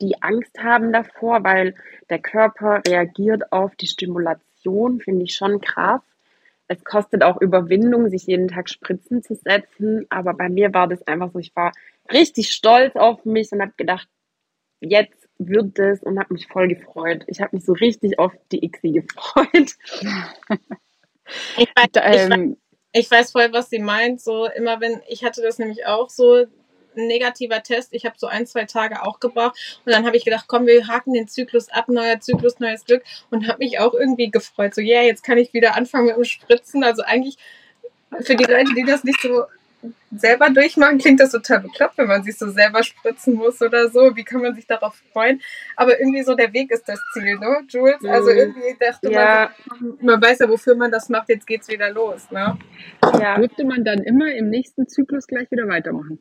die 0.00 0.20
Angst 0.22 0.58
haben 0.58 0.92
davor, 0.92 1.44
weil 1.44 1.74
der 2.08 2.20
Körper 2.20 2.82
reagiert 2.88 3.52
auf 3.52 3.76
die 3.76 3.86
Stimulation, 3.86 5.00
finde 5.00 5.24
ich 5.24 5.34
schon 5.34 5.60
krass 5.60 6.00
es 6.68 6.84
kostet 6.84 7.22
auch 7.22 7.40
Überwindung, 7.40 8.10
sich 8.10 8.26
jeden 8.26 8.48
Tag 8.48 8.68
Spritzen 8.68 9.22
zu 9.22 9.34
setzen. 9.34 10.06
Aber 10.10 10.34
bei 10.34 10.48
mir 10.48 10.72
war 10.74 10.86
das 10.86 11.02
einfach 11.06 11.32
so, 11.32 11.38
ich 11.38 11.56
war 11.56 11.72
richtig 12.12 12.52
stolz 12.52 12.94
auf 12.94 13.24
mich 13.24 13.50
und 13.52 13.62
habe 13.62 13.72
gedacht, 13.76 14.08
jetzt 14.80 15.28
wird 15.38 15.78
es 15.78 16.02
und 16.02 16.18
habe 16.18 16.34
mich 16.34 16.46
voll 16.46 16.68
gefreut. 16.68 17.24
Ich 17.26 17.40
habe 17.40 17.56
mich 17.56 17.64
so 17.64 17.72
richtig 17.72 18.18
auf 18.18 18.32
die 18.52 18.64
ICSI 18.64 18.92
gefreut. 18.92 19.76
Ich 21.58 21.68
weiß, 21.76 21.88
ich, 21.92 22.30
weiß, 22.30 22.56
ich 22.92 23.10
weiß 23.10 23.32
voll, 23.32 23.52
was 23.52 23.70
sie 23.70 23.80
meint. 23.80 24.20
So 24.20 24.46
immer 24.46 24.80
wenn, 24.80 25.00
ich 25.08 25.24
hatte 25.24 25.42
das 25.42 25.58
nämlich 25.58 25.86
auch 25.86 26.10
so, 26.10 26.46
ein 26.96 27.06
negativer 27.06 27.62
Test. 27.62 27.92
Ich 27.92 28.04
habe 28.04 28.16
so 28.18 28.26
ein, 28.26 28.46
zwei 28.46 28.64
Tage 28.64 29.02
auch 29.02 29.20
gebraucht. 29.20 29.80
Und 29.84 29.92
dann 29.92 30.06
habe 30.06 30.16
ich 30.16 30.24
gedacht, 30.24 30.46
komm, 30.48 30.66
wir 30.66 30.86
haken 30.86 31.12
den 31.12 31.28
Zyklus 31.28 31.68
ab, 31.70 31.88
neuer 31.88 32.20
Zyklus, 32.20 32.58
neues 32.60 32.84
Glück. 32.84 33.02
Und 33.30 33.48
habe 33.48 33.58
mich 33.58 33.78
auch 33.78 33.94
irgendwie 33.94 34.30
gefreut. 34.30 34.74
So, 34.74 34.80
ja, 34.80 34.98
yeah, 34.98 35.06
jetzt 35.06 35.24
kann 35.24 35.38
ich 35.38 35.52
wieder 35.52 35.76
anfangen 35.76 36.06
mit 36.06 36.16
dem 36.16 36.24
Spritzen. 36.24 36.84
Also 36.84 37.02
eigentlich 37.02 37.36
für 38.22 38.36
die 38.36 38.44
Leute, 38.44 38.74
die 38.74 38.84
das 38.84 39.04
nicht 39.04 39.20
so 39.20 39.44
selber 40.10 40.50
durchmachen, 40.50 40.98
klingt 40.98 41.20
das 41.20 41.30
total 41.30 41.60
bekloppt, 41.60 41.98
wenn 41.98 42.08
man 42.08 42.22
sich 42.22 42.36
so 42.36 42.50
selber 42.50 42.82
spritzen 42.82 43.34
muss 43.34 43.60
oder 43.62 43.88
so. 43.88 44.16
Wie 44.16 44.24
kann 44.24 44.40
man 44.40 44.54
sich 44.54 44.66
darauf 44.66 45.00
freuen? 45.12 45.40
Aber 45.76 46.00
irgendwie 46.00 46.22
so 46.22 46.34
der 46.34 46.52
Weg 46.52 46.70
ist 46.70 46.88
das 46.88 46.98
Ziel, 47.12 47.38
ne, 47.38 47.60
Jules? 47.68 48.04
Also 48.04 48.30
mhm. 48.30 48.38
irgendwie 48.38 48.76
dachte 48.80 49.12
ja. 49.12 49.50
man, 49.68 49.98
man 50.00 50.22
weiß 50.22 50.40
ja, 50.40 50.48
wofür 50.48 50.74
man 50.74 50.90
das 50.90 51.08
macht, 51.08 51.28
jetzt 51.28 51.46
geht's 51.46 51.68
wieder 51.68 51.90
los, 51.90 52.30
ne? 52.30 52.58
Ja. 53.20 53.36
Dürfte 53.38 53.64
man 53.64 53.84
dann 53.84 54.02
immer 54.02 54.32
im 54.32 54.48
nächsten 54.48 54.88
Zyklus 54.88 55.26
gleich 55.26 55.50
wieder 55.50 55.68
weitermachen? 55.68 56.18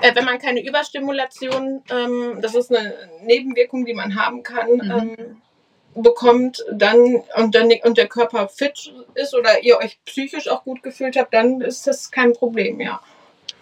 Äh, 0.00 0.14
wenn 0.14 0.24
man 0.24 0.38
keine 0.38 0.64
Überstimulation, 0.64 1.82
ähm, 1.90 2.38
das 2.40 2.54
ist 2.54 2.74
eine 2.74 2.94
Nebenwirkung, 3.22 3.84
die 3.84 3.94
man 3.94 4.14
haben 4.14 4.42
kann, 4.42 4.70
mhm. 4.72 5.16
ähm, 5.16 6.02
bekommt, 6.02 6.64
dann 6.72 7.22
und, 7.36 7.54
dann 7.54 7.70
und 7.82 7.98
der 7.98 8.08
Körper 8.08 8.48
fit 8.48 8.94
ist 9.14 9.34
oder 9.34 9.62
ihr 9.62 9.78
euch 9.78 9.98
psychisch 10.04 10.48
auch 10.48 10.64
gut 10.64 10.82
gefühlt 10.82 11.16
habt, 11.16 11.34
dann 11.34 11.60
ist 11.60 11.86
das 11.86 12.10
kein 12.10 12.32
Problem, 12.32 12.80
ja. 12.80 13.00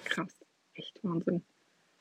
Krass, 0.05 0.29
echt 0.75 1.01
Wahnsinn. 1.03 1.43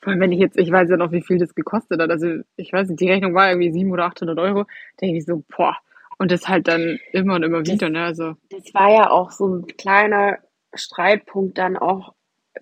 Vor 0.01 0.11
allem, 0.11 0.21
wenn 0.21 0.31
ich 0.31 0.39
jetzt, 0.39 0.57
ich 0.57 0.71
weiß 0.71 0.89
ja 0.89 0.97
noch, 0.97 1.11
wie 1.11 1.21
viel 1.21 1.37
das 1.37 1.55
gekostet 1.55 2.01
hat. 2.01 2.09
Also, 2.09 2.41
ich 2.55 2.71
weiß 2.71 2.87
nicht, 2.89 3.01
die 3.01 3.09
Rechnung 3.09 3.33
war 3.33 3.49
irgendwie 3.49 3.71
700 3.71 3.93
oder 3.93 4.05
800 4.05 4.39
Euro. 4.39 4.63
Da 4.63 4.69
denke 5.01 5.17
ich 5.17 5.25
so, 5.25 5.43
boah. 5.55 5.75
Und 6.17 6.31
das 6.31 6.47
halt 6.47 6.67
dann 6.67 6.99
immer 7.11 7.35
und 7.35 7.43
immer 7.43 7.59
wieder, 7.59 7.89
das, 7.89 7.91
ne? 7.91 8.03
Also. 8.03 8.35
Das 8.49 8.73
war 8.73 8.89
ja 8.89 9.09
auch 9.09 9.31
so 9.31 9.47
ein 9.47 9.67
kleiner 9.67 10.37
Streitpunkt 10.73 11.57
dann 11.57 11.77
auch 11.77 12.13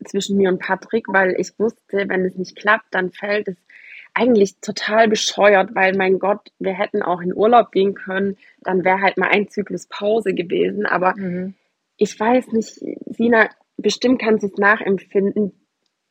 zwischen 0.06 0.38
mir 0.38 0.50
und 0.50 0.60
Patrick, 0.60 1.06
weil 1.08 1.36
ich 1.40 1.58
wusste, 1.58 2.08
wenn 2.08 2.26
es 2.26 2.36
nicht 2.36 2.56
klappt, 2.56 2.88
dann 2.92 3.12
fällt 3.12 3.48
es 3.48 3.58
eigentlich 4.16 4.60
total 4.62 5.08
bescheuert, 5.10 5.76
weil 5.76 5.96
mein 5.96 6.20
Gott, 6.20 6.50
wir 6.58 6.74
hätten 6.74 7.04
auch 7.04 7.22
in 7.22 7.36
Urlaub 7.36 7.72
gehen 7.72 7.94
können, 7.94 8.38
dann 8.62 8.84
wäre 8.86 9.02
halt 9.02 9.18
mal 9.18 9.30
ein 9.30 9.50
Zyklus 9.50 9.88
Pause 9.88 10.34
gewesen. 10.34 10.86
Aber 10.86 11.14
mhm. 11.18 11.54
ich 11.98 12.18
weiß 12.18 12.48
nicht, 12.54 12.80
Sina, 13.08 13.50
bestimmt 13.78 14.22
kannst 14.22 14.44
du 14.44 14.48
es 14.48 14.58
nachempfinden. 14.58 15.52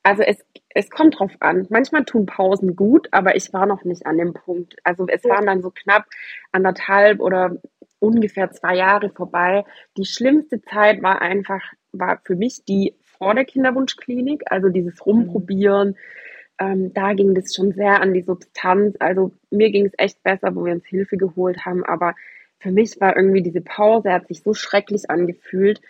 Also 0.02 0.22
es, 0.22 0.44
es 0.68 0.90
kommt 0.90 1.18
drauf 1.18 1.32
an. 1.40 1.66
Manchmal 1.70 2.04
tun 2.04 2.26
Pausen 2.26 2.76
gut, 2.76 3.08
aber 3.10 3.36
ich 3.36 3.54
war 3.54 3.64
noch 3.64 3.84
nicht 3.84 4.04
an 4.06 4.18
dem 4.18 4.34
Punkt. 4.34 4.76
Also 4.84 5.06
es 5.08 5.24
waren 5.24 5.46
dann 5.46 5.62
so 5.62 5.70
knapp 5.70 6.04
anderthalb 6.52 7.20
oder 7.20 7.56
ungefähr 8.00 8.50
zwei 8.50 8.76
Jahre 8.76 9.08
vorbei. 9.08 9.64
Die 9.96 10.04
schlimmste 10.04 10.60
Zeit 10.60 11.02
war 11.02 11.22
einfach, 11.22 11.62
war 11.92 12.20
für 12.22 12.36
mich 12.36 12.64
die 12.68 12.94
vor 13.24 13.34
der 13.34 13.46
Kinderwunschklinik, 13.46 14.42
also 14.50 14.68
dieses. 14.68 15.04
Rumprobieren. 15.06 15.96
Ähm, 16.58 16.92
da 16.92 17.14
ging 17.14 17.34
das 17.34 17.54
schon 17.54 17.72
sehr 17.72 18.02
an 18.02 18.12
die 18.12 18.20
Substanz. 18.20 18.96
Also 19.00 19.32
mir 19.50 19.70
ging 19.70 19.86
es 19.86 19.92
echt 19.96 20.22
besser, 20.22 20.54
wo 20.54 20.64
wir 20.66 20.74
uns 20.74 20.84
Hilfe 20.86 21.16
geholt 21.16 21.64
haben. 21.64 21.84
Aber 21.84 22.14
für 22.58 22.70
mich 22.70 23.00
war 23.00 23.16
irgendwie 23.16 23.42
diese 23.42 23.62
Pause, 23.62 24.12
hat 24.12 24.28
sich 24.28 24.42
so 24.42 24.52
schrecklich 24.52 25.10
angefühlt. 25.10 25.80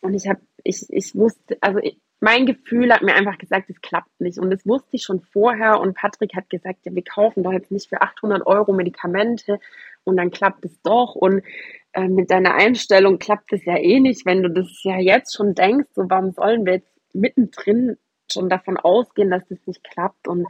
Und 0.00 0.14
ich 0.14 0.28
habe, 0.28 0.40
ich, 0.62 0.86
ich 0.88 1.16
wusste, 1.16 1.58
also 1.60 1.80
ich, 1.80 1.98
mein 2.20 2.46
Gefühl 2.46 2.92
hat 2.92 3.02
mir 3.02 3.14
einfach 3.14 3.38
gesagt, 3.38 3.68
es 3.70 3.80
klappt 3.80 4.20
nicht. 4.20 4.38
Und 4.38 4.50
das 4.50 4.64
wusste 4.64 4.90
ich 4.92 5.02
schon 5.02 5.20
vorher. 5.20 5.80
Und 5.80 5.96
Patrick 5.96 6.36
hat 6.36 6.48
gesagt, 6.48 6.78
ja, 6.84 6.94
wir 6.94 7.04
kaufen 7.04 7.42
doch 7.42 7.52
jetzt 7.52 7.72
nicht 7.72 7.88
für 7.88 8.02
800 8.02 8.46
Euro 8.46 8.72
Medikamente 8.72 9.58
und 10.04 10.16
dann 10.16 10.30
klappt 10.30 10.64
es 10.64 10.80
doch. 10.82 11.16
Und 11.16 11.42
äh, 11.94 12.08
mit 12.08 12.30
deiner 12.30 12.54
Einstellung 12.54 13.18
klappt 13.18 13.52
es 13.52 13.64
ja 13.64 13.76
eh 13.76 14.00
nicht, 14.00 14.26
wenn 14.26 14.42
du 14.42 14.50
das 14.50 14.82
ja 14.82 14.98
jetzt 14.98 15.34
schon 15.34 15.54
denkst, 15.54 15.90
so 15.94 16.08
warum 16.08 16.32
sollen 16.32 16.66
wir 16.66 16.74
jetzt 16.74 16.92
mittendrin 17.12 17.96
schon 18.30 18.48
davon 18.48 18.76
ausgehen, 18.76 19.30
dass 19.30 19.46
das 19.48 19.58
nicht 19.66 19.84
klappt. 19.84 20.28
Und 20.28 20.46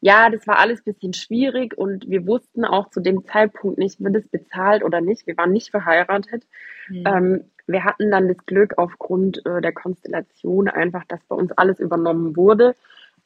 ja, 0.00 0.30
das 0.30 0.46
war 0.46 0.58
alles 0.58 0.80
ein 0.80 0.92
bisschen 0.92 1.14
schwierig 1.14 1.76
und 1.76 2.08
wir 2.08 2.26
wussten 2.26 2.64
auch 2.64 2.90
zu 2.90 3.00
dem 3.00 3.24
Zeitpunkt 3.26 3.78
nicht, 3.78 4.02
wird 4.02 4.16
es 4.16 4.28
bezahlt 4.28 4.84
oder 4.84 5.00
nicht. 5.00 5.26
Wir 5.26 5.36
waren 5.36 5.52
nicht 5.52 5.70
verheiratet. 5.70 6.46
Mhm. 6.88 7.04
Ähm, 7.06 7.44
wir 7.66 7.84
hatten 7.84 8.10
dann 8.10 8.28
das 8.28 8.46
Glück 8.46 8.78
aufgrund 8.78 9.44
äh, 9.44 9.60
der 9.60 9.72
Konstellation 9.72 10.68
einfach, 10.68 11.04
dass 11.08 11.20
bei 11.24 11.34
uns 11.34 11.52
alles 11.52 11.80
übernommen 11.80 12.36
wurde. 12.36 12.76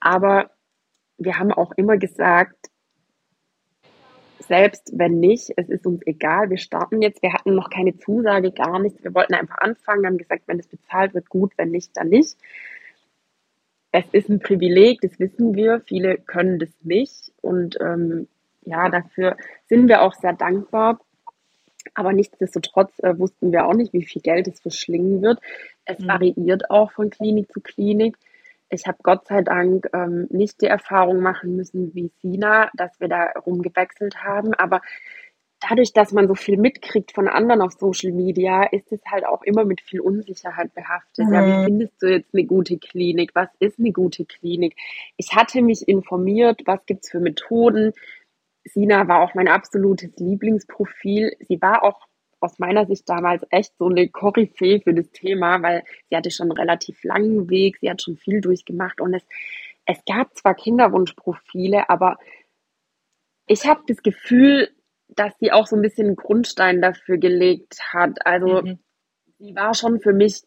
Aber 0.01 0.51
wir 1.19 1.39
haben 1.39 1.53
auch 1.53 1.73
immer 1.77 1.99
gesagt, 1.99 2.70
selbst 4.51 4.91
wenn 4.93 5.21
nicht, 5.21 5.53
es 5.57 5.69
ist 5.69 5.87
uns 5.87 6.05
egal, 6.07 6.51
wir 6.51 6.57
starten 6.57 7.01
jetzt. 7.03 7.23
Wir 7.23 7.33
hatten 7.33 7.55
noch 7.55 7.71
keine 7.71 7.97
Zusage, 7.97 8.51
gar 8.51 8.81
nichts. 8.81 9.05
Wir 9.05 9.15
wollten 9.15 9.35
einfach 9.35 9.59
anfangen, 9.59 10.05
haben 10.05 10.19
gesagt, 10.19 10.43
wenn 10.47 10.59
es 10.59 10.67
bezahlt 10.67 11.15
wird, 11.15 11.29
gut, 11.29 11.53
wenn 11.57 11.71
nicht, 11.71 11.97
dann 11.97 12.09
nicht. 12.09 12.37
Es 13.93 14.07
ist 14.11 14.29
ein 14.29 14.41
Privileg, 14.41 15.03
das 15.03 15.21
wissen 15.21 15.55
wir. 15.55 15.83
Viele 15.87 16.19
können 16.19 16.59
das 16.59 16.71
nicht. 16.83 17.31
Und 17.43 17.79
ähm, 17.81 18.27
ja, 18.63 18.89
dafür 18.89 19.37
sind 19.69 19.87
wir 19.87 20.03
auch 20.03 20.15
sehr 20.15 20.33
dankbar. 20.33 20.99
Aber 21.95 22.13
nichtsdestotrotz 22.13 22.99
äh, 23.05 23.17
wussten 23.21 23.53
wir 23.53 23.69
auch 23.69 23.75
nicht, 23.75 23.93
wie 23.93 24.05
viel 24.05 24.21
Geld 24.21 24.49
es 24.49 24.59
verschlingen 24.59 25.23
wird. 25.23 25.39
Es 25.85 26.01
mhm. 26.01 26.09
variiert 26.09 26.71
auch 26.73 26.91
von 26.91 27.09
Klinik 27.09 27.53
zu 27.53 27.61
Klinik. 27.61 28.17
Ich 28.71 28.87
habe 28.87 28.99
Gott 29.03 29.27
sei 29.27 29.43
Dank 29.43 29.89
ähm, 29.93 30.27
nicht 30.31 30.61
die 30.63 30.67
Erfahrung 30.67 31.21
machen 31.21 31.57
müssen 31.57 31.95
wie 31.95 32.11
Sina, 32.23 32.71
dass 32.75 32.99
wir 33.01 33.09
da 33.09 33.33
rumgewechselt 33.45 34.23
haben. 34.23 34.55
Aber 34.55 34.81
dadurch, 35.61 35.93
dass 35.93 36.13
man 36.13 36.29
so 36.29 36.35
viel 36.35 36.57
mitkriegt 36.57 37.13
von 37.13 37.29
anderen 37.29 37.61
auf 37.61 37.73
Social 37.73 38.13
Media, 38.13 38.65
ist 38.65 38.91
es 38.93 39.01
halt 39.11 39.27
auch 39.27 39.43
immer 39.43 39.65
mit 39.65 39.81
viel 39.81 40.01
Unsicherheit 40.01 40.75
behaftet. 40.75 41.27
Mhm. 41.27 41.35
Ja, 41.35 41.47
wie 41.47 41.61
mhm. 41.61 41.65
findest 41.65 42.03
du 42.03 42.07
jetzt 42.07 42.35
eine 42.35 42.45
gute 42.45 42.79
Klinik? 42.79 43.33
Was 43.35 43.49
ist 43.59 43.79
eine 43.79 43.93
gute 43.93 44.25
Klinik? 44.25 44.77
Ich 45.17 45.35
hatte 45.35 45.63
mich 45.63 45.87
informiert, 45.87 46.63
was 46.65 46.85
gibt's 46.87 47.11
für 47.11 47.21
Methoden. 47.21 47.93
Sina 48.65 49.09
war 49.09 49.21
auch 49.21 49.35
mein 49.35 49.49
absolutes 49.49 50.17
Lieblingsprofil. 50.17 51.33
Sie 51.41 51.61
war 51.61 51.83
auch 51.83 52.07
aus 52.41 52.59
meiner 52.59 52.87
Sicht 52.87 53.09
damals 53.09 53.45
echt 53.51 53.77
so 53.79 53.89
eine 53.89 54.09
Koryphäe 54.09 54.81
für 54.81 54.95
das 54.95 55.11
Thema, 55.11 55.63
weil 55.63 55.85
sie 56.09 56.17
hatte 56.17 56.31
schon 56.31 56.51
einen 56.51 56.59
relativ 56.59 57.03
langen 57.05 57.49
Weg, 57.51 57.79
sie 57.81 57.91
hat 57.91 58.03
schon 58.03 58.17
viel 58.17 58.41
durchgemacht 58.41 59.01
und 59.01 59.15
es, 59.15 59.23
es 59.85 59.99
gab 60.07 60.37
zwar 60.37 60.55
Kinderwunschprofile, 60.55 61.89
aber 61.89 62.19
ich 63.47 63.67
habe 63.67 63.83
das 63.87 64.03
Gefühl, 64.03 64.71
dass 65.09 65.33
sie 65.41 65.53
auch 65.53 65.67
so 65.67 65.77
ein 65.77 65.83
bisschen 65.83 66.07
einen 66.07 66.17
Grundstein 66.17 66.81
dafür 66.81 67.19
gelegt 67.19 67.81
hat. 67.93 68.25
Also 68.25 68.63
mhm. 68.63 68.79
sie 69.39 69.55
war 69.57 69.75
schon 69.75 70.01
für 70.01 70.13
mich 70.13 70.43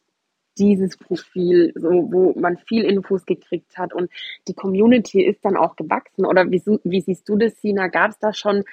dieses 0.57 0.97
Profil, 0.97 1.73
so 1.75 1.89
wo 1.89 2.39
man 2.39 2.57
viel 2.57 2.83
Infos 2.85 3.25
gekriegt 3.25 3.77
hat 3.77 3.93
und 3.93 4.11
die 4.47 4.53
Community 4.53 5.23
ist 5.25 5.43
dann 5.43 5.57
auch 5.57 5.75
gewachsen. 5.75 6.25
Oder 6.25 6.49
wie, 6.51 6.61
wie 6.83 7.01
siehst 7.01 7.27
du 7.27 7.35
das, 7.37 7.59
Sina? 7.59 7.87
Gab 7.87 8.11
es 8.11 8.19
da 8.19 8.33
schon? 8.33 8.63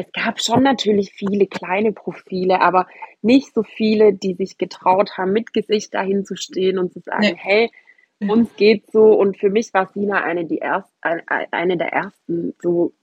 Es 0.00 0.12
gab 0.12 0.40
schon 0.40 0.62
natürlich 0.62 1.12
viele 1.12 1.46
kleine 1.46 1.92
Profile, 1.92 2.60
aber 2.62 2.86
nicht 3.20 3.52
so 3.52 3.62
viele, 3.62 4.14
die 4.14 4.32
sich 4.34 4.56
getraut 4.56 5.18
haben, 5.18 5.32
mit 5.32 5.52
Gesicht 5.52 5.92
dahin 5.92 6.24
zu 6.24 6.36
stehen 6.36 6.78
und 6.78 6.92
zu 6.92 7.00
sagen, 7.00 7.20
nee. 7.20 7.36
hey, 7.36 7.70
uns 8.20 8.54
geht 8.56 8.90
so. 8.90 9.12
Und 9.12 9.38
für 9.38 9.50
mich 9.50 9.74
war 9.74 9.90
Sina 9.92 10.22
eine, 10.22 10.46
die 10.46 10.58
erst, 10.58 10.90
eine 11.02 11.76
der 11.76 11.92
ersten 11.92 12.54
so 12.62 12.94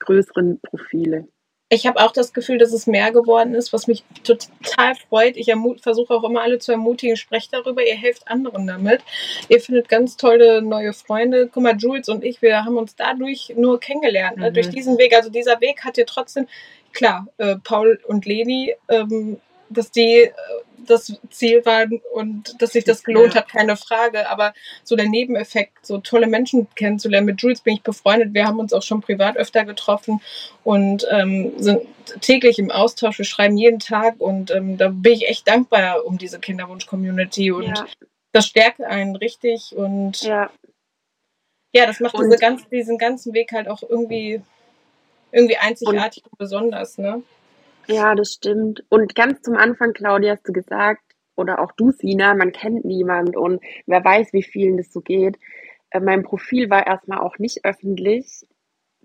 größeren 0.00 0.60
Profile. 0.60 1.26
Ich 1.72 1.86
habe 1.86 2.00
auch 2.00 2.12
das 2.12 2.34
Gefühl, 2.34 2.58
dass 2.58 2.74
es 2.74 2.86
mehr 2.86 3.12
geworden 3.12 3.54
ist, 3.54 3.72
was 3.72 3.86
mich 3.86 4.04
total 4.24 4.94
freut. 5.08 5.38
Ich 5.38 5.50
versuche 5.80 6.12
auch 6.12 6.22
immer 6.22 6.42
alle 6.42 6.58
zu 6.58 6.70
ermutigen, 6.70 7.16
sprecht 7.16 7.54
darüber, 7.54 7.82
ihr 7.82 7.94
helft 7.94 8.28
anderen 8.28 8.66
damit. 8.66 9.00
Ihr 9.48 9.58
findet 9.58 9.88
ganz 9.88 10.18
tolle 10.18 10.60
neue 10.60 10.92
Freunde. 10.92 11.48
Guck 11.50 11.62
mal, 11.62 11.74
Jules 11.74 12.10
und 12.10 12.24
ich, 12.24 12.42
wir 12.42 12.66
haben 12.66 12.76
uns 12.76 12.94
dadurch 12.94 13.54
nur 13.56 13.80
kennengelernt, 13.80 14.36
ne? 14.36 14.50
mhm. 14.50 14.54
durch 14.54 14.68
diesen 14.68 14.98
Weg. 14.98 15.16
Also 15.16 15.30
dieser 15.30 15.62
Weg 15.62 15.82
hat 15.82 15.96
ihr 15.96 16.04
trotzdem, 16.04 16.46
klar, 16.92 17.26
äh, 17.38 17.56
Paul 17.64 17.98
und 18.06 18.26
Leni, 18.26 18.74
ähm, 18.90 19.40
dass 19.72 19.90
die 19.90 20.24
äh, 20.24 20.32
das 20.86 21.12
Ziel 21.30 21.64
waren 21.64 22.00
und 22.12 22.60
dass 22.60 22.72
sich 22.72 22.84
das 22.84 23.04
gelohnt 23.04 23.34
hat, 23.34 23.48
keine 23.48 23.76
Frage. 23.76 24.28
Aber 24.28 24.52
so 24.84 24.96
der 24.96 25.08
Nebeneffekt, 25.08 25.84
so 25.84 25.98
tolle 25.98 26.26
Menschen 26.26 26.66
kennenzulernen. 26.74 27.26
Mit 27.26 27.40
Jules 27.40 27.60
bin 27.60 27.74
ich 27.74 27.82
befreundet. 27.82 28.34
Wir 28.34 28.46
haben 28.46 28.58
uns 28.58 28.72
auch 28.72 28.82
schon 28.82 29.00
privat 29.00 29.36
öfter 29.36 29.64
getroffen 29.64 30.20
und 30.64 31.06
ähm, 31.10 31.52
sind 31.56 31.82
täglich 32.20 32.58
im 32.58 32.70
Austausch. 32.70 33.18
Wir 33.18 33.24
schreiben 33.24 33.56
jeden 33.56 33.78
Tag 33.78 34.16
und 34.18 34.50
ähm, 34.50 34.76
da 34.76 34.88
bin 34.88 35.12
ich 35.12 35.28
echt 35.28 35.48
dankbar 35.48 36.04
um 36.04 36.18
diese 36.18 36.40
Kinderwunsch-Community 36.40 37.52
und 37.52 37.66
ja. 37.66 37.86
das 38.32 38.46
stärkt 38.46 38.82
einen 38.82 39.16
richtig 39.16 39.74
und 39.76 40.22
ja, 40.22 40.50
ja 41.72 41.86
das 41.86 42.00
macht 42.00 42.16
diese 42.18 42.36
ganz, 42.36 42.68
diesen 42.68 42.98
ganzen 42.98 43.34
Weg 43.34 43.52
halt 43.52 43.68
auch 43.68 43.82
irgendwie, 43.82 44.40
irgendwie 45.30 45.56
einzigartig 45.56 46.24
und, 46.24 46.32
und 46.32 46.38
besonders, 46.38 46.98
ne? 46.98 47.22
Ja, 47.86 48.14
das 48.14 48.32
stimmt. 48.32 48.84
Und 48.88 49.14
ganz 49.14 49.42
zum 49.42 49.56
Anfang, 49.56 49.92
Claudia, 49.92 50.32
hast 50.32 50.48
du 50.48 50.52
gesagt, 50.52 51.02
oder 51.34 51.60
auch 51.60 51.72
du, 51.72 51.90
Sina, 51.90 52.34
man 52.34 52.52
kennt 52.52 52.84
niemand 52.84 53.36
und 53.36 53.62
wer 53.86 54.04
weiß, 54.04 54.32
wie 54.32 54.42
vielen 54.42 54.76
das 54.76 54.92
so 54.92 55.00
geht. 55.00 55.38
Äh, 55.90 56.00
mein 56.00 56.22
Profil 56.22 56.70
war 56.70 56.86
erstmal 56.86 57.18
auch 57.18 57.38
nicht 57.38 57.64
öffentlich. 57.64 58.46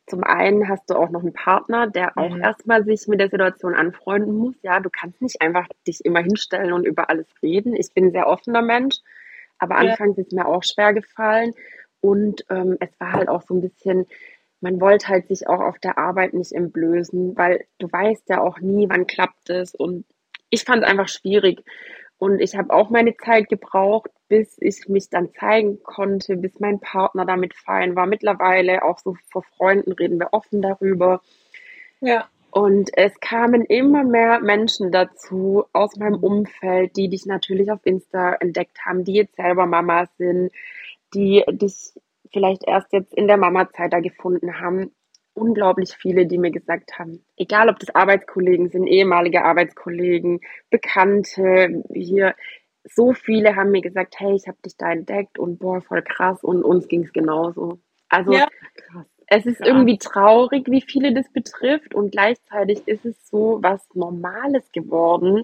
Zum 0.08 0.24
einen 0.24 0.70
hast 0.70 0.90
du 0.90 0.96
auch 0.96 1.10
noch 1.10 1.22
einen 1.22 1.34
Partner, 1.34 1.88
der 1.88 2.18
auch 2.18 2.34
mhm. 2.34 2.42
erstmal 2.42 2.86
sich 2.86 3.08
mit 3.08 3.20
der 3.20 3.30
Situation 3.30 3.76
anfreunden 3.76 4.36
muss. 4.36 4.56
Ja, 4.62 4.80
du 4.80 4.90
kannst 4.90 5.22
nicht 5.22 5.42
einfach 5.42 5.68
dich 5.86 6.06
immer 6.06 6.22
hinstellen 6.22 6.72
und 6.72 6.86
über 6.86 7.10
alles 7.10 7.28
reden. 7.42 7.76
Ich 7.76 7.94
bin 7.94 8.06
ein 8.06 8.12
sehr 8.12 8.28
offener 8.28 8.62
Mensch, 8.62 8.96
aber 9.58 9.76
ja. 9.76 9.92
anfangs 9.92 10.18
ist 10.18 10.32
mir 10.32 10.48
auch 10.48 10.64
schwer 10.64 10.94
gefallen. 10.94 11.54
Und 12.00 12.46
ähm, 12.50 12.78
es 12.80 12.90
war 13.00 13.14
halt 13.14 13.28
auch 13.28 13.42
so 13.42 13.54
ein 13.54 13.62
bisschen, 13.62 14.06
man 14.62 14.82
wollte 14.82 15.08
halt 15.08 15.28
sich 15.28 15.48
auch 15.48 15.60
auf 15.60 15.80
der 15.80 15.98
Arbeit 15.98 16.34
nicht 16.34 16.52
entblößen, 16.52 17.38
weil 17.38 17.66
du 17.78 17.92
weißt 17.92 18.30
ja 18.30 18.42
auch 18.42 18.60
nie, 18.60 18.90
wann 18.90 19.08
klappt 19.08 19.50
es. 19.50 19.76
Und 19.76 20.06
ich 20.50 20.64
fand 20.64 20.84
es 20.84 20.90
einfach 20.90 21.08
schwierig. 21.08 21.64
Und 22.18 22.40
ich 22.40 22.56
habe 22.56 22.74
auch 22.74 22.90
meine 22.90 23.16
Zeit 23.16 23.50
gebraucht, 23.50 24.10
bis 24.28 24.58
ich 24.60 24.88
mich 24.90 25.10
dann 25.10 25.32
zeigen 25.34 25.84
konnte, 25.84 26.36
bis 26.36 26.60
mein 26.60 26.80
Partner 26.80 27.26
damit 27.26 27.54
fein 27.54 27.96
war. 27.96 28.08
Mittlerweile 28.08 28.84
auch 28.84 28.98
so 28.98 29.16
vor 29.30 29.44
Freunden 29.44 29.92
reden 29.92 30.20
wir 30.20 30.30
offen 30.34 30.62
darüber. 30.62 31.22
Ja. 32.02 32.28
Und 32.50 32.90
es 32.98 33.20
kamen 33.20 33.66
immer 33.66 34.04
mehr 34.04 34.40
Menschen 34.40 34.92
dazu 34.92 35.66
aus 35.74 35.96
meinem 35.98 36.16
Umfeld, 36.16 36.96
die 36.98 37.08
dich 37.08 37.28
natürlich 37.28 37.72
auf 37.72 37.86
Insta 37.86 38.34
entdeckt 38.34 38.80
haben, 38.84 39.04
die 39.04 39.14
jetzt 39.14 39.36
selber 39.36 39.68
Mama 39.68 40.08
sind, 40.18 40.52
die 41.14 41.44
dich 41.50 41.94
vielleicht 42.32 42.68
erst 42.68 42.92
jetzt 42.94 43.14
in 43.14 43.28
der 43.28 43.38
Mama-Zeit 43.38 43.94
da 43.94 44.00
gefunden 44.00 44.60
haben. 44.60 44.92
Unglaublich 45.34 45.96
viele, 45.96 46.26
die 46.26 46.40
mir 46.40 46.52
gesagt 46.52 46.98
haben, 46.98 47.24
egal 47.36 47.70
ob 47.70 47.78
das 47.80 47.94
Arbeitskollegen 47.94 48.70
sind, 48.70 48.88
ehemalige 48.88 49.44
Arbeitskollegen, 49.46 50.40
Bekannte, 50.72 51.84
hier, 51.94 52.34
so 52.84 53.14
viele 53.14 53.56
haben 53.56 53.72
mir 53.72 53.82
gesagt, 53.82 54.16
hey, 54.20 54.34
ich 54.36 54.48
habe 54.48 54.58
dich 54.66 54.78
da 54.78 54.92
entdeckt 54.92 55.38
und 55.38 55.60
boah, 55.60 55.82
voll 55.82 56.02
krass 56.02 56.44
und 56.44 56.64
uns 56.64 56.88
ging 56.88 57.04
es 57.04 57.14
genauso. 57.14 57.80
Also 58.10 58.32
ja. 58.32 58.48
krass. 58.76 59.06
Es 59.28 59.46
ist 59.46 59.60
ja. 59.60 59.68
irgendwie 59.68 59.98
traurig, 59.98 60.68
wie 60.70 60.82
viele 60.82 61.14
das 61.14 61.30
betrifft 61.32 61.94
und 61.94 62.12
gleichzeitig 62.12 62.88
ist 62.88 63.06
es 63.06 63.28
so 63.28 63.60
was 63.62 63.86
Normales 63.94 64.72
geworden. 64.72 65.44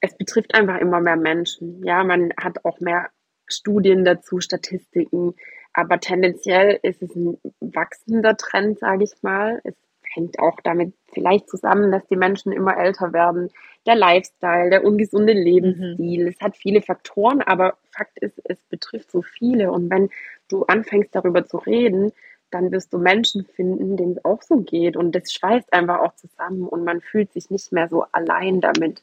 Es 0.00 0.16
betrifft 0.16 0.54
einfach 0.54 0.78
immer 0.78 1.00
mehr 1.00 1.16
Menschen. 1.16 1.84
Ja, 1.84 2.04
man 2.04 2.32
hat 2.40 2.64
auch 2.64 2.78
mehr 2.78 3.10
Studien 3.46 4.04
dazu, 4.04 4.40
Statistiken. 4.40 5.34
Aber 5.72 5.98
tendenziell 6.00 6.78
ist 6.82 7.02
es 7.02 7.14
ein 7.14 7.38
wachsender 7.60 8.36
Trend, 8.36 8.78
sage 8.78 9.04
ich 9.04 9.22
mal. 9.22 9.60
Es 9.64 9.74
hängt 10.14 10.38
auch 10.38 10.60
damit 10.62 10.94
vielleicht 11.12 11.48
zusammen, 11.48 11.90
dass 11.90 12.06
die 12.06 12.16
Menschen 12.16 12.52
immer 12.52 12.76
älter 12.76 13.12
werden. 13.12 13.50
Der 13.86 13.96
Lifestyle, 13.96 14.70
der 14.70 14.84
ungesunde 14.84 15.32
Lebensstil, 15.32 16.22
mhm. 16.22 16.28
es 16.28 16.40
hat 16.40 16.56
viele 16.56 16.80
Faktoren, 16.80 17.42
aber 17.42 17.76
Fakt 17.90 18.18
ist, 18.20 18.40
es 18.44 18.58
betrifft 18.64 19.10
so 19.10 19.22
viele. 19.22 19.72
Und 19.72 19.90
wenn 19.90 20.10
du 20.48 20.62
anfängst 20.64 21.14
darüber 21.14 21.44
zu 21.44 21.58
reden, 21.58 22.12
dann 22.50 22.70
wirst 22.70 22.92
du 22.92 22.98
Menschen 22.98 23.44
finden, 23.44 23.96
denen 23.96 24.12
es 24.12 24.24
auch 24.24 24.42
so 24.42 24.58
geht. 24.58 24.96
Und 24.96 25.12
das 25.12 25.32
schweißt 25.32 25.72
einfach 25.72 26.00
auch 26.00 26.14
zusammen 26.14 26.68
und 26.68 26.84
man 26.84 27.00
fühlt 27.00 27.32
sich 27.32 27.50
nicht 27.50 27.72
mehr 27.72 27.88
so 27.88 28.04
allein 28.12 28.60
damit. 28.60 29.02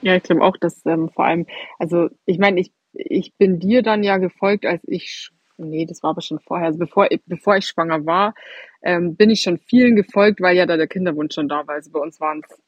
Ja, 0.00 0.14
ich 0.14 0.22
glaube 0.22 0.42
auch, 0.42 0.56
dass 0.56 0.86
ähm, 0.86 1.10
vor 1.10 1.24
allem, 1.24 1.46
also 1.80 2.08
ich 2.24 2.38
meine, 2.38 2.60
ich 2.60 2.70
ich 2.98 3.34
bin 3.36 3.58
dir 3.58 3.82
dann 3.82 4.02
ja 4.02 4.18
gefolgt, 4.18 4.66
als 4.66 4.82
ich, 4.86 5.30
nee, 5.56 5.86
das 5.86 6.02
war 6.02 6.10
aber 6.10 6.20
schon 6.20 6.40
vorher, 6.40 6.66
also 6.66 6.78
bevor, 6.78 7.08
bevor 7.26 7.56
ich 7.56 7.66
schwanger 7.66 8.04
war, 8.06 8.34
ähm, 8.82 9.16
bin 9.16 9.30
ich 9.30 9.40
schon 9.40 9.58
vielen 9.58 9.96
gefolgt, 9.96 10.40
weil 10.40 10.56
ja 10.56 10.66
da 10.66 10.76
der 10.76 10.88
Kinderwunsch 10.88 11.34
schon 11.34 11.48
da 11.48 11.66
war. 11.66 11.76
Also 11.76 11.90
bei 11.92 12.00
uns 12.00 12.20
waren 12.20 12.42
es, 12.48 12.60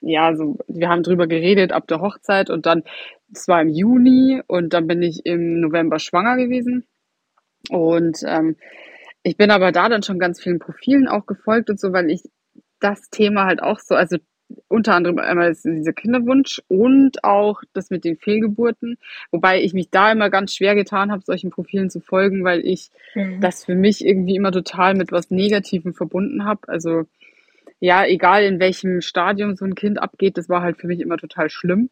ja, 0.00 0.34
so, 0.34 0.58
wir 0.68 0.88
haben 0.88 1.02
drüber 1.02 1.26
geredet 1.26 1.72
ab 1.72 1.86
der 1.88 2.00
Hochzeit 2.00 2.50
und 2.50 2.66
dann, 2.66 2.84
es 3.32 3.48
war 3.48 3.60
im 3.60 3.68
Juni 3.68 4.42
und 4.46 4.72
dann 4.72 4.86
bin 4.86 5.02
ich 5.02 5.24
im 5.24 5.60
November 5.60 5.98
schwanger 5.98 6.36
gewesen. 6.36 6.84
Und 7.70 8.18
ähm, 8.26 8.56
ich 9.22 9.36
bin 9.36 9.50
aber 9.50 9.72
da 9.72 9.88
dann 9.88 10.02
schon 10.02 10.18
ganz 10.18 10.40
vielen 10.40 10.58
Profilen 10.58 11.08
auch 11.08 11.26
gefolgt 11.26 11.70
und 11.70 11.78
so, 11.78 11.92
weil 11.92 12.10
ich 12.10 12.22
das 12.80 13.08
Thema 13.10 13.46
halt 13.46 13.62
auch 13.62 13.78
so, 13.78 13.94
also 13.94 14.16
unter 14.68 14.94
anderem 14.94 15.18
einmal 15.18 15.54
dieser 15.54 15.92
Kinderwunsch 15.92 16.62
und 16.68 17.24
auch 17.24 17.62
das 17.72 17.90
mit 17.90 18.04
den 18.04 18.16
Fehlgeburten, 18.16 18.98
wobei 19.30 19.62
ich 19.62 19.74
mich 19.74 19.90
da 19.90 20.12
immer 20.12 20.30
ganz 20.30 20.54
schwer 20.54 20.74
getan 20.74 21.10
habe, 21.12 21.22
solchen 21.24 21.50
Profilen 21.50 21.90
zu 21.90 22.00
folgen, 22.00 22.44
weil 22.44 22.60
ich 22.66 22.90
mhm. 23.14 23.40
das 23.40 23.64
für 23.64 23.74
mich 23.74 24.04
irgendwie 24.04 24.36
immer 24.36 24.52
total 24.52 24.94
mit 24.94 25.12
was 25.12 25.30
Negativem 25.30 25.94
verbunden 25.94 26.44
habe. 26.44 26.60
Also 26.68 27.04
ja, 27.80 28.06
egal 28.06 28.44
in 28.44 28.60
welchem 28.60 29.00
Stadium 29.00 29.56
so 29.56 29.64
ein 29.64 29.74
Kind 29.74 30.00
abgeht, 30.00 30.38
das 30.38 30.48
war 30.48 30.62
halt 30.62 30.76
für 30.78 30.86
mich 30.86 31.00
immer 31.00 31.18
total 31.18 31.50
schlimm, 31.50 31.90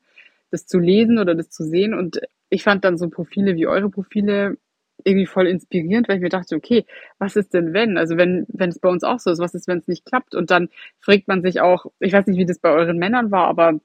das 0.51 0.67
zu 0.67 0.79
lesen 0.79 1.19
oder 1.19 1.35
das 1.35 1.51
zu 1.51 1.65
sehen. 1.65 1.95
Und 1.95 2.21
ich 2.49 2.63
fand 2.63 2.85
dann 2.85 2.97
so 2.97 3.09
Profile 3.09 3.57
wie 3.57 3.67
eure 3.67 3.91
Profile 3.91 4.57
irgendwie 5.05 5.27
voll 5.27 5.47
inspirierend, 5.47 6.09
weil 6.09 6.17
ich 6.17 6.23
mir 6.23 6.29
dachte, 6.29 6.57
okay, 6.57 6.85
was 7.19 7.37
ist 7.37 7.55
denn 7.55 7.73
wenn? 7.73 7.99
Also 7.99 8.17
wenn, 8.17 8.47
wenn 8.49 8.71
es 8.71 8.79
bei 8.79 8.89
uns 8.89 9.05
auch 9.05 9.19
so 9.19 9.31
ist, 9.31 9.39
was 9.39 9.55
ist, 9.55 9.69
wenn 9.69 9.79
es 9.79 9.89
nicht 9.89 10.05
klappt? 10.05 10.35
Und 10.35 10.51
dann 10.51 10.69
fragt 11.01 11.29
man 11.29 11.43
sich 11.43 11.61
auch, 11.61 11.87
ich 12.01 12.13
weiß 12.13 12.27
nicht, 12.27 12.39
wie 12.39 12.47
das 12.47 12.59
bei 12.59 12.71
euren 12.71 12.99
Männern 12.99 13.31
war, 13.31 13.47
aber 13.47 13.81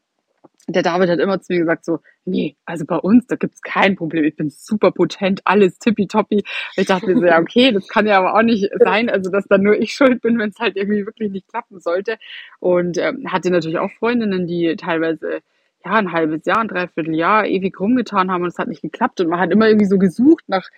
der 0.67 0.81
David 0.81 1.09
hat 1.09 1.19
immer 1.19 1.39
zu 1.41 1.53
mir 1.53 1.59
gesagt 1.59 1.85
so, 1.85 1.99
nee, 2.25 2.55
also 2.65 2.85
bei 2.85 2.97
uns, 2.97 3.27
da 3.27 3.35
gibt's 3.35 3.61
kein 3.61 3.95
Problem. 3.95 4.23
Ich 4.23 4.35
bin 4.35 4.49
super 4.49 4.91
potent, 4.91 5.41
alles 5.45 5.77
tippitoppi. 5.77 6.43
Ich 6.75 6.87
dachte 6.87 7.07
mir 7.07 7.19
so, 7.19 7.25
ja, 7.25 7.39
okay, 7.39 7.71
das 7.71 7.87
kann 7.87 8.07
ja 8.07 8.17
aber 8.17 8.33
auch 8.33 8.41
nicht 8.41 8.71
sein, 8.79 9.09
also 9.09 9.29
dass 9.29 9.45
dann 9.47 9.61
nur 9.61 9.77
ich 9.79 9.93
schuld 9.93 10.21
bin, 10.21 10.39
wenn 10.39 10.49
es 10.49 10.59
halt 10.59 10.75
irgendwie 10.75 11.05
wirklich 11.05 11.31
nicht 11.31 11.47
klappen 11.47 11.79
sollte. 11.79 12.17
Und 12.59 12.97
ähm, 12.97 13.31
hatte 13.31 13.51
natürlich 13.51 13.77
auch 13.77 13.91
Freundinnen, 13.91 14.47
die 14.47 14.75
teilweise 14.75 15.41
ja, 15.85 15.93
ein 15.93 16.11
halbes 16.11 16.45
Jahr, 16.45 16.61
ein 16.61 16.67
Dreivierteljahr 16.67 17.45
ewig 17.45 17.79
rumgetan 17.79 18.31
haben 18.31 18.41
und 18.41 18.49
es 18.49 18.57
hat 18.57 18.67
nicht 18.67 18.81
geklappt. 18.81 19.21
Und 19.21 19.29
man 19.29 19.39
hat 19.39 19.51
immer 19.51 19.67
irgendwie 19.67 19.85
so 19.85 19.99
gesucht 19.99 20.45
nach 20.47 20.69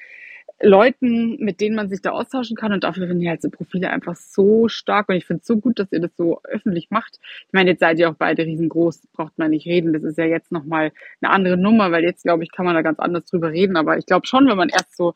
Leuten, 0.62 1.38
mit 1.38 1.62
denen 1.62 1.76
man 1.76 1.90
sich 1.90 2.02
da 2.02 2.12
austauschen 2.12 2.56
kann. 2.56 2.74
Und 2.74 2.84
dafür 2.84 3.08
finde 3.08 3.24
ich 3.24 3.30
halt 3.30 3.42
so 3.42 3.50
Profile 3.50 3.90
einfach 3.90 4.16
so 4.16 4.68
stark. 4.68 5.10
Und 5.10 5.16
ich 5.16 5.26
finde 5.26 5.42
es 5.42 5.48
so 5.48 5.58
gut, 5.58 5.80
dass 5.80 5.92
ihr 5.92 6.00
das 6.00 6.16
so 6.18 6.42
öffentlich 6.44 6.90
macht. 6.90 7.20
Ich 7.46 7.54
meine, 7.54 7.72
jetzt 7.72 7.80
seid 7.80 8.00
ihr 8.00 8.10
auch 8.10 8.16
beide 8.16 8.44
riesengroß, 8.46 9.08
braucht 9.14 9.38
man 9.38 9.52
nicht 9.52 9.68
reden. 9.68 9.94
Das 9.94 10.04
ist 10.04 10.18
ja 10.18 10.26
jetzt 10.26 10.52
nochmal 10.52 10.92
eine 11.22 11.32
andere 11.32 11.58
Nummer, 11.58 11.92
weil 11.92 12.04
jetzt, 12.04 12.24
glaube 12.24 12.44
ich, 12.44 12.52
kann 12.52 12.66
man 12.66 12.76
da 12.76 12.82
ganz 12.82 13.00
anders 13.00 13.26
drüber 13.26 13.52
reden. 13.52 13.78
Aber 13.78 13.98
ich 13.98 14.06
glaube 14.06 14.26
schon, 14.26 14.48
wenn 14.48 14.58
man 14.58 14.70
erst 14.70 14.98
so 14.98 15.14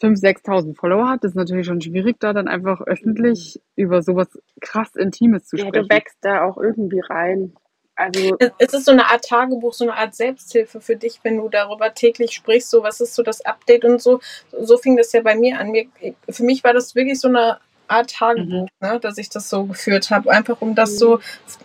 5.000, 0.00 0.44
6.000 0.44 0.76
Follower 0.76 1.08
hat, 1.08 1.22
ist 1.22 1.36
natürlich 1.36 1.66
schon 1.66 1.80
schwierig, 1.80 2.16
da 2.18 2.32
dann 2.32 2.48
einfach 2.48 2.80
öffentlich 2.80 3.60
über 3.76 4.02
sowas 4.02 4.28
krass 4.60 4.96
Intimes 4.96 5.46
zu 5.46 5.56
sprechen. 5.56 5.74
Ja, 5.74 5.82
du 5.82 5.88
wächst 5.90 6.18
da 6.22 6.44
auch 6.44 6.58
irgendwie 6.58 7.00
rein. 7.00 7.52
Also 7.94 8.36
es 8.58 8.72
ist 8.72 8.86
so 8.86 8.92
eine 8.92 9.06
Art 9.06 9.24
Tagebuch, 9.24 9.74
so 9.74 9.84
eine 9.84 9.94
Art 9.94 10.14
Selbsthilfe 10.14 10.80
für 10.80 10.96
dich, 10.96 11.20
wenn 11.22 11.36
du 11.36 11.48
darüber 11.48 11.92
täglich 11.92 12.32
sprichst, 12.32 12.70
so 12.70 12.82
was 12.82 13.00
ist 13.00 13.14
so 13.14 13.22
das 13.22 13.44
Update 13.44 13.84
und 13.84 14.00
so. 14.00 14.20
So 14.58 14.78
fing 14.78 14.96
das 14.96 15.12
ja 15.12 15.20
bei 15.20 15.34
mir 15.34 15.58
an. 15.58 15.70
Mir, 15.70 15.86
für 16.28 16.42
mich 16.42 16.64
war 16.64 16.72
das 16.72 16.94
wirklich 16.94 17.20
so 17.20 17.28
eine 17.28 17.58
Art 17.88 18.10
Tagebuch, 18.10 18.68
mhm. 18.80 18.88
ne, 18.88 18.98
dass 18.98 19.18
ich 19.18 19.28
das 19.28 19.50
so 19.50 19.64
geführt 19.64 20.10
habe, 20.10 20.30
einfach 20.30 20.62
um 20.62 20.74
das 20.74 20.92
mhm. 20.92 20.96
so 20.96 21.20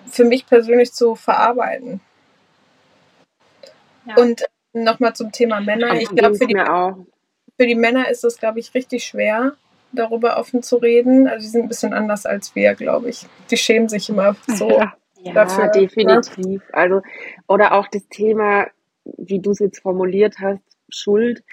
für 0.10 0.26
mich 0.26 0.46
persönlich 0.46 0.92
zu 0.92 1.16
verarbeiten. 1.16 2.02
Ja. 4.06 4.16
Und 4.18 4.44
nochmal 4.74 5.16
zum 5.16 5.32
Thema 5.32 5.62
Männer. 5.62 5.94
ich 5.96 6.10
glaube, 6.10 6.36
für, 6.36 6.48
die, 6.48 6.56
für 6.56 7.68
die 7.68 7.76
Männer 7.76 8.10
ist 8.10 8.26
das, 8.26 8.38
glaube 8.38 8.60
ich, 8.60 8.74
richtig 8.74 9.06
schwer, 9.06 9.54
darüber 9.94 10.38
offen 10.38 10.62
zu 10.62 10.76
reden. 10.78 11.28
Also, 11.28 11.46
die 11.46 11.52
sind 11.52 11.64
ein 11.64 11.68
bisschen 11.70 11.94
anders 11.94 12.26
als 12.26 12.54
wir, 12.54 12.76
glaube 12.76 13.10
ich. 13.10 13.26
Die 13.50 13.58
schämen 13.58 13.88
sich 13.88 14.10
immer 14.10 14.36
so. 14.48 14.70
Ja 14.70 14.94
ja, 15.28 15.34
dafür. 15.34 15.66
Ne? 15.66 15.72
definitiv. 15.72 16.62
Ne? 16.62 16.74
Also, 16.74 17.02
oder 17.48 17.74
auch 17.74 17.88
das 17.88 18.08
Thema, 18.10 18.68
wie 19.18 19.40
du 19.40 19.52
es 19.52 19.60
jetzt 19.60 19.82
formuliert 19.82 20.40
hast, 20.40 20.64
Schuld. 20.90 21.44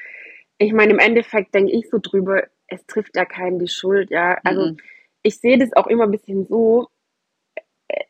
Ich 0.58 0.72
meine, 0.72 0.92
im 0.92 0.98
Endeffekt 0.98 1.54
denke 1.54 1.72
ich 1.72 1.88
so 1.90 1.98
drüber, 2.00 2.44
es 2.68 2.86
trifft 2.86 3.16
ja 3.16 3.24
keinen 3.24 3.58
die 3.58 3.68
Schuld, 3.68 4.10
ja. 4.10 4.38
Also 4.44 4.72
mhm. 4.72 4.76
ich 5.22 5.38
sehe 5.38 5.58
das 5.58 5.72
auch 5.74 5.86
immer 5.86 6.04
ein 6.04 6.10
bisschen 6.10 6.46
so, 6.46 6.88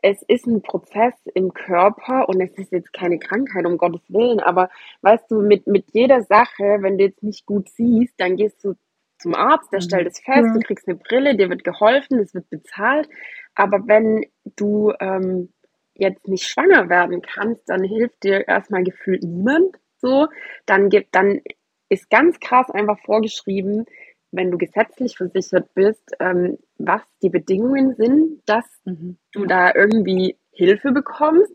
es 0.03 0.23
ist 0.23 0.47
ein 0.47 0.63
Prozess 0.63 1.15
im 1.35 1.53
Körper 1.53 2.29
und 2.29 2.41
es 2.41 2.57
ist 2.57 2.73
jetzt 2.73 2.93
keine 2.93 3.19
Krankheit, 3.19 3.67
um 3.67 3.77
Gottes 3.77 4.03
Willen, 4.09 4.41
aber 4.41 4.71
weißt 5.03 5.31
du, 5.31 5.43
mit, 5.43 5.67
mit 5.67 5.87
jeder 5.93 6.23
Sache, 6.23 6.79
wenn 6.81 6.99
du 6.99 7.05
jetzt 7.05 7.23
nicht 7.23 7.47
gut 7.47 7.69
siehst, 7.71 8.15
dann 8.19 8.37
gehst 8.37 8.65
du 8.65 8.75
zum 9.19 9.35
Arzt, 9.35 9.73
der 9.73 9.81
mhm. 9.81 9.85
stellt 9.85 10.07
es 10.09 10.21
fest, 10.21 10.47
ja. 10.47 10.53
du 10.53 10.61
kriegst 10.61 10.87
eine 10.87 10.97
Brille, 10.97 11.37
dir 11.37 11.49
wird 11.49 11.65
geholfen, 11.65 12.19
es 12.19 12.35
wird 12.35 12.49
bezahlt. 12.51 13.09
Aber 13.55 13.87
wenn 13.87 14.27
du 14.57 14.93
ähm, 15.01 15.51
jetzt 15.95 16.29
nicht 16.29 16.45
schwanger 16.45 16.89
werden 16.89 17.23
kannst, 17.23 17.69
dann 17.69 17.85
hilft 17.85 18.25
dir 18.25 18.47
erstmal 18.49 18.85
gefühlt 18.85 19.23
niemand. 19.23 19.77
So, 19.99 20.29
dann 20.67 20.89
gibt, 20.89 21.15
dann 21.15 21.41
ist 21.89 22.11
ganz 22.11 22.41
krass 22.41 22.71
einfach 22.71 22.99
vorgeschrieben, 23.01 23.87
wenn 24.33 24.51
du 24.51 24.59
gesetzlich 24.59 25.17
versichert 25.17 25.73
bist, 25.75 26.11
ähm, 26.19 26.59
was 26.77 27.03
die 27.23 27.31
Bedingungen 27.31 27.95
sind, 27.95 28.43
dass 28.47 28.65
mhm. 28.85 29.17
du 29.33 29.47
da 29.47 29.73
irgendwie 29.75 30.37
Hilfe 30.51 30.93
bekommst. 30.93 31.53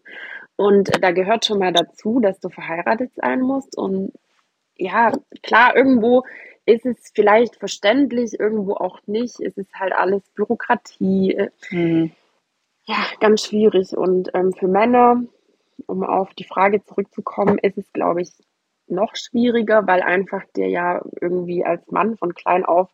Und 0.55 0.89
da 1.01 1.11
gehört 1.11 1.45
schon 1.45 1.59
mal 1.59 1.73
dazu, 1.73 2.19
dass 2.19 2.39
du 2.39 2.49
verheiratet 2.49 3.11
sein 3.15 3.41
musst. 3.41 3.77
Und 3.77 4.13
ja, 4.75 5.11
klar, 5.43 5.75
irgendwo 5.75 6.23
ist 6.65 6.85
es 6.85 7.11
vielleicht 7.13 7.57
verständlich, 7.57 8.39
irgendwo 8.39 8.73
auch 8.73 8.99
nicht. 9.07 9.39
Es 9.39 9.57
ist 9.57 9.73
halt 9.73 9.93
alles 9.93 10.21
Bürokratie. 10.35 11.49
Mhm. 11.71 12.11
Ja, 12.89 13.05
ganz 13.19 13.45
schwierig. 13.45 13.95
Und 13.95 14.31
ähm, 14.33 14.51
für 14.51 14.67
Männer, 14.67 15.21
um 15.85 16.03
auf 16.03 16.33
die 16.33 16.43
Frage 16.43 16.83
zurückzukommen, 16.83 17.59
ist 17.59 17.77
es, 17.77 17.93
glaube 17.93 18.23
ich, 18.23 18.31
noch 18.87 19.15
schwieriger, 19.15 19.85
weil 19.85 20.01
einfach 20.01 20.43
dir 20.55 20.67
ja 20.67 21.03
irgendwie 21.21 21.63
als 21.63 21.85
Mann 21.91 22.17
von 22.17 22.33
klein 22.33 22.65
auf 22.65 22.89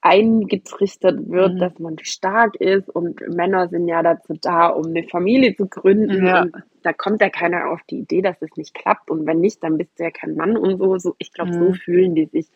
eingetrichtert 0.00 1.28
wird, 1.28 1.54
mhm. 1.54 1.58
dass 1.58 1.78
man 1.78 1.98
stark 1.98 2.56
ist 2.56 2.88
und 2.88 3.20
Männer 3.28 3.68
sind 3.68 3.88
ja 3.88 4.02
dazu 4.02 4.34
da, 4.40 4.68
um 4.68 4.86
eine 4.86 5.02
Familie 5.02 5.54
zu 5.54 5.66
gründen. 5.66 6.24
Ja. 6.24 6.46
Da 6.82 6.94
kommt 6.94 7.20
ja 7.20 7.28
keiner 7.28 7.68
auf 7.68 7.82
die 7.90 7.98
Idee, 7.98 8.22
dass 8.22 8.40
es 8.40 8.56
nicht 8.56 8.72
klappt. 8.72 9.10
Und 9.10 9.26
wenn 9.26 9.40
nicht, 9.40 9.62
dann 9.62 9.76
bist 9.76 9.98
du 9.98 10.04
ja 10.04 10.10
kein 10.10 10.34
Mann 10.34 10.56
und 10.56 10.78
so. 10.78 10.96
so 10.96 11.14
ich 11.18 11.30
glaube, 11.30 11.50
mhm. 11.50 11.58
so 11.58 11.72
fühlen 11.74 12.14
die 12.14 12.24
sich. 12.24 12.46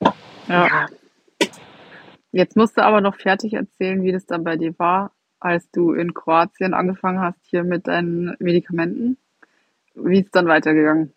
Ja. 0.00 0.14
ja. 0.48 0.86
Jetzt 2.32 2.56
musst 2.56 2.76
du 2.76 2.82
aber 2.82 3.00
noch 3.00 3.14
fertig 3.14 3.54
erzählen, 3.54 4.02
wie 4.02 4.12
das 4.12 4.26
dann 4.26 4.42
bei 4.42 4.56
dir 4.56 4.76
war, 4.78 5.12
als 5.40 5.70
du 5.70 5.92
in 5.92 6.14
Kroatien 6.14 6.74
angefangen 6.74 7.20
hast 7.20 7.38
hier 7.44 7.64
mit 7.64 7.86
deinen 7.86 8.36
Medikamenten. 8.38 9.18
Wie 9.94 10.20
ist 10.20 10.26
es 10.26 10.30
dann 10.32 10.46
weitergegangen? 10.46 11.12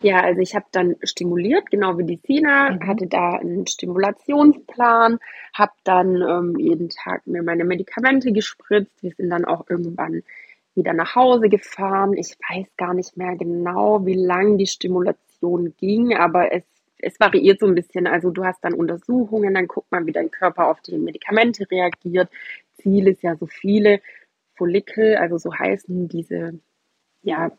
Ja, 0.00 0.20
also 0.20 0.40
ich 0.40 0.54
habe 0.54 0.66
dann 0.70 0.96
stimuliert, 1.02 1.70
genau 1.70 1.98
wie 1.98 2.04
die 2.04 2.20
Sina, 2.24 2.70
mhm. 2.70 2.86
hatte 2.86 3.06
da 3.06 3.32
einen 3.32 3.66
Stimulationsplan, 3.66 5.18
habe 5.54 5.72
dann 5.84 6.22
ähm, 6.22 6.56
jeden 6.58 6.88
Tag 6.88 7.26
mir 7.26 7.42
meine 7.42 7.64
Medikamente 7.64 8.32
gespritzt. 8.32 9.02
Wir 9.02 9.12
sind 9.12 9.30
dann 9.30 9.44
auch 9.44 9.68
irgendwann 9.68 10.22
wieder 10.74 10.92
nach 10.92 11.14
Hause 11.14 11.48
gefahren. 11.48 12.14
Ich 12.14 12.36
weiß 12.48 12.66
gar 12.76 12.94
nicht 12.94 13.16
mehr 13.16 13.36
genau, 13.36 14.06
wie 14.06 14.14
lang 14.14 14.56
die 14.56 14.66
Stimulation 14.66 15.74
ging, 15.78 16.14
aber 16.14 16.52
es 16.52 16.64
es 17.02 17.18
variiert 17.20 17.60
so 17.60 17.66
ein 17.66 17.74
bisschen. 17.74 18.06
Also 18.06 18.30
du 18.30 18.44
hast 18.44 18.64
dann 18.64 18.74
Untersuchungen, 18.74 19.52
dann 19.54 19.66
guckt 19.66 19.90
man, 19.90 20.06
wie 20.06 20.12
dein 20.12 20.30
Körper 20.30 20.68
auf 20.68 20.80
die 20.80 20.96
Medikamente 20.96 21.68
reagiert. 21.70 22.30
Ziel 22.82 23.08
ist 23.08 23.22
ja 23.22 23.36
so 23.36 23.46
viele 23.46 24.00
Follikel, 24.54 25.16
also 25.16 25.38
so 25.38 25.54
heißen 25.54 26.08
diese, 26.08 26.58
ja, 27.22 27.50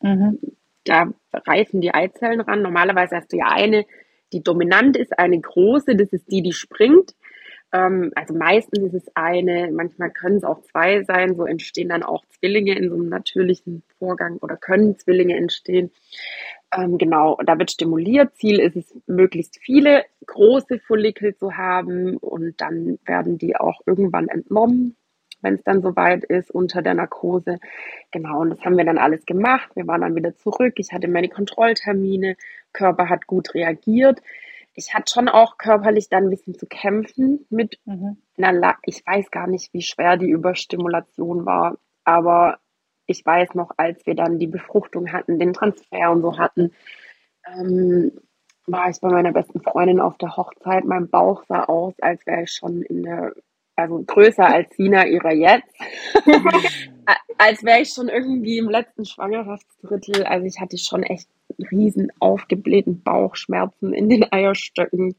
mhm. 0.00 0.38
da 0.84 1.12
reifen 1.32 1.80
die 1.80 1.92
Eizellen 1.92 2.40
ran. 2.40 2.62
Normalerweise 2.62 3.16
hast 3.16 3.32
du 3.32 3.36
ja 3.36 3.48
eine, 3.48 3.84
die 4.32 4.42
dominant 4.42 4.96
ist, 4.96 5.18
eine 5.18 5.40
große, 5.40 5.96
das 5.96 6.12
ist 6.12 6.30
die, 6.30 6.42
die 6.42 6.52
springt. 6.52 7.14
Ähm, 7.72 8.12
also 8.14 8.34
meistens 8.34 8.84
ist 8.84 8.94
es 8.94 9.16
eine, 9.16 9.70
manchmal 9.72 10.10
können 10.10 10.36
es 10.36 10.44
auch 10.44 10.62
zwei 10.62 11.02
sein, 11.02 11.34
so 11.34 11.44
entstehen 11.44 11.88
dann 11.88 12.02
auch 12.02 12.24
Zwillinge 12.26 12.76
in 12.76 12.88
so 12.88 12.94
einem 12.94 13.08
natürlichen 13.08 13.82
Vorgang 13.98 14.38
oder 14.38 14.56
können 14.56 14.98
Zwillinge 14.98 15.36
entstehen. 15.36 15.90
Ähm, 16.76 16.98
genau, 16.98 17.38
da 17.44 17.58
wird 17.58 17.70
stimuliert. 17.70 18.36
Ziel 18.36 18.58
ist 18.58 18.76
es, 18.76 18.96
möglichst 19.06 19.58
viele 19.60 20.04
große 20.26 20.80
Follikel 20.80 21.36
zu 21.36 21.56
haben 21.56 22.16
und 22.16 22.60
dann 22.60 22.98
werden 23.04 23.38
die 23.38 23.56
auch 23.56 23.80
irgendwann 23.86 24.28
entnommen, 24.28 24.96
wenn 25.40 25.54
es 25.54 25.62
dann 25.62 25.82
soweit 25.82 26.24
ist, 26.24 26.50
unter 26.50 26.82
der 26.82 26.94
Narkose. 26.94 27.58
Genau, 28.10 28.40
und 28.40 28.50
das 28.50 28.60
haben 28.60 28.76
wir 28.76 28.84
dann 28.84 28.98
alles 28.98 29.24
gemacht. 29.26 29.70
Wir 29.74 29.86
waren 29.86 30.00
dann 30.00 30.16
wieder 30.16 30.34
zurück. 30.36 30.74
Ich 30.76 30.92
hatte 30.92 31.08
meine 31.08 31.28
Kontrolltermine. 31.28 32.36
Körper 32.72 33.08
hat 33.08 33.26
gut 33.26 33.54
reagiert. 33.54 34.20
Ich 34.74 34.92
hatte 34.92 35.12
schon 35.12 35.28
auch 35.28 35.56
körperlich 35.56 36.08
dann 36.08 36.24
ein 36.24 36.30
bisschen 36.30 36.54
zu 36.54 36.66
kämpfen 36.66 37.46
mit 37.48 37.78
mhm. 37.84 38.16
einer, 38.36 38.76
ich 38.84 39.06
weiß 39.06 39.30
gar 39.30 39.46
nicht, 39.46 39.72
wie 39.72 39.82
schwer 39.82 40.16
die 40.16 40.28
Überstimulation 40.28 41.46
war, 41.46 41.78
aber 42.02 42.58
ich 43.06 43.24
weiß 43.24 43.54
noch, 43.54 43.70
als 43.76 44.04
wir 44.06 44.14
dann 44.14 44.38
die 44.38 44.46
Befruchtung 44.46 45.12
hatten, 45.12 45.38
den 45.38 45.52
Transfer 45.52 46.10
und 46.10 46.22
so 46.22 46.38
hatten, 46.38 46.72
ähm, 47.46 48.12
war 48.66 48.88
ich 48.88 49.00
bei 49.00 49.08
meiner 49.08 49.32
besten 49.32 49.60
Freundin 49.60 50.00
auf 50.00 50.16
der 50.18 50.36
Hochzeit. 50.36 50.84
Mein 50.84 51.08
Bauch 51.08 51.44
sah 51.48 51.64
aus, 51.64 51.94
als 52.00 52.26
wäre 52.26 52.44
ich 52.44 52.52
schon 52.52 52.82
in 52.82 53.02
der, 53.02 53.34
also 53.76 54.02
größer 54.02 54.46
als 54.46 54.74
Sina 54.76 55.06
ihrer 55.06 55.32
jetzt. 55.32 55.74
als 57.38 57.62
wäre 57.62 57.80
ich 57.80 57.90
schon 57.90 58.08
irgendwie 58.08 58.58
im 58.58 58.70
letzten 58.70 59.04
Schwangerschaftsdrittel. 59.04 60.24
Also 60.24 60.46
ich 60.46 60.60
hatte 60.60 60.78
schon 60.78 61.02
echt 61.02 61.28
riesen 61.70 62.10
aufgeblähten 62.20 63.02
Bauchschmerzen 63.02 63.92
in 63.92 64.08
den 64.08 64.30
Eierstöcken. 64.32 65.14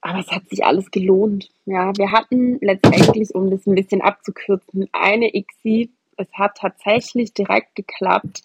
aber 0.00 0.18
es 0.18 0.30
hat 0.32 0.48
sich 0.48 0.64
alles 0.64 0.90
gelohnt. 0.90 1.50
Ja, 1.66 1.92
wir 1.96 2.10
hatten 2.10 2.58
letztendlich, 2.60 3.34
um 3.34 3.50
das 3.50 3.66
ein 3.66 3.76
bisschen 3.76 4.00
abzukürzen, 4.00 4.88
eine 4.92 5.34
ICSI. 5.34 5.90
Es 6.20 6.32
hat 6.34 6.58
tatsächlich 6.58 7.32
direkt 7.34 7.74
geklappt, 7.74 8.42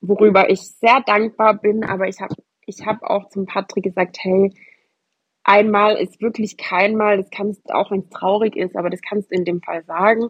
worüber 0.00 0.50
ich 0.50 0.60
sehr 0.62 1.00
dankbar 1.00 1.54
bin. 1.54 1.84
Aber 1.84 2.08
ich 2.08 2.20
habe 2.20 2.34
ich 2.66 2.86
hab 2.86 3.02
auch 3.02 3.28
zum 3.28 3.46
Patrick 3.46 3.84
gesagt, 3.84 4.18
hey, 4.20 4.52
einmal 5.44 5.96
ist 5.96 6.20
wirklich 6.20 6.56
kein 6.56 6.96
Mal. 6.96 7.18
Das 7.18 7.30
kannst 7.30 7.68
du, 7.68 7.74
auch 7.74 7.90
wenn 7.90 8.00
es 8.00 8.10
traurig 8.10 8.56
ist, 8.56 8.76
aber 8.76 8.90
das 8.90 9.00
kannst 9.00 9.30
du 9.30 9.34
in 9.34 9.44
dem 9.44 9.60
Fall 9.60 9.84
sagen. 9.84 10.28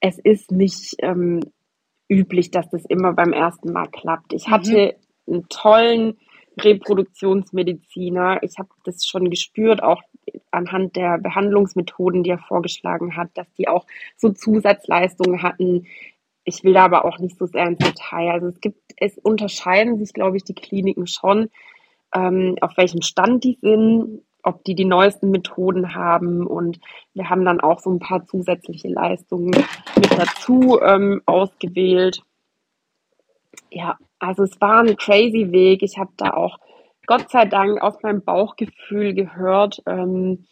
Es 0.00 0.18
ist 0.18 0.50
nicht 0.50 0.96
ähm, 0.98 1.40
üblich, 2.08 2.50
dass 2.50 2.68
das 2.70 2.84
immer 2.86 3.12
beim 3.12 3.32
ersten 3.32 3.72
Mal 3.72 3.88
klappt. 3.88 4.32
Ich 4.32 4.48
mhm. 4.48 4.50
hatte 4.52 4.96
einen 5.26 5.48
tollen 5.48 6.18
Reproduktionsmediziner. 6.58 8.42
Ich 8.42 8.58
habe 8.58 8.68
das 8.84 9.06
schon 9.06 9.30
gespürt, 9.30 9.82
auch 9.82 10.02
anhand 10.50 10.96
der 10.96 11.18
Behandlungsmethoden, 11.18 12.22
die 12.22 12.30
er 12.30 12.38
vorgeschlagen 12.38 13.16
hat, 13.16 13.30
dass 13.34 13.52
die 13.54 13.68
auch 13.68 13.86
so 14.16 14.30
Zusatzleistungen 14.30 15.42
hatten. 15.42 15.86
Ich 16.44 16.64
will 16.64 16.72
da 16.72 16.84
aber 16.84 17.04
auch 17.04 17.18
nicht 17.18 17.38
so 17.38 17.46
sehr 17.46 17.66
ins 17.66 17.78
Detail. 17.78 18.30
Also 18.30 18.48
es 18.48 18.60
gibt, 18.60 18.80
es 18.96 19.16
unterscheiden 19.18 19.98
sich, 19.98 20.12
glaube 20.12 20.36
ich, 20.36 20.44
die 20.44 20.54
Kliniken 20.54 21.06
schon, 21.06 21.50
ähm, 22.14 22.56
auf 22.60 22.76
welchem 22.76 23.02
Stand 23.02 23.44
die 23.44 23.58
sind, 23.60 24.22
ob 24.42 24.64
die 24.64 24.74
die 24.74 24.84
neuesten 24.84 25.30
Methoden 25.30 25.94
haben 25.94 26.46
und 26.46 26.80
wir 27.14 27.30
haben 27.30 27.44
dann 27.44 27.60
auch 27.60 27.78
so 27.78 27.90
ein 27.90 28.00
paar 28.00 28.26
zusätzliche 28.26 28.88
Leistungen 28.88 29.52
mit 29.96 30.18
dazu 30.18 30.80
ähm, 30.82 31.22
ausgewählt. 31.26 32.22
Ja, 33.70 33.98
also 34.18 34.42
es 34.42 34.60
war 34.60 34.80
ein 34.80 34.96
crazy 34.96 35.52
Weg. 35.52 35.82
Ich 35.82 35.98
habe 35.98 36.10
da 36.16 36.32
auch 36.34 36.58
Gott 37.06 37.30
sei 37.30 37.44
Dank 37.44 37.80
aus 37.82 38.02
meinem 38.02 38.22
Bauchgefühl 38.22 39.14
gehört, 39.14 39.82
ähm, 39.86 40.46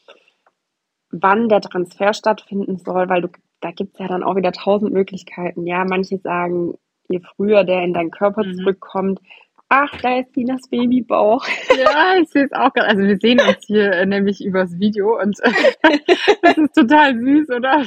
wann 1.11 1.49
der 1.49 1.61
Transfer 1.61 2.12
stattfinden 2.14 2.78
soll, 2.78 3.09
weil 3.09 3.22
du, 3.22 3.28
da 3.61 3.71
gibt 3.71 3.95
es 3.95 4.01
ja 4.01 4.09
dann 4.09 4.23
auch 4.23 4.37
wieder 4.37 4.53
tausend 4.53 4.93
Möglichkeiten. 4.93 5.67
Ja, 5.67 5.85
manche 5.85 6.19
sagen, 6.19 6.75
je 7.09 7.21
früher 7.21 7.65
der 7.65 7.83
in 7.83 7.93
deinen 7.93 8.11
Körper 8.11 8.45
mhm. 8.45 8.55
zurückkommt, 8.55 9.21
ach, 9.69 9.91
da 10.03 10.19
ist 10.19 10.33
Tinas 10.35 10.69
Babybauch. 10.69 11.47
Ja, 11.79 12.17
ich 12.21 12.29
sehe 12.29 12.45
es 12.45 12.53
auch 12.53 12.73
gerade. 12.73 12.89
Also 12.89 13.03
wir 13.03 13.17
sehen 13.17 13.41
uns 13.41 13.65
hier 13.67 13.93
äh, 13.93 14.07
nämlich 14.07 14.45
übers 14.45 14.79
Video 14.79 15.19
und 15.19 15.39
das 16.43 16.59
ist 16.59 16.75
total 16.75 17.19
süß, 17.19 17.51
oder? 17.51 17.85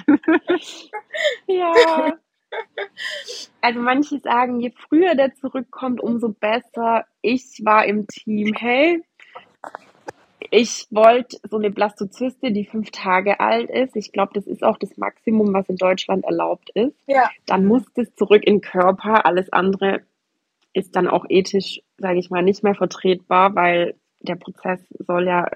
ja. 1.48 2.14
Also 3.62 3.80
manche 3.80 4.20
sagen, 4.20 4.60
je 4.60 4.72
früher 4.88 5.16
der 5.16 5.34
zurückkommt, 5.36 6.02
umso 6.02 6.30
besser. 6.30 7.06
Ich 7.22 7.62
war 7.64 7.86
im 7.86 8.08
Team, 8.08 8.54
hey, 8.56 9.04
ich 10.52 10.88
wollte 10.92 11.38
so 11.50 11.58
eine 11.58 11.70
Blastozyste, 11.70 12.52
die 12.52 12.66
fünf 12.66 12.92
Tage 12.92 13.40
alt 13.40 13.70
ist. 13.70 13.96
Ich 13.96 14.12
glaube, 14.12 14.32
das 14.34 14.48
ist 14.48 14.64
auch 14.64 14.78
das 14.78 14.98
Maximum, 14.98 15.54
was 15.54 15.70
in 15.70 15.76
Deutschland 15.76 16.26
erlaubt 16.26 16.70
ist. 16.72 16.96
Ja. 17.08 17.30
Dann 17.46 17.66
muss 17.66 17.84
das 17.96 18.14
zurück 18.16 18.44
in 18.46 18.56
den 18.56 18.62
Körper. 18.62 19.26
Alles 19.26 19.52
andere 19.52 20.02
ist 20.74 20.96
dann 20.96 21.08
auch 21.08 21.26
ethisch, 21.30 21.82
sage 21.98 22.20
ich 22.20 22.30
mal, 22.30 22.42
nicht 22.42 22.64
mehr 22.64 22.76
vertretbar, 22.76 23.56
weil 23.56 23.96
der 24.22 24.36
Prozess 24.36 24.80
soll 25.00 25.28
ja, 25.28 25.50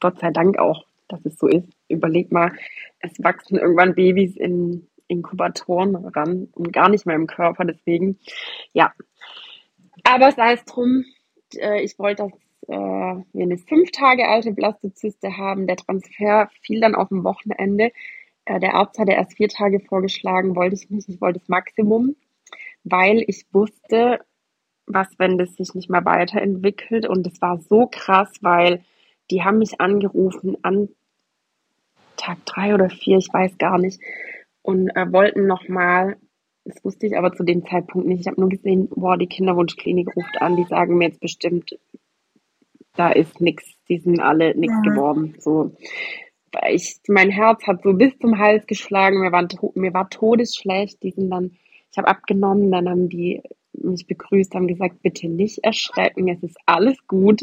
Gott 0.00 0.20
sei 0.20 0.30
Dank 0.30 0.58
auch, 0.58 0.84
dass 1.08 1.24
es 1.24 1.38
so 1.38 1.46
ist. 1.46 1.68
Überleg 1.88 2.32
mal, 2.32 2.52
es 3.00 3.12
wachsen 3.22 3.58
irgendwann 3.58 3.94
Babys 3.94 4.36
in 4.36 4.86
Inkubatoren 5.06 5.96
ran 5.96 6.48
und 6.52 6.72
gar 6.72 6.88
nicht 6.88 7.06
mehr 7.06 7.16
im 7.16 7.26
Körper. 7.26 7.64
Deswegen, 7.64 8.18
ja. 8.72 8.92
Aber 10.04 10.32
sei 10.32 10.52
es 10.52 10.64
drum, 10.64 11.04
äh, 11.56 11.82
ich 11.82 11.98
wollte, 11.98 12.24
dass 12.24 12.32
äh, 12.66 12.72
wir 12.72 13.42
eine 13.42 13.58
fünf 13.58 13.90
Tage 13.92 14.28
alte 14.28 14.52
Blastozyste 14.52 15.36
haben. 15.36 15.66
Der 15.66 15.76
Transfer 15.76 16.50
fiel 16.62 16.80
dann 16.80 16.94
auf 16.94 17.08
dem 17.08 17.24
Wochenende. 17.24 17.92
Äh, 18.44 18.60
der 18.60 18.74
Arzt 18.74 18.98
hatte 18.98 19.12
erst 19.12 19.36
vier 19.36 19.48
Tage 19.48 19.80
vorgeschlagen, 19.80 20.56
wollte 20.56 20.74
ich 20.74 20.90
nicht. 20.90 21.08
Ich 21.08 21.20
wollte 21.20 21.38
das 21.38 21.48
Maximum, 21.48 22.16
weil 22.84 23.24
ich 23.26 23.46
wusste, 23.52 24.20
was, 24.86 25.08
wenn 25.18 25.38
das 25.38 25.54
sich 25.54 25.74
nicht 25.74 25.90
mehr 25.90 26.04
weiterentwickelt. 26.04 27.06
Und 27.06 27.26
es 27.26 27.40
war 27.40 27.58
so 27.58 27.88
krass, 27.90 28.32
weil 28.40 28.82
die 29.30 29.42
haben 29.44 29.58
mich 29.58 29.80
angerufen 29.80 30.56
an 30.62 30.88
Tag 32.16 32.44
drei 32.44 32.74
oder 32.74 32.90
vier, 32.90 33.18
ich 33.18 33.32
weiß 33.32 33.58
gar 33.58 33.78
nicht, 33.78 34.00
und 34.62 34.90
äh, 34.90 35.10
wollten 35.12 35.46
nochmal, 35.46 36.16
das 36.64 36.84
wusste 36.84 37.06
ich 37.06 37.16
aber 37.16 37.32
zu 37.32 37.44
dem 37.44 37.64
Zeitpunkt 37.64 38.06
nicht, 38.06 38.20
ich 38.20 38.26
habe 38.26 38.40
nur 38.40 38.50
gesehen, 38.50 38.88
boah, 38.90 39.16
die 39.16 39.28
Kinderwunschklinik 39.28 40.14
ruft 40.16 40.42
an, 40.42 40.56
die 40.56 40.64
sagen 40.64 40.98
mir 40.98 41.08
jetzt 41.08 41.20
bestimmt, 41.20 41.78
da 42.98 43.10
ist 43.10 43.40
nichts, 43.40 43.64
die 43.88 43.98
sind 43.98 44.20
alle 44.20 44.56
nichts 44.58 44.76
ja. 44.84 44.90
geworden. 44.90 45.34
So. 45.38 45.76
Ich, 46.70 46.98
mein 47.06 47.30
Herz 47.30 47.66
hat 47.66 47.82
so 47.82 47.92
bis 47.92 48.18
zum 48.18 48.38
Hals 48.38 48.66
geschlagen, 48.66 49.20
mir 49.20 49.30
war, 49.30 49.46
mir 49.74 49.94
war 49.94 50.10
todesschlecht, 50.10 51.02
die 51.02 51.12
sind 51.12 51.30
dann, 51.30 51.52
ich 51.92 51.98
habe 51.98 52.08
abgenommen, 52.08 52.72
dann 52.72 52.88
haben 52.88 53.08
die 53.08 53.42
mich 53.72 54.06
begrüßt, 54.06 54.54
haben 54.54 54.66
gesagt, 54.66 55.02
bitte 55.02 55.28
nicht 55.28 55.58
erschrecken, 55.62 56.28
es 56.28 56.42
ist 56.42 56.56
alles 56.66 56.96
gut. 57.06 57.42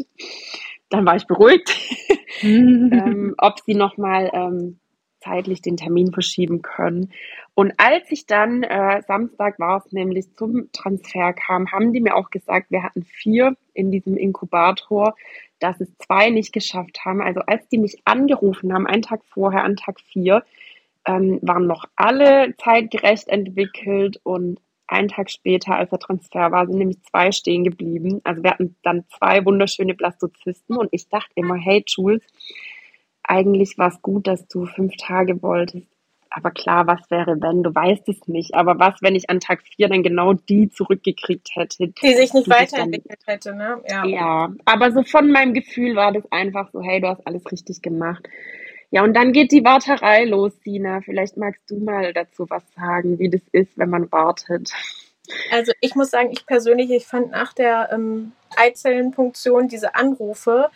Dann 0.90 1.06
war 1.06 1.16
ich 1.16 1.26
beruhigt, 1.26 1.74
ähm, 2.42 3.34
ob 3.38 3.60
sie 3.60 3.74
nochmal 3.74 4.30
ähm, 4.34 4.78
zeitlich 5.26 5.60
den 5.60 5.76
Termin 5.76 6.12
verschieben 6.12 6.62
können. 6.62 7.12
Und 7.54 7.72
als 7.78 8.10
ich 8.10 8.26
dann, 8.26 8.62
äh, 8.62 9.02
Samstag 9.06 9.58
war 9.58 9.82
es 9.84 9.92
nämlich, 9.92 10.34
zum 10.34 10.70
Transfer 10.72 11.32
kam, 11.32 11.72
haben 11.72 11.92
die 11.92 12.00
mir 12.00 12.14
auch 12.14 12.30
gesagt, 12.30 12.70
wir 12.70 12.82
hatten 12.82 13.02
vier 13.02 13.56
in 13.74 13.90
diesem 13.90 14.16
Inkubator, 14.16 15.14
dass 15.58 15.80
es 15.80 15.88
zwei 15.98 16.30
nicht 16.30 16.52
geschafft 16.52 17.04
haben. 17.04 17.22
Also 17.22 17.40
als 17.40 17.66
die 17.68 17.78
mich 17.78 18.02
angerufen 18.04 18.72
haben, 18.72 18.86
einen 18.86 19.02
Tag 19.02 19.22
vorher, 19.24 19.64
an 19.64 19.76
Tag 19.76 20.00
vier, 20.00 20.44
ähm, 21.06 21.38
waren 21.42 21.66
noch 21.66 21.86
alle 21.96 22.54
zeitgerecht 22.58 23.28
entwickelt 23.28 24.20
und 24.22 24.60
einen 24.88 25.08
Tag 25.08 25.30
später, 25.30 25.76
als 25.76 25.90
der 25.90 25.98
Transfer 25.98 26.52
war, 26.52 26.66
sind 26.66 26.78
nämlich 26.78 27.02
zwei 27.02 27.32
stehen 27.32 27.64
geblieben. 27.64 28.20
Also 28.24 28.42
wir 28.42 28.52
hatten 28.52 28.76
dann 28.82 29.04
zwei 29.18 29.44
wunderschöne 29.44 29.94
Blastozysten 29.94 30.76
und 30.76 30.88
ich 30.92 31.08
dachte 31.08 31.32
immer, 31.34 31.56
hey 31.56 31.84
Jules, 31.86 32.22
eigentlich 33.28 33.78
war 33.78 33.88
es 33.88 34.00
gut, 34.02 34.26
dass 34.26 34.46
du 34.48 34.66
fünf 34.66 34.96
Tage 34.96 35.42
wolltest. 35.42 35.88
Aber 36.30 36.50
klar, 36.50 36.86
was 36.86 37.10
wäre, 37.10 37.40
wenn? 37.40 37.62
Du 37.62 37.74
weißt 37.74 38.08
es 38.08 38.28
nicht. 38.28 38.54
Aber 38.54 38.78
was, 38.78 39.00
wenn 39.00 39.14
ich 39.14 39.30
an 39.30 39.40
Tag 39.40 39.62
vier 39.62 39.88
dann 39.88 40.02
genau 40.02 40.34
die 40.34 40.68
zurückgekriegt 40.68 41.48
hätte? 41.54 41.88
Die 41.88 42.14
sich 42.14 42.34
nicht 42.34 42.46
die 42.46 42.50
weiterentwickelt 42.50 43.20
dann, 43.26 43.32
hätte, 43.32 43.54
ne? 43.54 43.80
Ja. 43.88 44.04
ja, 44.04 44.52
aber 44.66 44.92
so 44.92 45.02
von 45.02 45.30
meinem 45.30 45.54
Gefühl 45.54 45.96
war 45.96 46.12
das 46.12 46.30
einfach 46.30 46.70
so, 46.72 46.82
hey, 46.82 47.00
du 47.00 47.08
hast 47.08 47.26
alles 47.26 47.50
richtig 47.50 47.80
gemacht. 47.80 48.28
Ja, 48.90 49.02
und 49.02 49.14
dann 49.14 49.32
geht 49.32 49.50
die 49.50 49.64
Warterei 49.64 50.24
los, 50.24 50.52
Sina. 50.62 51.00
Vielleicht 51.00 51.36
magst 51.36 51.70
du 51.70 51.78
mal 51.78 52.12
dazu 52.12 52.46
was 52.50 52.62
sagen, 52.74 53.18
wie 53.18 53.30
das 53.30 53.42
ist, 53.52 53.76
wenn 53.78 53.90
man 53.90 54.12
wartet. 54.12 54.72
Also 55.50 55.72
ich 55.80 55.94
muss 55.94 56.10
sagen, 56.10 56.30
ich 56.32 56.46
persönlich, 56.46 56.90
ich 56.90 57.06
fand 57.06 57.30
nach 57.30 57.52
der 57.52 57.90
ähm, 57.92 58.32
Eizellenpunktion 58.56 59.68
diese 59.68 59.94
Anrufe 59.94 60.68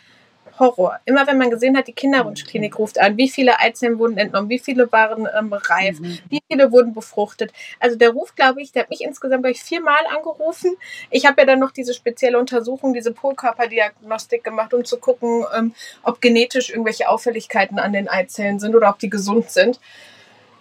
Horror. 0.59 0.99
Immer 1.05 1.27
wenn 1.27 1.37
man 1.37 1.49
gesehen 1.49 1.77
hat, 1.77 1.87
die 1.87 1.93
Kinderwunschklinik 1.93 2.77
ruft 2.77 2.99
an, 2.99 3.17
wie 3.17 3.29
viele 3.29 3.59
Eizellen 3.59 3.99
wurden 3.99 4.17
entnommen, 4.17 4.49
wie 4.49 4.59
viele 4.59 4.91
waren 4.91 5.27
ähm, 5.37 5.53
reif, 5.53 5.99
mhm. 5.99 6.19
wie 6.29 6.41
viele 6.47 6.71
wurden 6.71 6.93
befruchtet. 6.93 7.51
Also 7.79 7.97
der 7.97 8.09
Ruf, 8.09 8.35
glaube 8.35 8.61
ich, 8.61 8.71
der 8.71 8.83
hat 8.83 8.89
mich 8.89 9.01
insgesamt 9.01 9.43
gleich 9.43 9.61
viermal 9.61 10.05
angerufen. 10.15 10.75
Ich 11.09 11.25
habe 11.25 11.41
ja 11.41 11.45
dann 11.45 11.59
noch 11.59 11.71
diese 11.71 11.93
spezielle 11.93 12.39
Untersuchung, 12.39 12.93
diese 12.93 13.11
Polkörperdiagnostik 13.11 14.43
gemacht, 14.43 14.73
um 14.73 14.85
zu 14.85 14.97
gucken, 14.97 15.45
ähm, 15.55 15.73
ob 16.03 16.21
genetisch 16.21 16.69
irgendwelche 16.69 17.09
Auffälligkeiten 17.09 17.79
an 17.79 17.93
den 17.93 18.07
Eizellen 18.07 18.59
sind 18.59 18.75
oder 18.75 18.89
ob 18.89 18.99
die 18.99 19.09
gesund 19.09 19.49
sind. 19.49 19.79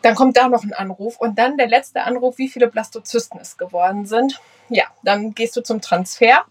Dann 0.03 0.15
kommt 0.15 0.37
da 0.37 0.49
noch 0.49 0.65
ein 0.65 0.73
Anruf 0.73 1.19
und 1.19 1.39
dann 1.39 1.59
der 1.59 1.69
letzte 1.69 2.03
Anruf, 2.05 2.39
wie 2.39 2.49
viele 2.49 2.69
Blastozysten 2.69 3.39
es 3.41 3.59
geworden 3.59 4.07
sind. 4.07 4.41
Ja, 4.71 4.85
dann 5.03 5.35
gehst 5.35 5.57
du 5.57 5.63
zum 5.63 5.81
Transfer 5.81 6.45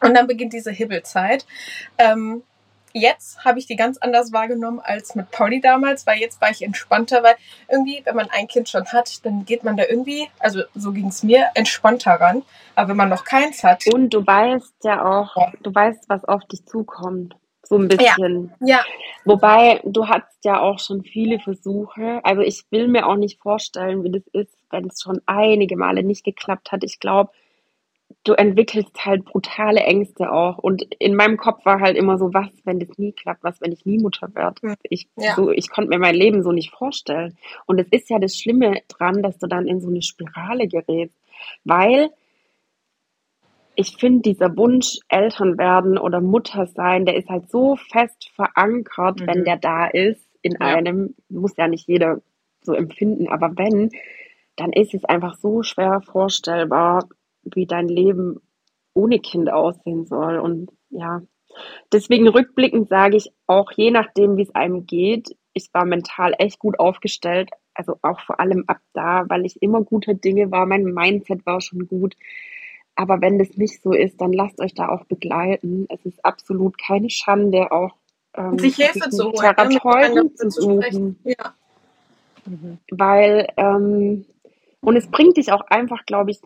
und 0.00 0.14
dann 0.14 0.26
beginnt 0.26 0.52
diese 0.52 0.70
Hibbelzeit. 0.70 1.46
Ähm, 1.98 2.42
jetzt 2.92 3.44
habe 3.44 3.58
ich 3.58 3.66
die 3.66 3.76
ganz 3.76 3.98
anders 3.98 4.32
wahrgenommen 4.32 4.80
als 4.82 5.14
mit 5.14 5.30
Pauli 5.30 5.60
damals, 5.60 6.06
weil 6.06 6.18
jetzt 6.18 6.40
war 6.40 6.50
ich 6.50 6.62
entspannter, 6.62 7.22
weil 7.22 7.36
irgendwie, 7.68 8.02
wenn 8.04 8.16
man 8.16 8.28
ein 8.30 8.48
Kind 8.48 8.68
schon 8.68 8.86
hat, 8.86 9.24
dann 9.24 9.44
geht 9.44 9.64
man 9.64 9.76
da 9.76 9.84
irgendwie, 9.88 10.28
also 10.38 10.62
so 10.74 10.92
ging 10.92 11.08
es 11.08 11.22
mir, 11.22 11.48
entspannter 11.54 12.12
ran. 12.12 12.42
Aber 12.74 12.90
wenn 12.90 12.96
man 12.96 13.08
noch 13.08 13.24
keins 13.24 13.64
hat. 13.64 13.86
Und 13.92 14.10
du 14.10 14.26
weißt 14.26 14.84
ja 14.84 15.04
auch, 15.04 15.36
ja. 15.36 15.52
du 15.62 15.74
weißt, 15.74 16.08
was 16.08 16.24
auf 16.24 16.44
dich 16.44 16.64
zukommt. 16.66 17.36
So 17.62 17.76
ein 17.76 17.88
bisschen. 17.88 18.54
Ja. 18.60 18.78
ja. 18.78 18.84
Wobei, 19.26 19.80
du 19.84 20.08
hattest 20.08 20.42
ja 20.44 20.60
auch 20.60 20.78
schon 20.78 21.02
viele 21.02 21.38
Versuche. 21.38 22.20
Also 22.22 22.40
ich 22.40 22.64
will 22.70 22.88
mir 22.88 23.06
auch 23.06 23.16
nicht 23.16 23.40
vorstellen, 23.42 24.04
wie 24.04 24.10
das 24.10 24.22
ist, 24.32 24.56
wenn 24.70 24.86
es 24.86 25.02
schon 25.02 25.20
einige 25.26 25.76
Male 25.76 26.02
nicht 26.02 26.24
geklappt 26.24 26.72
hat. 26.72 26.82
Ich 26.82 26.98
glaube, 26.98 27.30
du 28.28 28.34
entwickelst 28.34 29.06
halt 29.06 29.24
brutale 29.24 29.80
Ängste 29.80 30.30
auch. 30.30 30.58
Und 30.58 30.82
in 30.98 31.14
meinem 31.14 31.38
Kopf 31.38 31.64
war 31.64 31.80
halt 31.80 31.96
immer 31.96 32.18
so, 32.18 32.34
was, 32.34 32.50
wenn 32.64 32.78
das 32.78 32.98
nie 32.98 33.12
klappt, 33.12 33.42
was, 33.42 33.60
wenn 33.62 33.72
ich 33.72 33.86
nie 33.86 33.98
Mutter 33.98 34.28
werde. 34.34 34.76
Ich, 34.82 35.08
ja. 35.16 35.34
so, 35.34 35.50
ich 35.50 35.70
konnte 35.70 35.90
mir 35.90 35.98
mein 35.98 36.14
Leben 36.14 36.42
so 36.42 36.52
nicht 36.52 36.70
vorstellen. 36.70 37.38
Und 37.64 37.78
es 37.78 37.88
ist 37.90 38.10
ja 38.10 38.18
das 38.18 38.36
Schlimme 38.36 38.82
dran, 38.88 39.22
dass 39.22 39.38
du 39.38 39.46
dann 39.46 39.66
in 39.66 39.80
so 39.80 39.88
eine 39.88 40.02
Spirale 40.02 40.68
gerätst. 40.68 41.16
Weil 41.64 42.10
ich 43.74 43.96
finde, 43.96 44.22
dieser 44.22 44.56
Wunsch, 44.56 44.98
Eltern 45.08 45.56
werden 45.56 45.96
oder 45.96 46.20
Mutter 46.20 46.66
sein, 46.66 47.06
der 47.06 47.16
ist 47.16 47.30
halt 47.30 47.48
so 47.50 47.76
fest 47.76 48.30
verankert, 48.34 49.20
mhm. 49.20 49.26
wenn 49.26 49.44
der 49.44 49.56
da 49.56 49.86
ist, 49.86 50.22
in 50.42 50.52
ja. 50.52 50.66
einem, 50.66 51.14
muss 51.30 51.56
ja 51.56 51.66
nicht 51.66 51.88
jeder 51.88 52.20
so 52.60 52.74
empfinden, 52.74 53.28
aber 53.28 53.56
wenn, 53.56 53.90
dann 54.56 54.72
ist 54.72 54.92
es 54.92 55.04
einfach 55.04 55.36
so 55.36 55.62
schwer 55.62 56.02
vorstellbar, 56.02 57.08
wie 57.42 57.66
dein 57.66 57.88
Leben 57.88 58.40
ohne 58.94 59.20
Kind 59.20 59.50
aussehen 59.50 60.06
soll. 60.06 60.38
Und 60.38 60.70
ja, 60.90 61.22
deswegen 61.92 62.28
rückblickend 62.28 62.88
sage 62.88 63.16
ich 63.16 63.30
auch, 63.46 63.70
je 63.72 63.90
nachdem, 63.90 64.36
wie 64.36 64.42
es 64.42 64.54
einem 64.54 64.86
geht, 64.86 65.36
ich 65.52 65.68
war 65.72 65.84
mental 65.84 66.34
echt 66.38 66.58
gut 66.58 66.78
aufgestellt, 66.78 67.50
also 67.74 67.96
auch 68.02 68.20
vor 68.20 68.40
allem 68.40 68.64
ab 68.66 68.80
da, 68.92 69.24
weil 69.28 69.44
ich 69.44 69.62
immer 69.62 69.82
guter 69.82 70.14
Dinge 70.14 70.50
war, 70.50 70.66
mein 70.66 70.84
Mindset 70.84 71.46
war 71.46 71.60
schon 71.60 71.86
gut. 71.86 72.16
Aber 72.96 73.20
wenn 73.20 73.38
das 73.38 73.56
nicht 73.56 73.80
so 73.80 73.92
ist, 73.92 74.20
dann 74.20 74.32
lasst 74.32 74.60
euch 74.60 74.74
da 74.74 74.88
auch 74.88 75.04
begleiten. 75.04 75.86
Es 75.88 76.04
ist 76.04 76.24
absolut 76.24 76.76
keine 76.78 77.10
Schande, 77.10 77.70
auch 77.70 77.94
ähm, 78.34 78.58
sich 78.58 78.74
Hilfe 78.74 79.08
zu 79.10 79.26
holen, 79.26 79.36
Therapeuten 79.36 80.34
zu 80.34 80.50
suchen. 80.50 81.18
Ja. 81.22 81.54
Weil, 82.90 83.48
ähm, 83.56 84.24
und 84.80 84.96
es 84.96 85.08
bringt 85.08 85.36
dich 85.36 85.52
auch 85.52 85.62
einfach, 85.68 86.06
glaube 86.06 86.32
ich, 86.32 86.40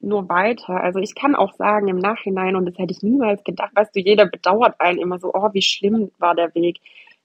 nur 0.00 0.28
weiter. 0.28 0.80
Also 0.82 0.98
ich 0.98 1.14
kann 1.14 1.34
auch 1.34 1.54
sagen 1.54 1.88
im 1.88 1.98
Nachhinein, 1.98 2.56
und 2.56 2.66
das 2.66 2.78
hätte 2.78 2.92
ich 2.92 3.02
niemals 3.02 3.42
gedacht, 3.44 3.74
weißt 3.74 3.94
du, 3.94 4.00
jeder 4.00 4.26
bedauert 4.26 4.80
einen 4.80 4.98
immer 4.98 5.18
so, 5.18 5.32
oh, 5.32 5.50
wie 5.52 5.62
schlimm 5.62 6.10
war 6.18 6.34
der 6.34 6.54
Weg. 6.54 6.78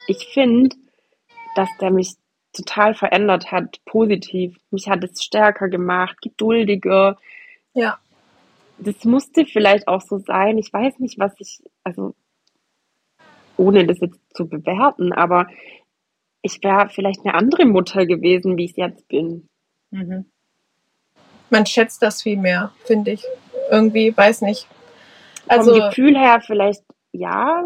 Ich 0.08 0.30
finde, 0.34 0.76
dass 1.56 1.70
der 1.80 1.92
mich 1.92 2.16
total 2.54 2.94
verändert 2.94 3.52
hat, 3.52 3.80
positiv. 3.86 4.58
Mich 4.72 4.90
hat 4.90 5.04
es 5.04 5.24
stärker 5.24 5.70
gemacht, 5.70 6.22
geduldiger. 6.22 7.18
Ja 7.74 8.00
das 8.82 9.06
musste 9.06 9.46
vielleicht 9.46 9.88
auch 9.88 10.02
so 10.02 10.18
sein. 10.18 10.58
Ich 10.58 10.74
weiß 10.74 11.00
nicht, 11.00 11.20
was 11.20 11.34
ich, 11.40 11.62
also 11.84 12.16
ohne 13.58 13.86
das 13.86 14.00
jetzt 14.00 14.20
zu 14.36 14.48
bewerten, 14.48 15.14
aber 15.14 15.48
ich 16.42 16.64
wäre 16.64 16.90
vielleicht 16.90 17.24
eine 17.24 17.36
andere 17.36 17.66
Mutter 17.66 18.06
gewesen, 18.06 18.58
wie 18.58 18.66
ich 18.66 18.76
jetzt 18.76 19.08
bin. 19.08 19.48
Mhm. 19.92 20.26
Man 21.52 21.66
schätzt 21.66 22.02
das 22.02 22.24
viel 22.24 22.38
mehr, 22.38 22.72
finde 22.86 23.12
ich. 23.12 23.24
Irgendwie, 23.70 24.16
weiß 24.16 24.42
nicht. 24.42 24.68
Also, 25.48 25.76
Vom 25.76 25.90
Gefühl 25.90 26.18
her 26.18 26.42
vielleicht 26.42 26.84
ja. 27.12 27.64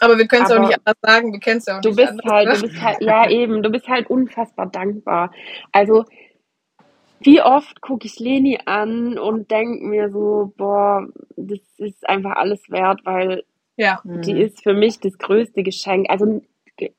Aber 0.00 0.18
wir 0.18 0.26
können 0.26 0.44
es 0.44 0.50
auch 0.50 0.58
nicht 0.58 0.76
anders 0.76 0.98
sagen, 1.00 1.32
wir 1.32 1.40
kennen 1.40 1.58
es 1.58 1.66
ja 1.66 1.78
auch 1.78 1.80
du 1.80 1.90
nicht 1.90 1.96
bist 1.96 2.10
anders, 2.10 2.32
halt, 2.32 2.48
ne? 2.48 2.54
Du 2.54 2.60
bist 2.62 2.82
halt, 2.82 3.00
ja 3.00 3.30
eben, 3.30 3.62
du 3.62 3.70
bist 3.70 3.88
halt 3.88 4.10
unfassbar 4.10 4.66
dankbar. 4.66 5.30
Also 5.72 6.04
wie 7.20 7.40
oft 7.40 7.80
gucke 7.80 8.06
ich 8.06 8.18
Leni 8.18 8.58
an 8.66 9.18
und 9.18 9.50
denke 9.50 9.84
mir 9.84 10.10
so, 10.10 10.52
boah, 10.56 11.06
das 11.36 11.60
ist 11.78 12.06
einfach 12.08 12.36
alles 12.36 12.68
wert, 12.68 13.00
weil 13.04 13.44
ja. 13.76 14.00
die 14.04 14.40
ist 14.40 14.62
für 14.62 14.74
mich 14.74 15.00
das 15.00 15.16
größte 15.16 15.62
Geschenk. 15.62 16.10
Also 16.10 16.42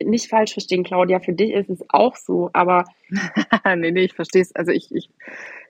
nicht 0.04 0.30
falsch 0.30 0.54
verstehen, 0.54 0.84
Claudia, 0.84 1.20
für 1.20 1.34
dich 1.34 1.52
ist 1.52 1.70
es 1.70 1.84
auch 1.90 2.16
so, 2.16 2.50
aber. 2.54 2.86
nee, 3.76 3.92
nee, 3.92 4.06
ich 4.06 4.14
verstehe 4.14 4.42
es. 4.42 4.56
Also 4.56 4.72
ich, 4.72 4.94
ich 4.94 5.10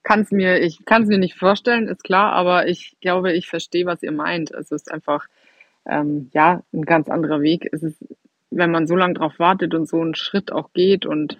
kann 0.03 0.21
es 0.21 0.31
mir, 0.31 0.61
ich 0.61 0.85
kann 0.85 1.03
es 1.03 1.09
mir 1.09 1.17
nicht 1.17 1.35
vorstellen, 1.35 1.87
ist 1.87 2.03
klar, 2.03 2.33
aber 2.33 2.67
ich 2.67 2.97
glaube, 3.01 3.33
ich 3.33 3.47
verstehe, 3.47 3.85
was 3.85 4.03
ihr 4.03 4.11
meint. 4.11 4.51
Es 4.51 4.71
ist 4.71 4.91
einfach, 4.91 5.25
ähm, 5.87 6.29
ja, 6.33 6.63
ein 6.73 6.83
ganz 6.83 7.09
anderer 7.09 7.41
Weg. 7.41 7.67
Es 7.71 7.83
ist 7.83 7.97
wenn 8.55 8.71
man 8.71 8.87
so 8.87 8.95
lange 8.95 9.15
drauf 9.15 9.37
wartet 9.37 9.73
und 9.73 9.87
so 9.87 10.01
einen 10.01 10.15
Schritt 10.15 10.51
auch 10.51 10.71
geht 10.73 11.05
und 11.05 11.37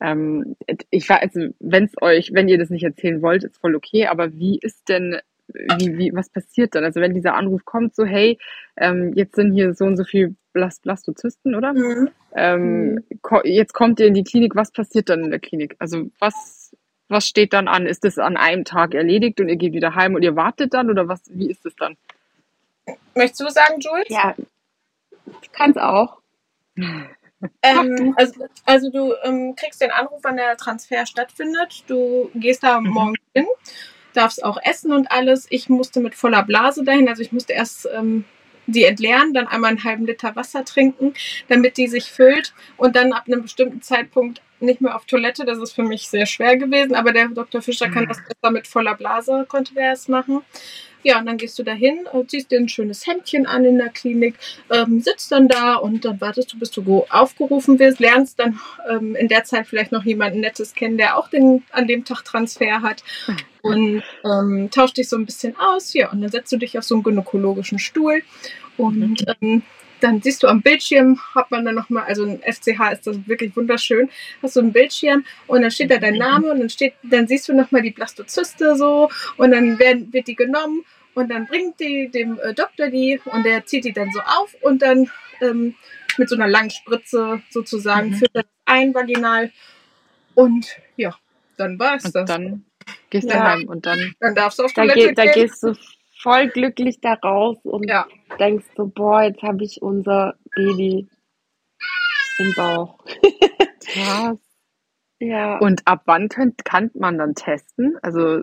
ähm, 0.00 0.56
ich 0.90 1.08
weiß, 1.08 1.30
wenn 1.58 1.84
es 1.84 1.94
euch, 2.00 2.30
wenn 2.34 2.48
ihr 2.48 2.58
das 2.58 2.70
nicht 2.70 2.84
erzählen 2.84 3.22
wollt, 3.22 3.44
ist 3.44 3.58
voll 3.58 3.74
okay, 3.74 4.06
aber 4.06 4.34
wie 4.34 4.58
ist 4.60 4.88
denn, 4.88 5.18
wie, 5.48 5.98
wie, 5.98 6.14
was 6.14 6.28
passiert 6.28 6.74
dann? 6.74 6.84
Also 6.84 7.00
wenn 7.00 7.14
dieser 7.14 7.34
Anruf 7.34 7.64
kommt, 7.64 7.94
so, 7.94 8.04
hey, 8.04 8.38
ähm, 8.76 9.12
jetzt 9.14 9.34
sind 9.36 9.52
hier 9.52 9.74
so 9.74 9.84
und 9.84 9.96
so 9.96 10.04
viel 10.04 10.34
Blast 10.52 10.82
Blastozysten, 10.82 11.54
oder? 11.54 11.72
Mhm. 11.72 12.10
Ähm, 12.34 12.94
mhm. 12.94 13.04
Jetzt 13.44 13.74
kommt 13.74 14.00
ihr 14.00 14.06
in 14.06 14.14
die 14.14 14.24
Klinik, 14.24 14.54
was 14.54 14.70
passiert 14.70 15.08
dann 15.08 15.24
in 15.24 15.30
der 15.30 15.40
Klinik? 15.40 15.76
Also 15.78 16.10
was, 16.18 16.76
was 17.08 17.26
steht 17.26 17.52
dann 17.52 17.68
an? 17.68 17.86
Ist 17.86 18.04
das 18.04 18.18
an 18.18 18.36
einem 18.36 18.64
Tag 18.64 18.94
erledigt 18.94 19.40
und 19.40 19.48
ihr 19.48 19.56
geht 19.56 19.72
wieder 19.72 19.94
heim 19.94 20.14
und 20.14 20.22
ihr 20.22 20.36
wartet 20.36 20.74
dann 20.74 20.90
oder 20.90 21.08
was, 21.08 21.22
wie 21.28 21.50
ist 21.50 21.64
es 21.64 21.74
dann? 21.76 21.96
Möchtest 23.14 23.40
du 23.40 23.48
sagen, 23.50 23.80
Jules? 23.80 24.08
Ja, 24.08 24.34
ich 25.42 25.52
kann 25.52 25.70
es 25.70 25.76
auch. 25.76 26.18
Ähm, 27.62 28.14
also, 28.16 28.46
also, 28.64 28.90
du 28.90 29.14
ähm, 29.22 29.54
kriegst 29.54 29.80
den 29.80 29.90
Anruf, 29.90 30.20
wann 30.22 30.36
der 30.36 30.56
Transfer 30.56 31.06
stattfindet. 31.06 31.84
Du 31.86 32.30
gehst 32.34 32.62
da 32.62 32.80
mhm. 32.80 32.90
morgen 32.90 33.14
hin, 34.18 34.22
darfst 34.22 34.44
auch 34.44 34.58
essen 34.62 34.92
und 34.92 35.10
alles. 35.10 35.46
Ich 35.50 35.68
musste 35.68 36.00
mit 36.00 36.14
voller 36.14 36.42
Blase 36.42 36.84
dahin, 36.84 37.08
also 37.08 37.22
ich 37.22 37.32
musste 37.32 37.52
erst 37.52 37.88
ähm, 37.96 38.24
die 38.66 38.84
entleeren, 38.84 39.32
dann 39.32 39.46
einmal 39.46 39.70
einen 39.70 39.84
halben 39.84 40.06
Liter 40.06 40.36
Wasser 40.36 40.64
trinken, 40.64 41.14
damit 41.48 41.76
die 41.76 41.88
sich 41.88 42.10
füllt 42.10 42.52
und 42.76 42.96
dann 42.96 43.12
ab 43.12 43.24
einem 43.26 43.42
bestimmten 43.42 43.80
Zeitpunkt 43.80 44.42
nicht 44.60 44.80
mehr 44.80 44.96
auf 44.96 45.04
Toilette. 45.04 45.44
Das 45.44 45.58
ist 45.58 45.72
für 45.72 45.82
mich 45.82 46.08
sehr 46.08 46.26
schwer 46.26 46.56
gewesen, 46.56 46.94
aber 46.94 47.12
der 47.12 47.28
Dr. 47.28 47.62
Fischer 47.62 47.88
kann 47.88 48.04
mhm. 48.04 48.08
das 48.08 48.18
besser 48.18 48.52
mit 48.52 48.66
voller 48.66 48.94
Blase, 48.94 49.46
konnte 49.48 49.74
der 49.74 49.92
es 49.92 50.08
machen. 50.08 50.42
Ja, 51.04 51.20
und 51.20 51.26
dann 51.26 51.36
gehst 51.36 51.58
du 51.58 51.62
dahin, 51.62 52.06
äh, 52.12 52.26
ziehst 52.26 52.50
dir 52.50 52.58
ein 52.58 52.68
schönes 52.68 53.06
Hemdchen 53.06 53.46
an 53.46 53.64
in 53.64 53.78
der 53.78 53.88
Klinik, 53.88 54.34
ähm, 54.70 55.00
sitzt 55.00 55.30
dann 55.30 55.46
da 55.48 55.74
und 55.74 56.04
dann 56.04 56.20
wartest 56.20 56.52
du, 56.52 56.58
bis 56.58 56.70
du 56.72 57.06
aufgerufen 57.08 57.78
wirst, 57.78 58.00
lernst 58.00 58.40
dann 58.40 58.58
ähm, 58.90 59.14
in 59.14 59.28
der 59.28 59.44
Zeit 59.44 59.68
vielleicht 59.68 59.92
noch 59.92 60.04
jemanden 60.04 60.40
Nettes 60.40 60.74
kennen, 60.74 60.98
der 60.98 61.16
auch 61.16 61.28
den, 61.28 61.62
an 61.70 61.86
dem 61.86 62.04
Tag 62.04 62.24
Transfer 62.24 62.82
hat 62.82 63.04
und 63.62 64.02
ähm, 64.24 64.70
tauscht 64.70 64.96
dich 64.96 65.08
so 65.08 65.16
ein 65.16 65.26
bisschen 65.26 65.56
aus. 65.56 65.94
Ja, 65.94 66.10
und 66.10 66.20
dann 66.20 66.30
setzt 66.30 66.52
du 66.52 66.56
dich 66.56 66.76
auf 66.76 66.84
so 66.84 66.96
einen 66.96 67.04
gynäkologischen 67.04 67.78
Stuhl 67.78 68.22
und 68.76 68.98
mhm. 68.98 69.34
ähm, 69.40 69.62
dann 70.00 70.22
siehst 70.22 70.42
du 70.42 70.48
am 70.48 70.62
Bildschirm, 70.62 71.20
hat 71.34 71.50
man 71.50 71.64
dann 71.64 71.74
nochmal, 71.74 72.04
also 72.04 72.24
ein 72.24 72.40
FCH 72.40 72.92
ist 72.92 73.06
das 73.06 73.16
wirklich 73.26 73.56
wunderschön, 73.56 74.10
hast 74.42 74.56
du 74.56 74.60
einen 74.60 74.72
Bildschirm 74.72 75.24
und 75.46 75.62
dann 75.62 75.70
steht 75.70 75.90
da 75.90 75.98
dein 75.98 76.14
Name 76.14 76.50
und 76.50 76.60
dann 76.60 76.70
steht, 76.70 76.94
dann 77.02 77.26
siehst 77.26 77.48
du 77.48 77.54
nochmal 77.54 77.82
die 77.82 77.90
Blastozyste 77.90 78.76
so 78.76 79.10
und 79.36 79.50
dann 79.50 79.78
werden, 79.78 80.12
wird 80.12 80.28
die 80.28 80.36
genommen 80.36 80.84
und 81.14 81.30
dann 81.30 81.46
bringt 81.46 81.80
die 81.80 82.08
dem 82.08 82.38
äh, 82.40 82.54
Doktor 82.54 82.88
die 82.88 83.20
und 83.24 83.44
der 83.44 83.66
zieht 83.66 83.84
die 83.84 83.92
dann 83.92 84.10
so 84.12 84.20
auf 84.20 84.54
und 84.62 84.82
dann 84.82 85.10
ähm, 85.40 85.74
mit 86.16 86.28
so 86.28 86.36
einer 86.36 86.48
langen 86.48 86.70
Spritze 86.70 87.42
sozusagen 87.50 88.10
mhm. 88.10 88.14
führt 88.14 88.34
er 88.34 88.44
ein 88.64 88.94
vaginal 88.94 89.52
und 90.34 90.66
ja, 90.96 91.14
dann 91.56 91.78
war's 91.78 92.04
und 92.04 92.14
das. 92.14 92.28
Dann 92.28 92.64
gehst 93.10 93.28
du 93.28 93.34
ja. 93.34 93.52
heim 93.52 93.68
und 93.68 93.86
dann, 93.86 94.14
dann 94.20 94.34
darfst 94.34 94.58
du 94.58 94.64
auf 94.64 94.72
da, 94.72 94.86
Toilette 94.86 95.14
da 95.14 95.26
gehst 95.26 95.62
du 95.62 95.74
voll 96.20 96.48
glücklich 96.48 97.00
da 97.00 97.14
raus 97.14 97.58
und 97.64 97.88
ja. 97.88 98.06
denkst 98.38 98.66
so, 98.76 98.86
boah, 98.86 99.22
jetzt 99.22 99.42
habe 99.42 99.64
ich 99.64 99.80
unser 99.82 100.34
Baby 100.54 101.08
im 102.38 102.54
Bauch. 102.56 102.98
Krass. 103.86 104.38
Ja. 105.20 105.58
Und 105.58 105.86
ab 105.86 106.02
wann 106.06 106.28
könnt, 106.28 106.64
kann 106.64 106.90
man 106.94 107.18
dann 107.18 107.34
testen? 107.34 107.98
Also 108.02 108.40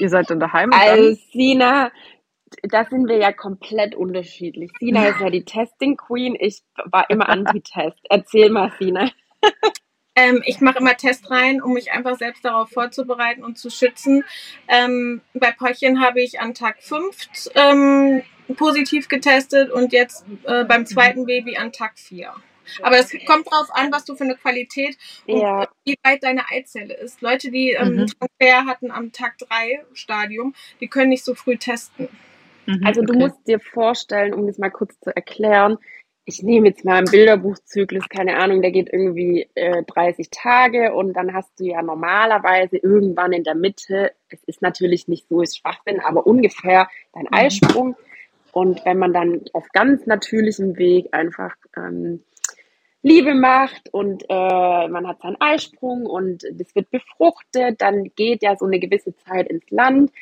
ihr 0.00 0.08
seid 0.08 0.30
dann 0.30 0.40
daheim? 0.40 0.70
Also 0.72 1.18
Sina, 1.32 1.90
da 2.62 2.84
sind 2.84 3.08
wir 3.08 3.16
ja 3.16 3.32
komplett 3.32 3.94
unterschiedlich. 3.94 4.70
Sina 4.78 5.06
ist 5.06 5.20
ja 5.20 5.30
die 5.30 5.44
Testing 5.44 5.96
Queen, 5.96 6.36
ich 6.38 6.62
war 6.84 7.08
immer 7.08 7.28
Anti-Test. 7.28 8.00
Erzähl 8.10 8.50
mal, 8.50 8.72
Sina. 8.78 9.10
Ähm, 10.14 10.42
ich 10.44 10.60
mache 10.60 10.78
immer 10.78 10.96
Testreihen, 10.96 11.62
um 11.62 11.72
mich 11.72 11.92
einfach 11.92 12.18
selbst 12.18 12.44
darauf 12.44 12.70
vorzubereiten 12.70 13.42
und 13.44 13.58
zu 13.58 13.70
schützen. 13.70 14.24
Ähm, 14.68 15.22
bei 15.32 15.52
Päuchchen 15.52 16.00
habe 16.00 16.20
ich 16.20 16.40
an 16.40 16.54
Tag 16.54 16.82
5 16.82 17.14
ähm, 17.54 18.22
positiv 18.56 19.08
getestet 19.08 19.70
und 19.70 19.92
jetzt 19.92 20.24
äh, 20.44 20.64
beim 20.64 20.86
zweiten 20.86 21.24
Baby 21.24 21.56
an 21.56 21.72
Tag 21.72 21.98
4. 21.98 22.32
Aber 22.82 22.98
es 22.98 23.10
kommt 23.26 23.46
darauf 23.50 23.74
an, 23.74 23.92
was 23.92 24.04
du 24.04 24.14
für 24.14 24.24
eine 24.24 24.36
Qualität 24.36 24.96
und 25.26 25.40
ja. 25.40 25.68
wie 25.84 25.96
weit 26.02 26.22
deine 26.22 26.48
Eizelle 26.50 26.94
ist. 26.94 27.20
Leute, 27.20 27.50
die 27.50 27.72
ähm, 27.72 27.96
mhm. 27.96 28.06
Transfer 28.06 28.66
hatten 28.66 28.90
am 28.90 29.12
Tag 29.12 29.38
3 29.38 29.84
Stadium, 29.94 30.54
die 30.80 30.88
können 30.88 31.10
nicht 31.10 31.24
so 31.24 31.34
früh 31.34 31.56
testen. 31.56 32.08
Mhm, 32.66 32.82
also 32.84 33.02
du 33.02 33.14
musst 33.14 33.38
dir 33.46 33.60
vorstellen, 33.60 34.34
um 34.34 34.46
das 34.46 34.58
mal 34.58 34.70
kurz 34.70 34.98
zu 35.00 35.14
erklären, 35.14 35.78
ich 36.24 36.42
nehme 36.42 36.68
jetzt 36.68 36.84
mal 36.84 36.98
einen 36.98 37.10
Bilderbuchzyklus, 37.10 38.08
keine 38.08 38.36
Ahnung, 38.36 38.62
der 38.62 38.70
geht 38.70 38.92
irgendwie 38.92 39.48
äh, 39.54 39.82
30 39.82 40.30
Tage 40.30 40.94
und 40.94 41.14
dann 41.14 41.34
hast 41.34 41.58
du 41.58 41.64
ja 41.64 41.82
normalerweise 41.82 42.76
irgendwann 42.76 43.32
in 43.32 43.42
der 43.42 43.56
Mitte, 43.56 44.12
es 44.28 44.42
ist 44.44 44.62
natürlich 44.62 45.08
nicht 45.08 45.28
so, 45.28 45.42
ist 45.42 45.58
Schwachsinn, 45.58 46.00
aber 46.00 46.26
ungefähr 46.26 46.88
dein 47.12 47.24
mhm. 47.24 47.32
Eisprung. 47.32 47.96
Und 48.52 48.84
wenn 48.84 48.98
man 48.98 49.12
dann 49.12 49.40
auf 49.54 49.66
ganz 49.72 50.06
natürlichem 50.06 50.76
Weg 50.76 51.08
einfach 51.12 51.56
ähm, 51.76 52.22
Liebe 53.02 53.34
macht 53.34 53.92
und 53.92 54.24
äh, 54.28 54.88
man 54.88 55.08
hat 55.08 55.22
seinen 55.22 55.40
Eisprung 55.40 56.06
und 56.06 56.44
das 56.52 56.74
wird 56.74 56.90
befruchtet, 56.90 57.80
dann 57.80 58.12
geht 58.14 58.42
ja 58.42 58.54
so 58.56 58.66
eine 58.66 58.78
gewisse 58.78 59.16
Zeit 59.16 59.48
ins 59.48 59.68
Land 59.70 60.12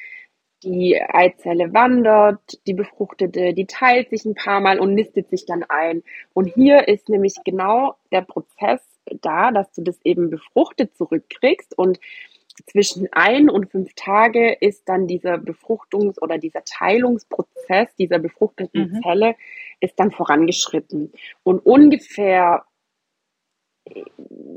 die 0.62 1.00
Eizelle 1.00 1.72
wandert, 1.72 2.58
die 2.66 2.74
befruchtete, 2.74 3.54
die 3.54 3.66
teilt 3.66 4.10
sich 4.10 4.24
ein 4.24 4.34
paar 4.34 4.60
Mal 4.60 4.78
und 4.78 4.94
nistet 4.94 5.30
sich 5.30 5.46
dann 5.46 5.64
ein. 5.64 6.02
Und 6.34 6.46
hier 6.46 6.88
ist 6.88 7.08
nämlich 7.08 7.34
genau 7.44 7.96
der 8.12 8.22
Prozess 8.22 8.80
da, 9.22 9.50
dass 9.50 9.72
du 9.72 9.82
das 9.82 9.98
eben 10.04 10.30
befruchtet 10.30 10.94
zurückkriegst 10.96 11.76
und 11.76 11.98
zwischen 12.66 13.08
ein 13.12 13.48
und 13.48 13.70
fünf 13.70 13.94
Tage 13.94 14.52
ist 14.52 14.88
dann 14.88 15.06
dieser 15.06 15.34
Befruchtungs- 15.34 16.20
oder 16.20 16.38
dieser 16.38 16.62
Teilungsprozess 16.64 17.94
dieser 17.96 18.18
befruchteten 18.18 18.92
Mhm. 18.92 19.02
Zelle 19.02 19.36
ist 19.80 19.98
dann 19.98 20.10
vorangeschritten. 20.10 21.12
Und 21.42 21.60
ungefähr 21.60 22.64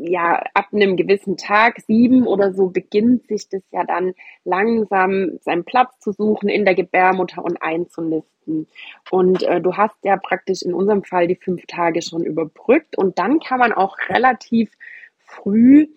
ja, 0.02 0.44
ab 0.54 0.68
einem 0.74 0.98
gewissen 0.98 1.38
Tag, 1.38 1.80
sieben 1.88 2.28
oder 2.28 2.54
so, 2.54 2.70
beginnt 2.70 3.28
sich 3.28 3.48
das 3.50 3.62
ja 3.72 3.84
dann 3.84 4.14
langsam 4.44 5.40
seinen 5.42 5.64
Platz 5.64 6.00
zu 6.00 6.12
suchen 6.12 6.50
in 6.50 6.66
der 6.66 6.76
Gebärmutter 6.76 7.44
und 7.44 7.62
einzunisten. 7.62 8.68
Und 9.10 9.44
äh, 9.44 9.62
du 9.62 9.78
hast 9.78 9.96
ja 10.04 10.18
praktisch 10.18 10.62
in 10.62 10.74
unserem 10.74 11.04
Fall 11.04 11.28
die 11.28 11.36
fünf 11.36 11.66
Tage 11.68 12.02
schon 12.02 12.24
überbrückt 12.24 12.98
und 12.98 13.20
dann 13.20 13.40
kann 13.40 13.60
man 13.60 13.72
auch 13.72 13.98
relativ 14.10 14.72
früh 15.18 15.88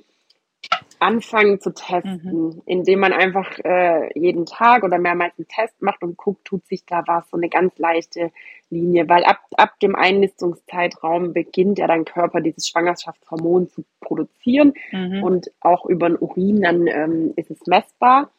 anfangen 0.98 1.60
zu 1.60 1.74
testen, 1.74 2.62
indem 2.64 3.00
man 3.00 3.12
einfach 3.12 3.58
äh, 3.64 4.18
jeden 4.18 4.46
Tag 4.46 4.82
oder 4.82 4.98
mehrmals 4.98 5.34
einen 5.38 5.46
Test 5.46 5.80
macht 5.82 6.02
und 6.02 6.16
guckt, 6.16 6.44
tut 6.46 6.66
sich 6.66 6.86
da 6.86 7.02
was, 7.06 7.28
so 7.30 7.36
eine 7.36 7.50
ganz 7.50 7.76
leichte 7.78 8.32
Linie, 8.70 9.06
weil 9.08 9.24
ab, 9.24 9.40
ab 9.56 9.78
dem 9.80 9.94
Einnistungszeitraum 9.94 11.32
beginnt 11.34 11.78
ja 11.78 11.86
dein 11.86 12.06
Körper 12.06 12.40
dieses 12.40 12.66
Schwangerschaftshormon 12.68 13.68
zu 13.68 13.84
produzieren 14.00 14.72
Mhm. 14.90 15.22
und 15.22 15.50
auch 15.60 15.84
über 15.86 16.08
den 16.08 16.18
Urin 16.18 16.62
dann 16.62 16.86
ähm, 16.86 17.32
ist 17.36 17.50
es 17.50 17.66
messbar. 17.66 18.30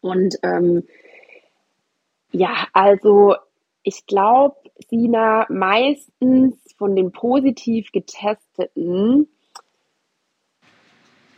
Und 0.00 0.34
ähm, 0.42 0.82
ja, 2.32 2.66
also 2.72 3.36
ich 3.84 4.06
glaube, 4.06 4.56
Sina, 4.88 5.46
meistens 5.48 6.56
von 6.76 6.96
den 6.96 7.12
positiv 7.12 7.92
getesteten 7.92 9.28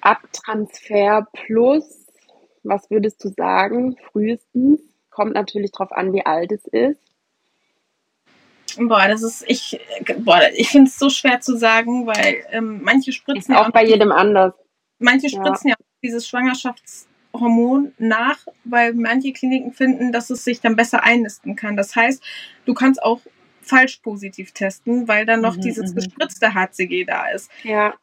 Abtransfer 0.04 1.26
plus, 1.32 2.06
was 2.62 2.90
würdest 2.90 3.22
du 3.24 3.28
sagen, 3.30 3.96
frühestens? 4.12 4.80
Kommt 5.10 5.34
natürlich 5.34 5.70
drauf 5.72 5.92
an, 5.92 6.12
wie 6.12 6.24
alt 6.26 6.52
es 6.52 6.64
ist. 6.66 7.00
Boah, 8.76 9.06
das 9.06 9.22
ist, 9.22 9.44
ich, 9.46 9.78
boah, 10.18 10.40
ich 10.54 10.70
finde 10.70 10.88
es 10.88 10.98
so 10.98 11.08
schwer 11.08 11.40
zu 11.40 11.56
sagen, 11.56 12.06
weil 12.06 12.44
ähm, 12.50 12.80
manche 12.82 13.10
Ist 13.10 13.16
spritzen 13.16 13.54
ja 13.54 13.62
auch 13.64 13.70
bei 13.70 13.82
noch- 13.84 13.88
jedem 13.90 14.10
anders. 14.10 14.54
manche 14.98 15.28
ja. 15.28 15.38
spritzen 15.40 15.68
ja, 15.70 15.76
auch 15.76 15.84
dieses 16.02 16.26
Schwangerschaftshormon 16.26 17.92
nach, 17.98 18.38
weil 18.64 18.92
manche 18.94 19.32
Kliniken 19.32 19.72
finden, 19.72 20.10
dass 20.10 20.30
es 20.30 20.42
sich 20.44 20.60
dann 20.60 20.74
besser 20.74 21.04
einnisten 21.04 21.54
kann. 21.54 21.76
Das 21.76 21.94
heißt, 21.94 22.20
du 22.64 22.74
kannst 22.74 23.00
auch 23.00 23.20
falsch 23.62 23.98
positiv 23.98 24.50
testen, 24.52 25.06
weil 25.06 25.24
dann 25.24 25.40
noch 25.40 25.56
Mhm, 25.56 25.60
dieses 25.60 25.92
mhm. 25.92 25.94
gespritzte 25.96 26.52
HCG 26.54 27.04
da 27.04 27.28
ist. 27.28 27.50
Ja, 27.62 27.94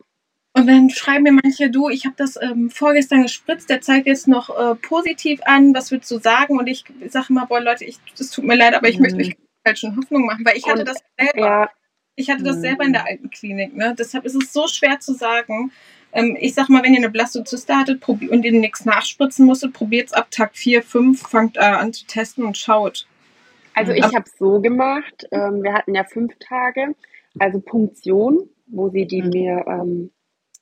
Und 0.53 0.67
dann 0.67 0.89
schreiben 0.89 1.23
mir 1.23 1.31
manche, 1.31 1.69
du, 1.69 1.87
ich 1.89 2.05
habe 2.05 2.15
das 2.17 2.37
ähm, 2.41 2.69
vorgestern 2.69 3.23
gespritzt, 3.23 3.69
der 3.69 3.79
zeigt 3.81 4.05
jetzt 4.05 4.27
noch 4.27 4.49
äh, 4.49 4.75
positiv 4.75 5.39
an, 5.45 5.73
was 5.73 5.91
würdest 5.91 6.11
du 6.11 6.19
sagen? 6.19 6.57
Und 6.59 6.67
ich 6.67 6.83
sage 7.07 7.27
immer, 7.29 7.45
boah 7.45 7.61
Leute, 7.61 7.85
ich, 7.85 7.99
das 8.17 8.31
tut 8.31 8.43
mir 8.43 8.55
leid, 8.57 8.73
aber 8.73 8.89
ich 8.89 8.97
Mhm. 8.97 9.01
möchte 9.03 9.17
mich 9.17 9.29
keine 9.29 9.47
falschen 9.65 9.95
Hoffnungen 9.95 10.25
machen, 10.25 10.43
weil 10.45 10.57
ich 10.57 10.67
hatte 10.67 10.79
Und- 10.79 10.89
das 10.89 10.97
selber. 11.17 11.39
ja, 11.47 11.69
Ich 12.17 12.29
hatte 12.29 12.43
das 12.43 12.57
Mhm. 12.57 12.61
selber 12.61 12.83
in 12.83 12.91
der 12.93 13.05
alten 13.07 13.29
Klinik, 13.29 13.73
ne? 13.75 13.95
Deshalb 13.97 14.25
ist 14.25 14.35
es 14.35 14.51
so 14.51 14.67
schwer 14.67 14.99
zu 14.99 15.13
sagen. 15.13 15.71
Ähm, 16.11 16.37
ich 16.39 16.53
sag 16.53 16.67
mal, 16.67 16.83
wenn 16.83 16.91
ihr 16.93 16.99
eine 16.99 17.09
Blastozyste 17.09 17.73
hattet 17.75 18.05
und 18.07 18.43
ihr 18.43 18.51
nichts 18.51 18.83
nachspritzen 18.83 19.45
musstet, 19.45 19.71
probiert 19.71 20.07
es 20.07 20.13
ab 20.13 20.29
Tag 20.29 20.55
4, 20.57 20.83
5, 20.83 21.21
fangt 21.21 21.55
äh, 21.55 21.61
an 21.61 21.93
zu 21.93 22.05
testen 22.05 22.43
und 22.43 22.57
schaut. 22.57 23.07
Also 23.73 23.93
Mhm. 23.93 23.97
ich 23.99 24.13
habe 24.13 24.25
es 24.25 24.37
so 24.37 24.59
gemacht. 24.59 25.25
Ähm, 25.31 25.63
wir 25.63 25.71
hatten 25.73 25.95
ja 25.95 26.03
fünf 26.03 26.33
Tage, 26.39 26.93
also 27.39 27.61
Punktion, 27.61 28.49
wo 28.67 28.89
sie 28.89 29.05
die 29.07 29.21
Mhm. 29.23 29.29
mir 29.29 29.65
ähm, 29.67 30.11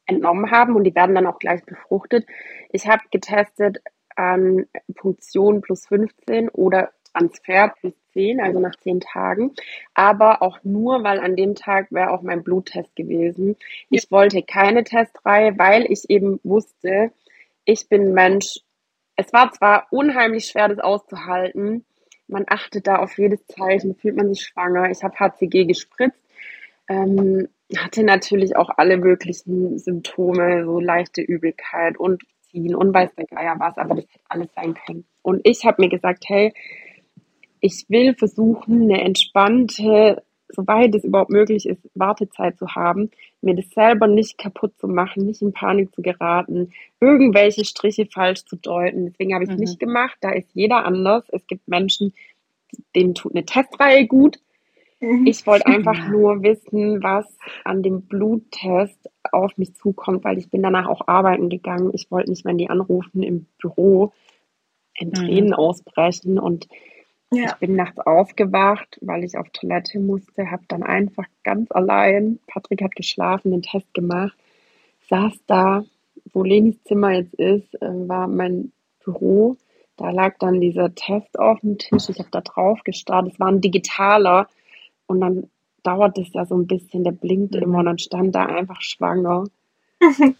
entnommen 0.09 0.51
haben 0.51 0.75
und 0.75 0.83
die 0.83 0.95
werden 0.95 1.15
dann 1.15 1.27
auch 1.27 1.39
gleich 1.39 1.63
befruchtet. 1.63 2.25
Ich 2.71 2.87
habe 2.87 3.03
getestet 3.11 3.81
an 4.15 4.65
Punktion 4.95 5.61
plus 5.61 5.87
15 5.87 6.49
oder 6.49 6.91
Transfer 7.13 7.73
plus 7.79 7.93
10, 8.13 8.41
also 8.41 8.59
nach 8.59 8.75
10 8.75 8.99
Tagen. 8.99 9.53
Aber 9.93 10.41
auch 10.41 10.59
nur, 10.63 11.03
weil 11.03 11.19
an 11.19 11.35
dem 11.35 11.55
Tag 11.55 11.91
wäre 11.91 12.11
auch 12.11 12.21
mein 12.21 12.43
Bluttest 12.43 12.95
gewesen. 12.95 13.55
Ich 13.89 14.11
wollte 14.11 14.43
keine 14.43 14.83
Testreihe, 14.83 15.57
weil 15.57 15.91
ich 15.91 16.09
eben 16.09 16.39
wusste, 16.43 17.11
ich 17.65 17.87
bin 17.87 18.13
Mensch. 18.13 18.59
Es 19.15 19.31
war 19.33 19.51
zwar 19.51 19.87
unheimlich 19.91 20.45
schwer, 20.45 20.69
das 20.69 20.79
auszuhalten, 20.79 21.85
man 22.29 22.45
achtet 22.47 22.87
da 22.87 22.97
auf 22.97 23.17
jedes 23.17 23.45
Zeichen, 23.47 23.95
fühlt 23.95 24.15
man 24.15 24.33
sich 24.33 24.45
schwanger. 24.45 24.89
Ich 24.91 25.03
habe 25.03 25.19
HCG 25.19 25.65
gespritzt, 25.65 26.21
ähm, 26.87 27.47
hatte 27.77 28.03
natürlich 28.03 28.55
auch 28.55 28.69
alle 28.77 28.97
möglichen 28.97 29.77
Symptome, 29.77 30.65
so 30.65 30.79
leichte 30.79 31.21
Übelkeit 31.21 31.97
und 31.97 32.23
Ziehen 32.49 32.73
und 32.75 32.93
weiß 32.93 33.13
der 33.15 33.25
Geier 33.25 33.55
was, 33.59 33.77
aber 33.77 33.95
das 33.95 34.05
hätte 34.05 34.23
alles 34.27 34.49
sein 34.55 34.73
können. 34.73 35.05
Und 35.21 35.41
ich 35.43 35.65
habe 35.65 35.81
mir 35.83 35.89
gesagt, 35.89 36.23
hey, 36.27 36.51
ich 37.61 37.85
will 37.89 38.15
versuchen, 38.15 38.83
eine 38.83 39.03
entspannte, 39.03 40.23
soweit 40.47 40.95
es 40.95 41.03
überhaupt 41.03 41.29
möglich 41.29 41.67
ist, 41.67 41.81
Wartezeit 41.93 42.57
zu 42.57 42.73
haben, 42.73 43.11
mir 43.41 43.55
das 43.55 43.69
selber 43.69 44.07
nicht 44.07 44.37
kaputt 44.37 44.73
zu 44.79 44.87
machen, 44.87 45.25
nicht 45.25 45.41
in 45.41 45.53
Panik 45.53 45.93
zu 45.93 46.01
geraten, 46.01 46.71
irgendwelche 46.99 47.65
Striche 47.65 48.07
falsch 48.07 48.45
zu 48.45 48.55
deuten. 48.55 49.05
Deswegen 49.05 49.33
habe 49.35 49.43
ich 49.43 49.49
es 49.51 49.55
Mhm. 49.55 49.61
nicht 49.61 49.79
gemacht. 49.79 50.17
Da 50.21 50.31
ist 50.31 50.49
jeder 50.53 50.85
anders. 50.85 51.25
Es 51.31 51.45
gibt 51.45 51.67
Menschen, 51.67 52.13
denen 52.95 53.13
tut 53.13 53.35
eine 53.35 53.45
Testreihe 53.45 54.07
gut. 54.07 54.39
Ich 55.01 55.45
wollte 55.47 55.65
einfach 55.65 55.95
nur 56.09 56.43
wissen, 56.43 57.01
was 57.03 57.25
an 57.63 57.83
dem 57.83 58.01
Bluttest 58.03 59.09
auf 59.31 59.57
mich 59.57 59.73
zukommt, 59.75 60.23
weil 60.23 60.37
ich 60.37 60.49
bin 60.49 60.61
danach 60.63 60.87
auch 60.87 61.07
arbeiten 61.07 61.49
gegangen. 61.49 61.91
Ich 61.93 62.11
wollte 62.11 62.29
nicht, 62.31 62.45
wenn 62.45 62.57
die 62.57 62.69
anrufen 62.69 63.23
im 63.23 63.45
Büro, 63.59 64.11
in 64.97 65.09
Mhm. 65.09 65.13
Tränen 65.13 65.53
ausbrechen 65.53 66.39
und 66.39 66.67
Ja. 67.31 67.45
ich 67.47 67.55
bin 67.55 67.75
nachts 67.75 67.99
aufgewacht, 67.99 68.97
weil 69.01 69.23
ich 69.23 69.37
auf 69.37 69.49
Toilette 69.51 69.99
musste, 69.99 70.51
habe 70.51 70.63
dann 70.67 70.83
einfach 70.83 71.25
ganz 71.43 71.71
allein, 71.71 72.39
Patrick 72.47 72.81
hat 72.81 72.95
geschlafen, 72.95 73.51
den 73.51 73.61
Test 73.61 73.93
gemacht, 73.93 74.37
saß 75.09 75.33
da, 75.47 75.85
wo 76.33 76.43
Lenis 76.43 76.81
Zimmer 76.83 77.11
jetzt 77.11 77.33
ist, 77.35 77.73
äh, 77.81 78.09
war 78.09 78.27
mein 78.27 78.71
Büro. 79.03 79.57
Da 79.97 80.11
lag 80.11 80.37
dann 80.39 80.61
dieser 80.61 80.93
Test 80.95 81.37
auf 81.39 81.59
dem 81.61 81.77
Tisch. 81.77 82.09
Ich 82.09 82.19
habe 82.19 82.29
da 82.31 82.41
drauf 82.41 82.79
gestarrt. 82.83 83.27
Es 83.31 83.39
war 83.39 83.47
ein 83.47 83.61
digitaler. 83.61 84.47
Und 85.09 85.21
dann 85.21 85.49
dauert 85.83 86.17
es 86.19 86.31
ja 86.33 86.45
so 86.45 86.55
ein 86.55 86.67
bisschen, 86.67 87.03
der 87.03 87.11
blinkt 87.13 87.55
Mhm. 87.55 87.63
immer 87.63 87.79
und 87.79 87.85
dann 87.85 87.97
stand 87.99 88.35
da 88.35 88.45
einfach 88.45 88.81
schwanger. 88.81 89.45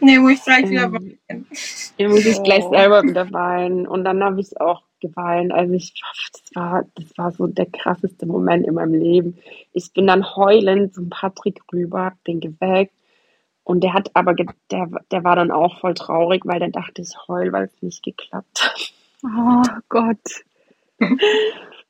Nee, 0.00 0.18
muss 0.18 0.32
ich 0.32 0.44
gleich 0.44 0.68
wieder 0.68 0.84
Ähm, 0.84 1.18
weinen. 1.28 1.46
Dann 1.98 2.10
muss 2.10 2.26
ich 2.26 2.42
gleich 2.42 2.64
Oh. 2.64 2.70
selber 2.74 3.02
wieder 3.04 3.32
weinen. 3.32 3.86
Und 3.86 4.04
dann 4.04 4.22
habe 4.22 4.40
ich 4.40 4.60
auch 4.60 4.82
geweint. 5.00 5.50
Also 5.52 5.72
ich, 5.72 5.94
das 6.32 6.42
war, 6.54 6.84
das 6.94 7.16
war 7.16 7.32
so 7.32 7.46
der 7.46 7.66
krasseste 7.66 8.26
Moment 8.26 8.66
in 8.66 8.74
meinem 8.74 8.94
Leben. 8.94 9.38
Ich 9.72 9.92
bin 9.94 10.06
dann 10.06 10.36
heulend 10.36 10.94
zum 10.94 11.08
Patrick 11.08 11.62
rüber, 11.72 12.04
hab 12.06 12.22
den 12.24 12.40
geweckt. 12.40 12.92
Und 13.62 13.82
der 13.82 13.94
hat 13.94 14.10
aber, 14.14 14.34
der, 14.34 14.88
der 15.10 15.24
war 15.24 15.36
dann 15.36 15.50
auch 15.50 15.80
voll 15.80 15.94
traurig, 15.94 16.42
weil 16.44 16.58
der 16.58 16.70
dachte, 16.70 17.00
ich 17.00 17.14
heul, 17.28 17.52
weil 17.52 17.64
es 17.64 17.80
nicht 17.82 18.02
geklappt 18.02 18.62
hat. 18.62 18.92
Oh 19.24 19.62
Gott. 19.88 20.44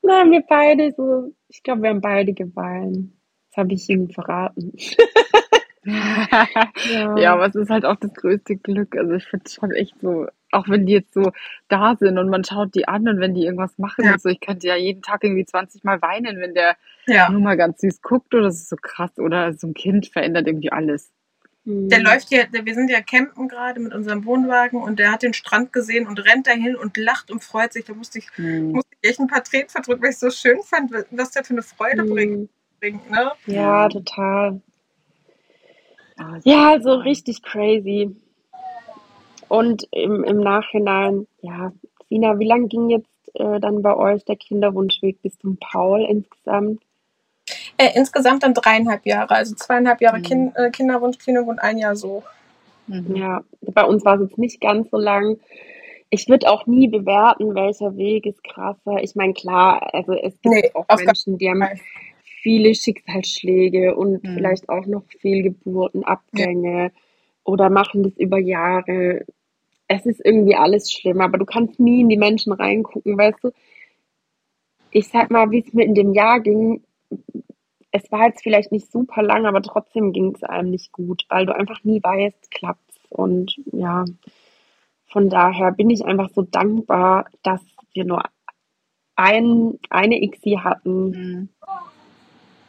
Haben 0.09 0.33
wir 0.33 0.43
beide 0.49 0.93
so, 0.97 1.33
ich 1.49 1.63
glaube, 1.63 1.83
wir 1.83 1.91
haben 1.91 2.01
beide 2.01 2.33
geweint. 2.33 3.13
Das 3.51 3.59
habe 3.59 3.73
ich 3.75 3.89
ihm 3.89 4.11
verraten. 4.11 4.73
Ja, 5.87 7.35
aber 7.35 7.47
es 7.47 7.55
ist 7.55 7.69
halt 7.71 7.85
auch 7.85 7.97
das 7.97 8.15
größte 8.15 8.57
Glück. 8.57 8.97
Also 8.97 9.13
ich 9.13 9.25
finde 9.25 9.45
es 9.47 9.55
schon 9.55 9.71
echt 9.73 9.95
so, 10.01 10.27
auch 10.51 10.67
wenn 10.69 10.87
die 10.87 10.95
jetzt 10.95 11.13
so 11.13 11.31
da 11.69 11.95
sind 11.97 12.17
und 12.19 12.31
man 12.31 12.43
schaut 12.45 12.75
die 12.75 12.89
an 12.89 13.07
und 13.09 13.21
wenn 13.21 13.35
die 13.35 13.45
irgendwas 13.45 13.77
machen 13.79 14.05
Ja. 14.07 14.13
und 14.15 14.23
so, 14.23 14.31
ich 14.31 14.41
könnte 14.41 14.67
ja 14.67 14.77
jeden 14.77 15.03
Tag 15.03 15.23
irgendwie 15.23 15.45
20 15.45 15.85
Mal 15.85 16.01
weinen, 16.01 16.41
wenn 16.41 16.55
der 16.55 16.77
Ja. 17.07 17.29
nur 17.31 17.41
mal 17.43 17.57
ganz 17.57 17.81
süß 17.83 18.01
guckt 18.01 18.35
oder 18.35 18.45
das 18.45 18.57
ist 18.57 18.71
so 18.71 18.77
krass 18.81 19.19
oder 19.19 19.53
so 19.53 19.67
ein 19.67 19.75
Kind 19.75 20.07
verändert 20.07 20.47
irgendwie 20.47 20.73
alles. 20.73 21.13
Der 21.67 22.03
läuft 22.03 22.29
hier, 22.29 22.47
der, 22.47 22.67
wir 22.67 22.75
sind 22.75 22.91
ja 22.91 23.01
campen 23.01 23.49
gerade 23.49 23.81
mit 23.81 23.95
unserem 23.95 24.25
Wohnwagen 24.27 24.83
und 24.83 24.99
der 24.99 25.11
hat 25.11 25.23
den 25.23 25.33
Strand 25.33 25.73
gesehen 25.73 26.07
und 26.07 26.19
rennt 26.25 26.47
dahin 26.47 26.77
und 26.77 26.97
lacht 26.99 27.31
und 27.31 27.43
freut 27.43 27.73
sich. 27.73 27.87
Da 27.87 27.95
musste 27.95 28.19
ich, 28.19 28.27
Hm. 28.37 28.73
musste 28.73 28.91
ich 29.01 29.11
echt 29.11 29.21
ein 29.21 29.29
paar 29.29 29.43
Tränen 29.45 29.69
verdrücken, 29.71 30.03
weil 30.03 30.11
ich 30.11 30.17
es 30.17 30.21
so 30.21 30.31
schön 30.31 30.63
fand, 30.63 30.93
was 31.11 31.31
der 31.31 31.45
für 31.45 31.55
eine 31.55 31.63
Freude 31.63 32.05
bringt, 32.05 32.39
Mhm. 32.41 32.49
bringt, 32.81 33.11
ne? 33.11 33.33
Ja, 33.47 33.89
total. 33.89 34.61
Ja, 36.19 36.39
Ja, 36.45 36.81
so 36.83 36.93
richtig 36.95 37.43
crazy. 37.43 38.15
Und 39.49 39.87
im, 39.91 40.23
im 40.25 40.39
Nachhinein, 40.39 41.27
ja, 41.41 41.73
Sina, 42.09 42.39
wie 42.39 42.47
lang 42.47 42.69
ging 42.69 42.91
jetzt 42.91 43.09
äh, 43.35 43.59
dann 43.61 43.83
bei 43.83 43.97
euch 43.97 44.25
der 44.25 44.37
Kinderwunschweg 44.37 45.23
bis 45.23 45.39
zum 45.39 45.57
Paul 45.59 46.05
insgesamt? 46.09 46.83
Äh, 47.77 47.91
insgesamt 47.97 48.43
dann 48.43 48.55
dreieinhalb 48.55 49.05
Jahre, 49.07 49.35
also 49.35 49.55
zweieinhalb 49.55 50.01
Jahre 50.01 50.19
Mhm. 50.19 50.23
kind, 50.23 50.57
äh, 50.57 50.71
Kinderwunschklinik 50.71 51.47
und 51.47 51.59
ein 51.59 51.79
Jahr 51.79 51.97
so. 51.97 52.23
Mhm. 52.87 53.17
Ja, 53.17 53.43
bei 53.63 53.85
uns 53.85 54.05
war 54.05 54.15
es 54.21 54.29
jetzt 54.29 54.39
nicht 54.39 54.61
ganz 54.61 54.91
so 54.91 54.97
lang. 54.99 55.39
Ich 56.11 56.29
würde 56.29 56.49
auch 56.49 56.67
nie 56.67 56.87
bewerten, 56.87 57.55
welcher 57.55 57.97
Weg 57.97 58.27
ist 58.27 58.45
krasser. 58.45 59.03
Ich 59.03 59.17
meine, 59.17 59.33
klar, 59.33 59.93
also 59.95 60.13
es 60.13 60.35
gibt 60.43 60.55
Nee, 60.55 60.71
auch 60.75 60.87
Menschen, 60.97 61.39
die 61.39 61.51
haben 61.51 61.67
viele 62.43 62.75
Schicksalsschläge 62.75 63.97
und 63.97 64.23
Mhm. 64.23 64.35
vielleicht 64.35 64.69
auch 64.69 64.87
noch 64.87 65.03
Fehlgeburten, 65.21 66.05
Abgänge. 66.05 66.93
oder 67.47 67.69
machen 67.69 68.03
das 68.05 68.17
über 68.17 68.39
Jahre. 68.39 69.25
Es 69.87 70.07
ist 70.07 70.25
irgendwie 70.25 70.55
alles 70.55 70.91
schlimm, 70.91 71.21
aber 71.21 71.37
du 71.37 71.45
kannst 71.45 71.79
nie 71.79 72.01
in 72.01 72.09
die 72.09 72.17
Menschen 72.17 72.53
reingucken, 72.55 73.19
weißt 73.19 73.45
du. 73.45 73.51
Ich 74.91 75.09
sag 75.09 75.31
mal, 75.31 75.51
wie 75.51 75.59
es 75.67 75.75
mir 75.75 75.85
in 75.85 75.95
dem 75.95 76.15
Jahr 76.15 76.41
ging, 76.41 76.83
es 77.95 78.11
war 78.11 78.27
jetzt 78.27 78.43
vielleicht 78.43 78.73
nicht 78.73 78.91
super 78.91 79.23
lang, 79.23 79.47
aber 79.47 79.63
trotzdem 79.63 80.13
ging 80.13 80.35
es 80.35 80.43
einem 80.43 80.71
nicht 80.71 80.91
gut, 80.91 81.25
weil 81.29 81.47
du 81.47 81.55
einfach 81.55 81.85
nie 81.85 82.03
weißt, 82.03 82.51
klappt's. 82.51 82.99
Und 83.09 83.55
ja, 83.67 84.05
von 85.07 85.31
daher 85.31 85.71
bin 85.71 85.91
ich 85.91 86.05
einfach 86.05 86.29
so 86.31 86.43
dankbar, 86.43 87.27
dass 87.45 87.61
wir 87.93 88.05
nur 88.05 88.25
ein, 89.15 89.79
eine 89.91 90.21
ICSI 90.21 90.59
hatten. 90.65 91.11
Mhm. 91.11 91.49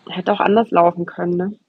Hätte 0.07 0.31
auch 0.31 0.41
anders 0.41 0.69
laufen 0.69 1.07
können, 1.07 1.37
ne? 1.37 1.59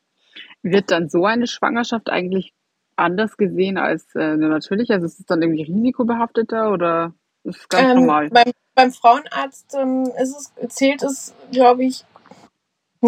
Wird 0.61 0.91
dann 0.91 1.09
so 1.09 1.25
eine 1.25 1.47
Schwangerschaft 1.47 2.11
eigentlich 2.11 2.53
anders 2.97 3.39
gesehen 3.39 3.79
als 3.79 4.15
äh, 4.15 4.21
eine 4.21 4.51
natürliche? 4.51 4.93
Also 4.93 5.07
ist 5.07 5.21
es 5.21 5.25
dann 5.25 5.41
irgendwie 5.41 5.63
risikobehafteter 5.63 6.73
oder 6.73 7.15
ist 7.43 7.61
es 7.61 7.69
ganz 7.71 7.89
ähm, 7.89 8.01
normal? 8.01 8.29
Beim, 8.29 8.53
beim 8.75 8.93
Frauenarzt 8.93 9.75
ähm, 9.81 10.11
ist 10.21 10.53
es, 10.59 10.75
zählt 10.75 11.03
es, 11.03 11.35
glaube 11.53 11.85
ich, 11.85 12.05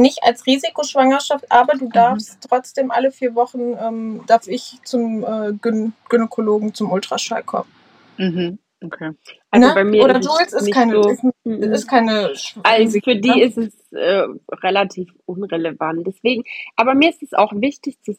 nicht 0.00 0.22
als 0.22 0.46
Risikoschwangerschaft, 0.46 1.50
aber 1.50 1.74
du 1.74 1.86
mhm. 1.86 1.92
darfst 1.92 2.34
mhm. 2.34 2.48
trotzdem 2.48 2.90
alle 2.90 3.10
vier 3.10 3.34
Wochen, 3.34 3.76
ähm, 3.80 4.24
darf 4.26 4.46
ich 4.46 4.78
zum 4.84 5.24
äh, 5.24 5.52
Gyn 5.60 5.92
Gynäkologen 6.08 6.74
zum 6.74 6.90
Ultraschall 6.90 7.42
kommen. 7.42 7.70
Mhm. 8.16 8.58
Okay. 8.84 9.10
Also 9.50 9.68
ne? 9.68 9.74
bei 9.74 9.84
mir 9.84 10.04
Oder 10.04 10.20
ist 10.20 10.26
Jules 10.26 10.52
ist 10.52 10.72
keine, 10.72 11.02
so, 11.02 11.08
ist, 11.08 11.24
mhm. 11.44 11.62
ist, 11.62 11.88
keine 11.88 12.32
Also 12.62 13.00
für 13.00 13.16
die 13.16 13.28
ne? 13.28 13.42
ist 13.42 13.58
es 13.58 13.92
äh, 13.92 14.26
relativ 14.52 15.12
unrelevant. 15.24 16.06
Deswegen, 16.06 16.44
aber 16.76 16.94
mir 16.94 17.10
ist 17.10 17.22
es 17.22 17.32
auch 17.32 17.52
wichtig 17.54 18.00
zu, 18.02 18.16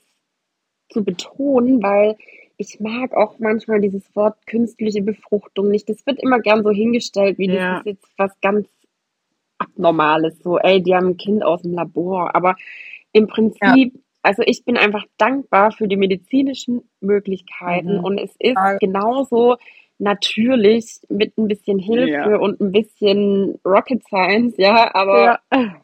zu 0.89 1.03
betonen, 1.03 1.81
weil 1.81 2.17
ich 2.57 2.81
mag 2.81 3.13
auch 3.13 3.39
manchmal 3.39 3.79
dieses 3.79 4.13
Wort 4.15 4.35
künstliche 4.45 5.01
Befruchtung 5.01 5.69
nicht. 5.69 5.87
Das 5.87 6.05
wird 6.05 6.21
immer 6.21 6.39
gern 6.41 6.61
so 6.61 6.71
hingestellt, 6.71 7.37
wie 7.37 7.47
ja. 7.47 7.75
das 7.75 7.79
ist 7.79 7.85
jetzt 7.85 8.07
was 8.17 8.31
ganz 8.41 8.67
Abnormales. 9.59 10.39
So, 10.41 10.57
ey, 10.57 10.81
die 10.81 10.95
haben 10.95 11.09
ein 11.09 11.17
Kind 11.17 11.43
aus 11.43 11.61
dem 11.61 11.73
Labor. 11.73 12.35
Aber 12.35 12.55
im 13.11 13.27
Prinzip, 13.27 13.93
ja. 13.93 14.01
also 14.23 14.43
ich 14.45 14.65
bin 14.65 14.77
einfach 14.77 15.05
dankbar 15.17 15.71
für 15.71 15.87
die 15.87 15.97
medizinischen 15.97 16.89
Möglichkeiten 17.01 17.97
mhm. 17.97 18.03
und 18.03 18.17
es 18.17 18.35
ist 18.39 18.57
genauso 18.79 19.57
natürlich 19.99 21.01
mit 21.09 21.37
ein 21.37 21.47
bisschen 21.47 21.77
Hilfe 21.77 22.31
ja. 22.31 22.37
und 22.37 22.59
ein 22.61 22.71
bisschen 22.71 23.59
Rocket 23.65 24.01
Science, 24.07 24.55
ja, 24.57 24.93
aber 24.95 25.39
ja. 25.51 25.75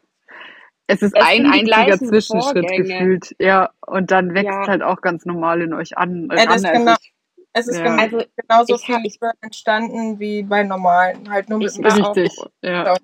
es 0.86 1.02
ist 1.02 1.14
es 1.14 1.22
ein 1.22 1.46
einziger 1.46 1.98
Zwischenschritt 1.98 2.66
Vorgänge. 2.66 2.82
gefühlt, 2.82 3.36
ja, 3.38 3.70
und 3.86 4.10
dann 4.10 4.34
wächst 4.34 4.46
ja. 4.46 4.66
halt 4.66 4.82
auch 4.82 5.02
ganz 5.02 5.26
normal 5.26 5.60
in 5.60 5.74
euch 5.74 5.98
an. 5.98 6.28
Ja, 6.34 6.46
das 6.46 6.62
genau, 6.62 6.92
ich, 6.92 7.12
es 7.52 7.68
ist 7.68 7.82
genau, 7.82 8.02
also 8.02 8.22
genauso 8.36 8.78
viel 8.78 8.96
entstanden 9.42 10.18
wie 10.18 10.42
bei 10.42 10.62
normalen, 10.62 11.30
halt 11.30 11.50
nur 11.50 11.58
mit 11.58 11.76
dem 11.76 11.84
Richtig, 11.84 12.32
ja. 12.62 12.96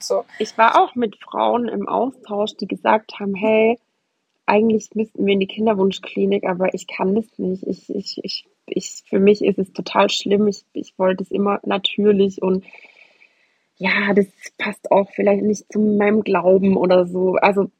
So. 0.00 0.24
Ich 0.38 0.56
war 0.56 0.80
auch 0.80 0.94
mit 0.94 1.16
Frauen 1.16 1.68
im 1.68 1.88
Austausch, 1.88 2.56
die 2.56 2.66
gesagt 2.66 3.18
haben, 3.18 3.34
hey, 3.34 3.78
eigentlich 4.46 4.90
müssten 4.94 5.26
wir 5.26 5.34
in 5.34 5.40
die 5.40 5.46
Kinderwunschklinik, 5.46 6.44
aber 6.44 6.74
ich 6.74 6.86
kann 6.86 7.14
das 7.14 7.26
nicht. 7.38 7.62
Ich, 7.66 7.88
ich, 7.88 8.24
ich, 8.24 8.48
ich, 8.66 9.02
für 9.06 9.20
mich 9.20 9.44
ist 9.44 9.58
es 9.58 9.72
total 9.72 10.10
schlimm. 10.10 10.48
Ich, 10.48 10.64
ich 10.72 10.98
wollte 10.98 11.22
es 11.22 11.30
immer 11.30 11.60
natürlich 11.64 12.42
und 12.42 12.64
ja, 13.76 14.12
das 14.12 14.26
passt 14.58 14.90
auch 14.90 15.10
vielleicht 15.10 15.42
nicht 15.42 15.72
zu 15.72 15.78
meinem 15.78 16.22
Glauben 16.22 16.76
oder 16.76 17.06
so. 17.06 17.36
Also 17.36 17.70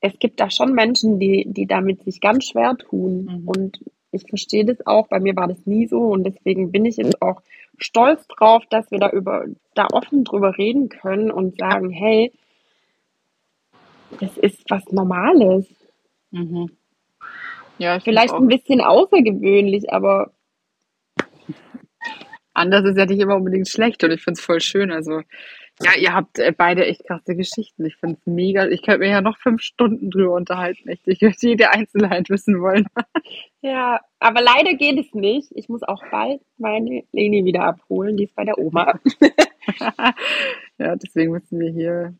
es 0.00 0.18
gibt 0.18 0.38
da 0.38 0.50
schon 0.50 0.74
Menschen, 0.74 1.18
die, 1.18 1.46
die 1.48 1.66
damit 1.66 2.02
sich 2.04 2.20
ganz 2.20 2.46
schwer 2.46 2.76
tun. 2.76 3.24
Mhm. 3.24 3.48
Und 3.48 3.80
ich 4.12 4.24
verstehe 4.28 4.64
das 4.64 4.86
auch. 4.86 5.08
Bei 5.08 5.18
mir 5.18 5.34
war 5.34 5.48
das 5.48 5.66
nie 5.66 5.86
so 5.86 6.02
und 6.08 6.24
deswegen 6.24 6.70
bin 6.70 6.84
ich 6.84 6.98
jetzt 6.98 7.20
auch 7.20 7.42
stolz 7.78 8.26
drauf, 8.28 8.62
dass 8.70 8.90
wir 8.90 8.98
da 8.98 9.10
über 9.10 9.46
da 9.74 9.88
offen 9.92 10.24
drüber 10.24 10.56
reden 10.56 10.88
können 10.88 11.30
und 11.30 11.58
sagen, 11.58 11.90
hey, 11.90 12.32
das 14.20 14.36
ist 14.36 14.70
was 14.70 14.84
Normales. 14.92 15.66
Mhm. 16.30 16.70
Ja, 17.78 17.98
Vielleicht 18.00 18.34
ein 18.34 18.48
bisschen 18.48 18.80
außergewöhnlich, 18.80 19.92
aber 19.92 20.30
anders 22.52 22.84
ist 22.84 22.98
ja 22.98 23.06
nicht 23.06 23.20
immer 23.20 23.36
unbedingt 23.36 23.68
schlecht 23.68 24.04
und 24.04 24.10
ich 24.10 24.22
finde 24.22 24.38
es 24.38 24.44
voll 24.44 24.60
schön. 24.60 24.92
Also, 24.92 25.22
ja, 25.84 25.92
ihr 25.98 26.14
habt 26.14 26.38
äh, 26.38 26.52
beide 26.56 26.86
echt 26.86 27.06
krasse 27.06 27.34
Geschichten. 27.34 27.84
Ich 27.84 27.96
finde 27.96 28.16
es 28.18 28.26
mega. 28.26 28.66
Ich 28.66 28.82
könnte 28.82 29.00
mir 29.00 29.10
ja 29.10 29.20
noch 29.20 29.38
fünf 29.38 29.62
Stunden 29.62 30.10
drüber 30.10 30.34
unterhalten. 30.34 30.88
Echt. 30.88 31.06
Ich 31.06 31.20
würde 31.20 31.36
jede 31.40 31.70
Einzelheit 31.70 32.30
wissen 32.30 32.60
wollen. 32.60 32.86
ja, 33.62 34.00
aber 34.18 34.40
leider 34.40 34.74
geht 34.74 34.98
es 34.98 35.12
nicht. 35.14 35.48
Ich 35.54 35.68
muss 35.68 35.82
auch 35.82 36.02
bald 36.10 36.40
meine 36.58 37.02
Leni 37.12 37.44
wieder 37.44 37.64
abholen. 37.64 38.16
Die 38.16 38.24
ist 38.24 38.34
bei 38.34 38.44
der 38.44 38.58
Oma. 38.58 38.98
ja, 40.78 40.96
deswegen 40.96 41.32
müssen 41.32 41.58
wir 41.60 41.70
hier 41.70 42.14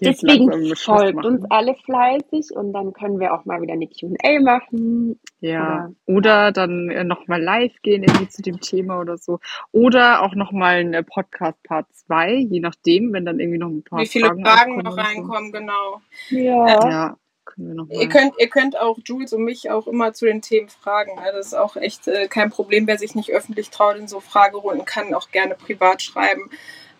Deswegen 0.00 0.74
folgt 0.76 1.24
uns 1.24 1.44
alle 1.50 1.74
fleißig 1.74 2.54
und 2.54 2.72
dann 2.72 2.92
können 2.92 3.20
wir 3.20 3.34
auch 3.34 3.44
mal 3.44 3.60
wieder 3.60 3.74
eine 3.74 3.88
QA 3.88 4.40
machen. 4.40 5.18
Ja, 5.40 5.90
oder, 6.06 6.16
oder 6.16 6.52
dann 6.52 6.90
äh, 6.90 7.04
nochmal 7.04 7.42
live 7.42 7.72
gehen 7.82 8.02
irgendwie 8.02 8.28
zu 8.28 8.42
dem 8.42 8.60
Thema 8.60 9.00
oder 9.00 9.18
so. 9.18 9.40
Oder 9.72 10.22
auch 10.22 10.34
nochmal 10.34 10.76
eine 10.76 11.02
Podcast 11.02 11.62
Part 11.62 11.86
2, 12.06 12.34
je 12.34 12.60
nachdem, 12.60 13.12
wenn 13.12 13.24
dann 13.24 13.40
irgendwie 13.40 13.58
noch 13.58 13.68
ein 13.68 13.82
paar 13.82 14.00
Wie 14.00 14.06
viele 14.06 14.28
Fragen, 14.28 14.44
Fragen 14.44 14.76
noch 14.78 14.96
reinkommen, 14.96 15.52
so. 15.52 15.58
genau. 15.58 16.00
Ja. 16.30 16.90
ja. 16.90 17.16
Ihr 17.56 18.08
könnt, 18.08 18.34
ihr 18.38 18.48
könnt 18.48 18.78
auch 18.78 18.98
Jules 19.04 19.32
und 19.32 19.44
mich 19.44 19.70
auch 19.70 19.86
immer 19.86 20.12
zu 20.12 20.24
den 20.24 20.40
Themen 20.40 20.68
fragen. 20.68 21.16
Ne? 21.16 21.32
Das 21.32 21.46
ist 21.46 21.54
auch 21.54 21.76
echt 21.76 22.08
äh, 22.08 22.28
kein 22.28 22.50
Problem. 22.50 22.86
Wer 22.86 22.98
sich 22.98 23.14
nicht 23.14 23.30
öffentlich 23.30 23.70
traut 23.70 23.96
in 23.96 24.08
so 24.08 24.20
Fragerunden, 24.20 24.84
kann 24.84 25.12
auch 25.12 25.30
gerne 25.30 25.54
privat 25.54 26.02
schreiben. 26.02 26.50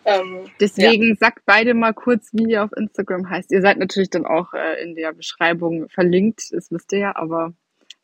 Ähm, 0.05 0.49
Deswegen 0.59 1.09
ja. 1.09 1.15
sagt 1.15 1.43
beide 1.45 1.73
mal 1.73 1.93
kurz, 1.93 2.29
wie 2.33 2.51
ihr 2.51 2.63
auf 2.63 2.71
Instagram 2.75 3.29
heißt. 3.29 3.51
Ihr 3.51 3.61
seid 3.61 3.77
natürlich 3.77 4.09
dann 4.09 4.25
auch 4.25 4.53
äh, 4.53 4.81
in 4.83 4.95
der 4.95 5.13
Beschreibung 5.13 5.87
verlinkt, 5.89 6.51
das 6.51 6.71
wisst 6.71 6.91
ihr 6.93 6.99
ja, 6.99 7.15
aber 7.15 7.53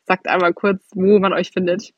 sagt 0.04 0.26
einmal 0.28 0.54
kurz, 0.54 0.82
wo 0.94 1.18
man 1.18 1.32
euch 1.32 1.50
findet. 1.50 1.92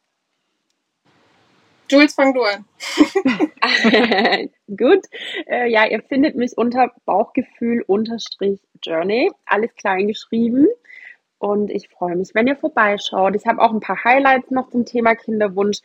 Jules, 1.91 2.15
fang 2.15 2.33
du 2.33 2.43
an. 2.43 2.65
Gut. 4.77 5.05
Äh, 5.47 5.71
ja, 5.71 5.87
ihr 5.87 6.03
findet 6.03 6.37
mich 6.37 6.57
unter 6.57 6.91
Bauchgefühl 7.05 7.83
unterstrich 7.87 8.61
Journey. 8.83 9.31
Alles 9.45 9.75
klein 9.75 10.09
geschrieben. 10.09 10.69
Und 11.39 11.71
ich 11.71 11.89
freue 11.89 12.17
mich, 12.17 12.35
wenn 12.35 12.47
ihr 12.47 12.57
vorbeischaut. 12.57 13.35
Ich 13.37 13.47
habe 13.47 13.61
auch 13.61 13.73
ein 13.73 13.81
paar 13.81 14.05
Highlights 14.05 14.51
noch 14.51 14.71
zum 14.71 14.87
Thema 14.87 15.15
Kinderwunsch 15.15 15.81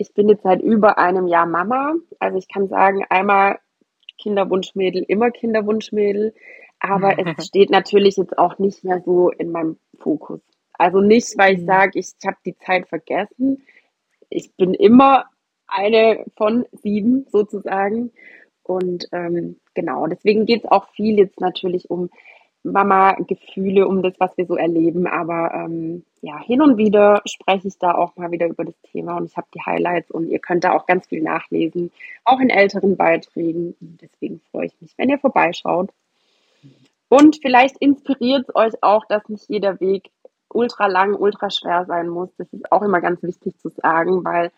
ich 0.00 0.14
bin 0.14 0.30
jetzt 0.30 0.44
seit 0.44 0.62
über 0.62 0.96
einem 0.96 1.28
Jahr 1.28 1.44
Mama. 1.44 1.94
Also 2.18 2.38
ich 2.38 2.48
kann 2.48 2.68
sagen, 2.68 3.04
einmal 3.10 3.58
Kinderwunschmädel, 4.16 5.02
immer 5.06 5.30
Kinderwunschmädel. 5.30 6.34
Aber 6.78 7.18
es 7.18 7.46
steht 7.46 7.68
natürlich 7.68 8.16
jetzt 8.16 8.38
auch 8.38 8.58
nicht 8.58 8.82
mehr 8.82 9.02
so 9.04 9.28
in 9.28 9.52
meinem 9.52 9.78
Fokus. 9.98 10.40
Also 10.72 11.02
nicht, 11.02 11.36
weil 11.36 11.54
ich 11.54 11.60
mhm. 11.60 11.66
sage, 11.66 11.98
ich 11.98 12.14
habe 12.24 12.38
die 12.46 12.56
Zeit 12.56 12.88
vergessen. 12.88 13.62
Ich 14.30 14.56
bin 14.56 14.72
immer 14.72 15.26
eine 15.66 16.24
von 16.34 16.64
sieben 16.72 17.26
sozusagen. 17.30 18.10
Und 18.62 19.06
ähm, 19.12 19.60
genau, 19.74 20.06
deswegen 20.06 20.46
geht 20.46 20.64
es 20.64 20.70
auch 20.70 20.88
viel 20.94 21.18
jetzt 21.18 21.40
natürlich 21.40 21.90
um 21.90 22.08
Mama-Gefühle, 22.62 23.86
um 23.88 24.02
das, 24.02 24.14
was 24.18 24.36
wir 24.36 24.46
so 24.46 24.56
erleben. 24.56 25.06
Aber 25.06 25.52
ähm, 25.54 26.04
ja, 26.20 26.38
hin 26.38 26.60
und 26.60 26.76
wieder 26.76 27.22
spreche 27.24 27.68
ich 27.68 27.78
da 27.78 27.94
auch 27.94 28.16
mal 28.16 28.30
wieder 28.30 28.46
über 28.46 28.64
das 28.64 28.80
Thema 28.82 29.16
und 29.16 29.26
ich 29.26 29.36
habe 29.36 29.46
die 29.54 29.62
Highlights 29.64 30.10
und 30.10 30.28
ihr 30.28 30.38
könnt 30.38 30.64
da 30.64 30.72
auch 30.72 30.86
ganz 30.86 31.06
viel 31.06 31.22
nachlesen, 31.22 31.90
auch 32.24 32.40
in 32.40 32.50
älteren 32.50 32.96
Beiträgen. 32.96 33.74
Und 33.80 34.00
deswegen 34.02 34.40
freue 34.50 34.66
ich 34.66 34.80
mich, 34.80 34.92
wenn 34.98 35.08
ihr 35.08 35.18
vorbeischaut. 35.18 35.90
Und 37.08 37.38
vielleicht 37.42 37.78
inspiriert 37.78 38.48
es 38.48 38.54
euch 38.54 38.82
auch, 38.82 39.04
dass 39.06 39.28
nicht 39.28 39.48
jeder 39.48 39.80
Weg 39.80 40.10
ultra 40.52 40.86
lang, 40.86 41.14
ultra 41.14 41.50
schwer 41.50 41.84
sein 41.86 42.08
muss. 42.08 42.28
Das 42.36 42.52
ist 42.52 42.70
auch 42.70 42.82
immer 42.82 43.00
ganz 43.00 43.22
wichtig 43.22 43.58
zu 43.58 43.68
sagen, 43.68 44.24
weil 44.24 44.52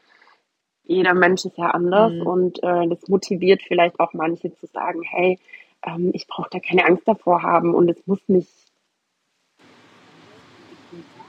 jeder 0.85 1.15
Mensch 1.15 1.45
ist 1.45 1.57
ja 1.57 1.71
anders 1.71 2.13
mhm. 2.13 2.27
und 2.27 2.63
äh, 2.63 2.89
das 2.89 3.09
motiviert 3.09 3.63
vielleicht 3.63 4.01
auch 4.01 4.13
manche 4.13 4.53
zu 4.53 4.67
sagen, 4.67 5.03
hey, 5.03 5.39
ähm, 5.85 6.11
ich 6.13 6.27
brauche 6.27 6.51
da 6.51 6.61
keine 6.61 6.85
Angst 6.85 7.07
davor 7.07 7.43
haben 7.43 7.75
und 7.75 7.89
es 7.89 8.07
muss 8.07 8.21
nicht 8.29 8.51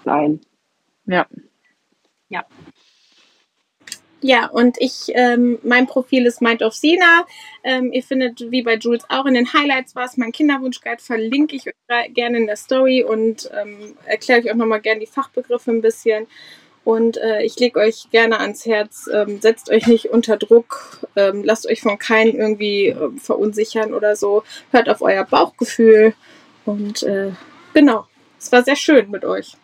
sein. 0.03 0.39
Ja. 1.05 1.25
Ja. 2.29 2.45
Ja, 4.25 4.47
und 4.47 4.77
ich, 4.79 5.11
ähm, 5.15 5.59
mein 5.63 5.85
Profil 5.85 6.25
ist 6.25 6.41
Mind 6.41 6.61
of 6.63 6.73
Sina. 6.73 7.25
Ähm, 7.61 7.91
ihr 7.91 8.01
findet, 8.01 8.39
wie 8.51 8.61
bei 8.61 8.75
Jules 8.75 9.03
auch 9.09 9.25
in 9.25 9.33
den 9.33 9.51
Highlights 9.51 9.97
was, 9.97 10.15
mein 10.15 10.31
Kinderwunschguide 10.31 11.03
verlinke 11.03 11.57
ich 11.57 11.67
euch 11.67 12.13
gerne 12.13 12.37
in 12.37 12.47
der 12.47 12.55
Story 12.55 13.03
und 13.03 13.49
ähm, 13.53 13.97
erkläre 14.05 14.39
ich 14.39 14.49
auch 14.49 14.55
nochmal 14.55 14.79
gerne 14.79 15.01
die 15.01 15.07
Fachbegriffe 15.07 15.71
ein 15.71 15.81
bisschen. 15.81 16.27
Und 16.83 17.17
äh, 17.17 17.43
ich 17.43 17.57
lege 17.59 17.79
euch 17.79 18.09
gerne 18.11 18.39
ans 18.39 18.65
Herz, 18.65 19.09
ähm, 19.13 19.39
setzt 19.39 19.69
euch 19.71 19.87
nicht 19.87 20.09
unter 20.09 20.35
Druck, 20.37 20.99
ähm, 21.15 21.43
lasst 21.43 21.65
euch 21.67 21.81
von 21.81 21.97
keinem 21.97 22.35
irgendwie 22.35 22.87
äh, 22.87 23.09
verunsichern 23.17 23.93
oder 23.93 24.15
so. 24.15 24.43
Hört 24.71 24.89
auf 24.89 25.01
euer 25.01 25.23
Bauchgefühl. 25.23 26.13
Und 26.65 27.03
äh, 27.03 27.31
genau, 27.73 28.05
es 28.37 28.51
war 28.51 28.63
sehr 28.63 28.75
schön 28.75 29.09
mit 29.11 29.23
euch. 29.23 29.55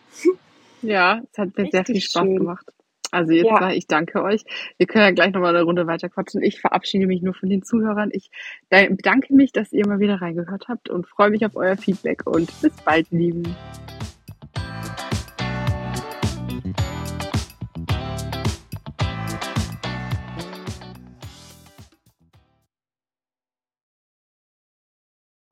Ja, 0.82 1.20
es 1.30 1.38
hat 1.38 1.56
mir 1.58 1.68
sehr 1.70 1.84
viel 1.84 2.00
Spaß 2.00 2.22
schön. 2.22 2.36
gemacht. 2.36 2.66
Also 3.10 3.32
jetzt 3.32 3.46
Ja. 3.46 3.60
mal, 3.60 3.74
ich 3.76 3.86
danke 3.86 4.22
euch. 4.22 4.44
Wir 4.78 4.86
können 4.86 5.04
ja 5.04 5.10
gleich 5.10 5.32
nochmal 5.32 5.54
eine 5.54 5.64
Runde 5.64 5.86
weiter 5.86 6.08
quatschen. 6.08 6.42
Ich 6.42 6.60
verabschiede 6.60 7.06
mich 7.06 7.22
nur 7.22 7.34
von 7.34 7.48
den 7.50 7.62
Zuhörern. 7.62 8.10
Ich 8.12 8.30
bedanke 8.70 9.34
mich, 9.34 9.52
dass 9.52 9.72
ihr 9.72 9.86
mal 9.86 9.98
wieder 9.98 10.22
reingehört 10.22 10.68
habt 10.68 10.88
und 10.88 11.06
freue 11.08 11.30
mich 11.30 11.44
auf 11.44 11.56
euer 11.56 11.76
Feedback 11.76 12.26
und 12.26 12.48
bis 12.62 12.72
bald, 12.84 13.10
Lieben. 13.10 13.56